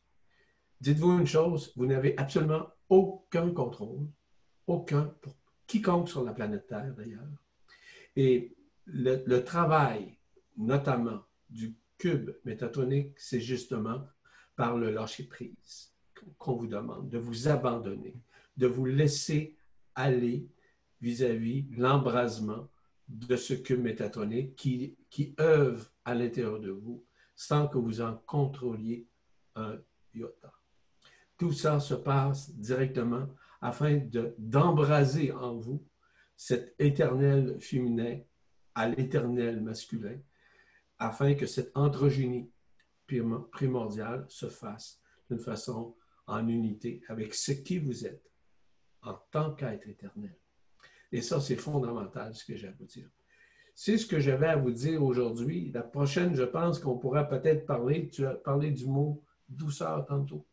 Dites-vous 0.81 1.17
une 1.17 1.25
chose, 1.25 1.73
vous 1.77 1.85
n'avez 1.85 2.17
absolument 2.17 2.67
aucun 2.89 3.51
contrôle, 3.51 4.07
aucun 4.67 5.05
pour 5.21 5.35
quiconque 5.65 6.09
sur 6.09 6.23
la 6.23 6.33
planète 6.33 6.67
Terre 6.67 6.93
d'ailleurs. 6.95 7.27
Et 8.17 8.55
le, 8.85 9.39
travail, 9.39 10.17
notamment 10.57 11.23
du 11.49 11.77
cube 11.97 12.31
métatonique, 12.43 13.17
c'est 13.17 13.41
justement 13.41 14.05
par 14.57 14.77
le 14.77 14.91
lâcher 14.91 15.23
prise 15.23 15.93
qu'on 16.37 16.55
vous 16.55 16.67
demande, 16.67 17.09
de 17.09 17.17
vous 17.17 17.47
abandonner, 17.47 18.21
de 18.57 18.67
vous 18.67 18.85
laisser 18.85 19.57
aller 19.95 20.49
vis-à-vis 20.99 21.67
l'embrasement 21.71 22.69
de 23.07 23.35
ce 23.35 23.53
cube 23.53 23.81
métatronique 23.81 24.55
qui, 24.55 24.97
qui 25.09 25.35
œuvre 25.39 25.85
à 26.05 26.13
l'intérieur 26.13 26.59
de 26.59 26.71
vous 26.71 27.05
sans 27.35 27.67
que 27.67 27.77
vous 27.77 28.01
en 28.01 28.17
contrôliez 28.25 29.07
un 29.55 29.79
iota. 30.13 30.51
Tout 31.37 31.51
ça 31.51 31.79
se 31.79 31.93
passe 31.93 32.53
directement 32.55 33.27
afin 33.61 34.01
d'embraser 34.37 35.31
en 35.31 35.55
vous 35.55 35.85
cet 36.35 36.75
éternel 36.79 37.59
féminin 37.59 38.19
à 38.75 38.87
l'éternel 38.87 39.61
masculin, 39.61 40.19
afin 40.99 41.33
que 41.33 41.47
cette 41.47 41.71
androgynie 41.75 42.51
primordiale 43.51 44.25
se 44.29 44.47
fasse 44.47 45.01
d'une 45.29 45.39
façon 45.39 45.95
en 46.27 46.47
unité 46.47 47.01
avec 47.07 47.33
ce 47.33 47.53
qui 47.53 47.79
vous 47.79 48.05
êtes 48.05 48.31
en 49.01 49.13
tant 49.31 49.53
qu'être 49.55 49.87
éternel. 49.87 50.35
Et 51.11 51.21
ça, 51.21 51.39
c'est 51.39 51.55
fondamental, 51.55 52.35
ce 52.35 52.43
que 52.45 52.55
j'ai 52.55 52.67
à 52.67 52.73
vous 52.77 52.85
dire. 52.85 53.09
C'est 53.75 53.97
ce 53.97 54.05
que 54.05 54.19
j'avais 54.19 54.47
à 54.47 54.55
vous 54.55 54.71
dire 54.71 55.03
aujourd'hui. 55.03 55.71
La 55.73 55.83
prochaine, 55.83 56.35
je 56.35 56.43
pense 56.43 56.79
qu'on 56.79 56.97
pourra 56.97 57.25
peut-être 57.25 57.65
parler, 57.65 58.09
tu 58.09 58.25
as 58.25 58.33
parlé 58.33 58.71
du 58.71 58.87
mot 58.87 59.23
douceur 59.47 60.05
tantôt. 60.05 60.45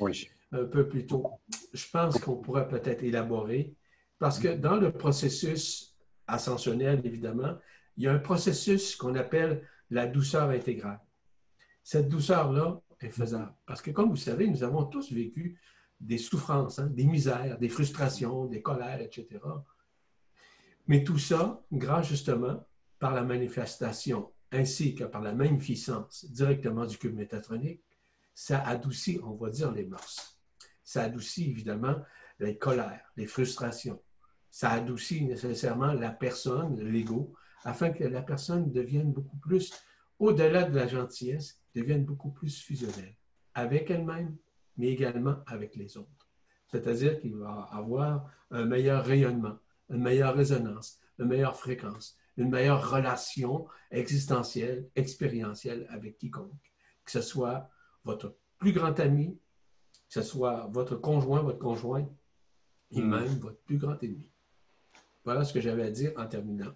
Oui. 0.00 0.28
Un 0.52 0.64
peu 0.64 0.88
plus 0.88 1.06
tôt. 1.06 1.30
Je 1.72 1.84
pense 1.90 2.18
qu'on 2.18 2.36
pourrait 2.36 2.68
peut-être 2.68 3.02
élaborer, 3.02 3.74
parce 4.18 4.38
que 4.38 4.48
dans 4.48 4.76
le 4.76 4.92
processus 4.92 5.96
ascensionnel, 6.26 7.00
évidemment, 7.04 7.56
il 7.96 8.04
y 8.04 8.06
a 8.08 8.12
un 8.12 8.18
processus 8.18 8.96
qu'on 8.96 9.14
appelle 9.14 9.66
la 9.90 10.06
douceur 10.06 10.50
intégrale. 10.50 11.00
Cette 11.82 12.08
douceur-là 12.08 12.80
est 13.00 13.10
faisable. 13.10 13.54
Parce 13.66 13.82
que, 13.82 13.90
comme 13.90 14.10
vous 14.10 14.16
savez, 14.16 14.48
nous 14.48 14.64
avons 14.64 14.84
tous 14.84 15.12
vécu 15.12 15.60
des 16.00 16.18
souffrances, 16.18 16.78
hein, 16.78 16.86
des 16.86 17.04
misères, 17.04 17.58
des 17.58 17.68
frustrations, 17.68 18.46
des 18.46 18.62
colères, 18.62 19.00
etc. 19.00 19.28
Mais 20.86 21.04
tout 21.04 21.18
ça, 21.18 21.62
grâce 21.72 22.08
justement 22.08 22.66
par 22.98 23.14
la 23.14 23.22
manifestation 23.22 24.30
ainsi 24.52 24.94
que 24.94 25.04
par 25.04 25.20
la 25.20 25.34
magnificence 25.34 26.24
directement 26.26 26.86
du 26.86 26.96
cube 26.96 27.16
métatronique, 27.16 27.82
ça 28.34 28.60
adoucit, 28.62 29.18
on 29.22 29.34
va 29.34 29.50
dire, 29.50 29.72
les 29.72 29.84
mœurs. 29.84 30.38
Ça 30.84 31.02
adoucit 31.02 31.50
évidemment 31.50 31.96
les 32.38 32.58
colères, 32.58 33.10
les 33.16 33.26
frustrations. 33.26 34.00
Ça 34.50 34.70
adoucit 34.70 35.24
nécessairement 35.24 35.92
la 35.92 36.10
personne, 36.10 36.80
l'ego, 36.80 37.34
afin 37.64 37.90
que 37.90 38.04
la 38.04 38.22
personne 38.22 38.70
devienne 38.70 39.12
beaucoup 39.12 39.38
plus, 39.38 39.72
au-delà 40.18 40.64
de 40.64 40.76
la 40.76 40.86
gentillesse, 40.86 41.60
devienne 41.74 42.04
beaucoup 42.04 42.30
plus 42.30 42.60
fusionnelle 42.62 43.16
avec 43.54 43.90
elle-même, 43.90 44.36
mais 44.76 44.88
également 44.88 45.36
avec 45.46 45.76
les 45.76 45.96
autres. 45.96 46.28
C'est-à-dire 46.70 47.20
qu'il 47.20 47.36
va 47.36 47.68
avoir 47.70 48.30
un 48.50 48.64
meilleur 48.64 49.04
rayonnement, 49.04 49.58
une 49.90 50.02
meilleure 50.02 50.34
résonance, 50.34 50.98
une 51.18 51.26
meilleure 51.26 51.56
fréquence, 51.56 52.16
une 52.36 52.50
meilleure 52.50 52.90
relation 52.90 53.66
existentielle, 53.90 54.88
expérientielle 54.96 55.86
avec 55.90 56.18
quiconque, 56.18 56.72
que 57.04 57.10
ce 57.10 57.20
soit 57.20 57.70
votre 58.04 58.36
plus 58.58 58.72
grand 58.72 58.98
ami, 59.00 59.38
que 60.08 60.14
ce 60.14 60.22
soit 60.22 60.68
votre 60.72 60.96
conjoint, 60.96 61.42
votre 61.42 61.58
conjoint, 61.58 62.08
et 62.90 63.00
hmm. 63.00 63.08
même 63.08 63.38
votre 63.38 63.60
plus 63.62 63.78
grand 63.78 64.02
ennemi. 64.02 64.30
Voilà 65.24 65.44
ce 65.44 65.52
que 65.52 65.60
j'avais 65.60 65.84
à 65.84 65.90
dire 65.90 66.12
en 66.16 66.26
terminant. 66.26 66.74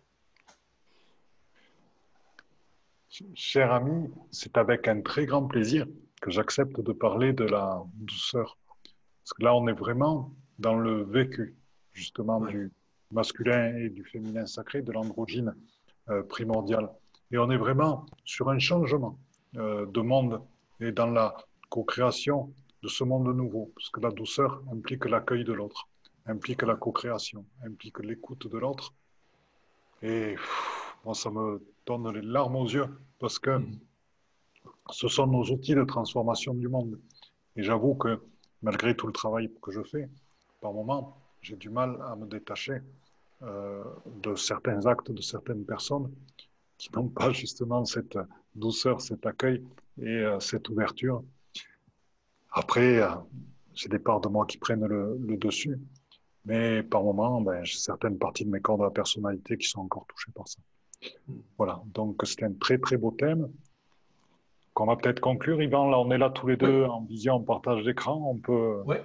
Cher 3.35 3.73
ami, 3.73 4.11
c'est 4.31 4.57
avec 4.57 4.87
un 4.87 5.01
très 5.01 5.27
grand 5.27 5.47
plaisir 5.47 5.87
que 6.21 6.31
j'accepte 6.31 6.81
de 6.81 6.93
parler 6.93 7.33
de 7.33 7.45
la 7.45 7.83
douceur. 7.95 8.59
Parce 9.23 9.33
que 9.35 9.43
là, 9.45 9.55
on 9.55 9.67
est 9.67 9.73
vraiment 9.73 10.35
dans 10.59 10.77
le 10.77 11.03
vécu, 11.05 11.57
justement, 11.93 12.41
du 12.41 12.73
masculin 13.11 13.77
et 13.77 13.91
du 13.91 14.05
féminin 14.05 14.47
sacré, 14.47 14.83
de 14.83 14.93
l'androgyne 14.93 15.55
euh, 16.11 16.23
primordial. 16.23 16.91
Et 17.31 17.39
on 17.39 17.51
est 17.51 17.57
vraiment 17.57 18.07
sur 18.25 18.49
un 18.51 18.59
changement 18.59 19.19
euh, 19.57 19.87
de 19.87 20.01
monde 20.01 20.43
et 20.81 20.93
dans 20.93 21.11
la 21.11 21.37
co-création 21.69 22.53
de 22.83 22.89
ce 22.89 23.05
monde 23.05 23.35
nouveau. 23.35 23.73
Parce 23.75 23.91
que 23.91 24.01
la 24.01 24.11
douceur 24.11 24.63
implique 24.73 25.05
l'accueil 25.05 25.45
de 25.45 25.53
l'autre, 25.53 25.89
implique 26.27 26.63
la 26.63 26.77
co-création, 26.77 27.45
implique 27.65 27.99
l'écoute 28.01 28.49
de 28.49 28.59
l'autre. 28.59 28.95
Et 30.03 30.37
moi, 31.05 31.15
ça 31.15 31.31
me 31.31 31.63
donne 31.87 32.11
les 32.13 32.23
larmes 32.23 32.57
aux 32.57 32.69
yeux 32.69 32.89
parce 33.19 33.39
que 33.39 33.61
ce 34.91 35.09
sont 35.09 35.27
nos 35.27 35.45
outils 35.45 35.75
de 35.75 35.85
transformation 35.85 36.55
du 36.55 36.69
monde. 36.69 36.99
Et 37.57 37.63
j'avoue 37.63 37.95
que 37.95 38.23
malgré 38.63 38.97
tout 38.97 39.07
le 39.07 39.13
travail 39.13 39.51
que 39.63 39.73
je 39.73 39.83
fais, 39.83 40.09
par 40.61 40.73
moments, 40.73 41.17
j'ai 41.41 41.57
du 41.57 41.71
mal 41.71 41.99
à 42.03 42.17
me 42.17 42.27
détacher 42.27 42.81
de 43.41 44.35
certains 44.35 44.85
actes 44.87 45.13
de 45.13 45.23
certaines 45.23 45.65
personnes 45.65 46.11
qui 46.77 46.91
n'ont 46.95 47.09
pas 47.09 47.31
justement 47.33 47.85
cette 47.85 48.19
douceur, 48.55 49.01
cet 49.01 49.27
accueil 49.27 49.65
et 50.01 50.07
euh, 50.07 50.41
cette 50.41 50.69
ouverture. 50.69 51.23
Après, 52.53 53.01
euh, 53.01 53.09
j'ai 53.75 53.89
des 53.89 53.99
parts 53.99 54.21
de 54.21 54.29
moi 54.29 54.47
qui 54.47 54.59
prennent 54.59 54.87
le, 54.87 55.19
le 55.19 55.37
dessus, 55.37 55.79
mais 56.45 56.83
par 56.83 57.03
moments, 57.03 57.41
ben, 57.41 57.65
j'ai 57.65 57.79
certaines 57.79 58.19
parties 58.19 58.45
de 58.45 58.51
mes 58.51 58.61
corps 58.61 58.79
de 58.79 58.85
la 58.85 58.91
personnalité 58.91 59.59
qui 59.59 59.69
sont 59.69 59.81
encore 59.81 60.07
touchées 60.07 60.33
par 60.33 60.49
ça. 60.49 60.59
Voilà, 61.59 61.83
donc 61.95 62.21
c'est 62.25 62.43
un 62.43 62.53
très 62.53 62.79
très 62.79 62.97
beau 62.97 63.13
thème 63.13 63.51
qu'on 64.75 64.87
va 64.87 64.97
peut-être 64.97 65.21
conclure. 65.21 65.61
Yvan, 65.61 65.91
là 65.91 65.99
on 65.99 66.11
est 66.11 66.19
là 66.19 66.31
tous 66.31 66.47
les 66.47 66.57
deux 66.57 66.85
en 66.85 67.03
vision, 67.05 67.35
en 67.35 67.43
partage 67.43 67.85
d'écran, 67.85 68.17
on 68.17 68.39
peut... 68.39 68.83
Oui. 68.87 68.97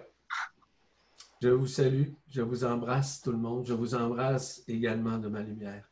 Je 1.43 1.49
vous 1.49 1.67
salue, 1.67 2.05
je 2.29 2.41
vous 2.41 2.63
embrasse 2.63 3.21
tout 3.21 3.33
le 3.33 3.37
monde, 3.37 3.65
je 3.65 3.73
vous 3.73 3.95
embrasse 3.95 4.63
également 4.65 5.17
de 5.17 5.27
ma 5.27 5.43
lumière. 5.43 5.91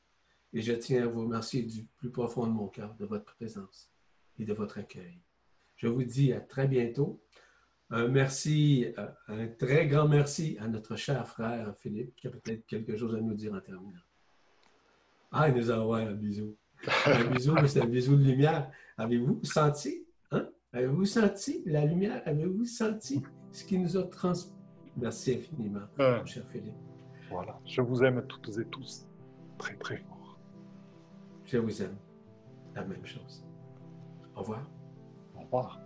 Et 0.54 0.62
je 0.62 0.72
tiens 0.72 1.04
à 1.04 1.08
vous 1.08 1.24
remercier 1.24 1.64
du 1.64 1.84
plus 1.98 2.10
profond 2.10 2.48
de 2.48 2.54
mon 2.54 2.70
cœur 2.70 2.96
de 2.96 3.06
votre 3.06 3.36
présence 3.36 3.92
et 4.40 4.46
de 4.46 4.54
votre 4.54 4.78
accueil. 4.78 5.20
Je 5.76 5.88
vous 5.88 6.06
dis 6.06 6.32
à 6.32 6.40
très 6.40 6.70
bientôt. 6.70 7.22
Un 7.90 8.08
merci, 8.08 8.94
euh, 8.98 9.08
un 9.28 9.48
très 9.50 9.88
grand 9.88 10.08
merci 10.08 10.56
à 10.58 10.70
notre 10.70 10.96
cher 10.96 11.28
frère 11.28 11.76
Philippe 11.80 12.16
qui 12.16 12.28
a 12.28 12.30
peut-être 12.30 12.66
quelque 12.66 12.96
chose 12.96 13.14
à 13.14 13.20
nous 13.20 13.34
dire 13.34 13.54
en 13.54 13.60
terminant. 13.60 14.08
Ah, 15.34 15.50
il 15.50 15.56
nous 15.56 15.70
envoie 15.70 15.98
un 15.98 16.14
bisou. 16.14 16.56
Un 17.08 17.26
bisou, 17.26 17.58
c'est 17.68 17.82
un 17.82 17.88
bisou 17.88 18.16
de 18.16 18.24
lumière. 18.24 18.72
Avez-vous 18.96 19.42
senti? 19.44 20.06
Hein? 20.32 20.48
Avez-vous 20.72 21.04
senti 21.04 21.62
la 21.66 21.84
lumière? 21.84 22.22
Avez-vous 22.26 22.64
senti 22.64 23.22
ce 23.52 23.66
qui 23.66 23.78
nous 23.78 23.98
a 23.98 24.04
transmis? 24.04 24.61
Merci 24.98 25.36
infiniment, 25.36 25.88
mon 25.98 26.26
cher 26.26 26.44
Philippe. 26.52 26.76
Voilà. 27.30 27.58
Je 27.66 27.82
vous 27.82 28.04
aime 28.04 28.26
toutes 28.28 28.58
et 28.58 28.66
tous 28.66 29.08
très, 29.58 29.76
très 29.76 29.98
fort. 29.98 30.38
Je 31.46 31.58
vous 31.58 31.82
aime. 31.82 31.96
La 32.76 32.84
même 32.84 33.06
chose. 33.06 33.46
Au 34.36 34.40
revoir. 34.42 34.68
Au 35.36 35.42
revoir. 35.42 35.80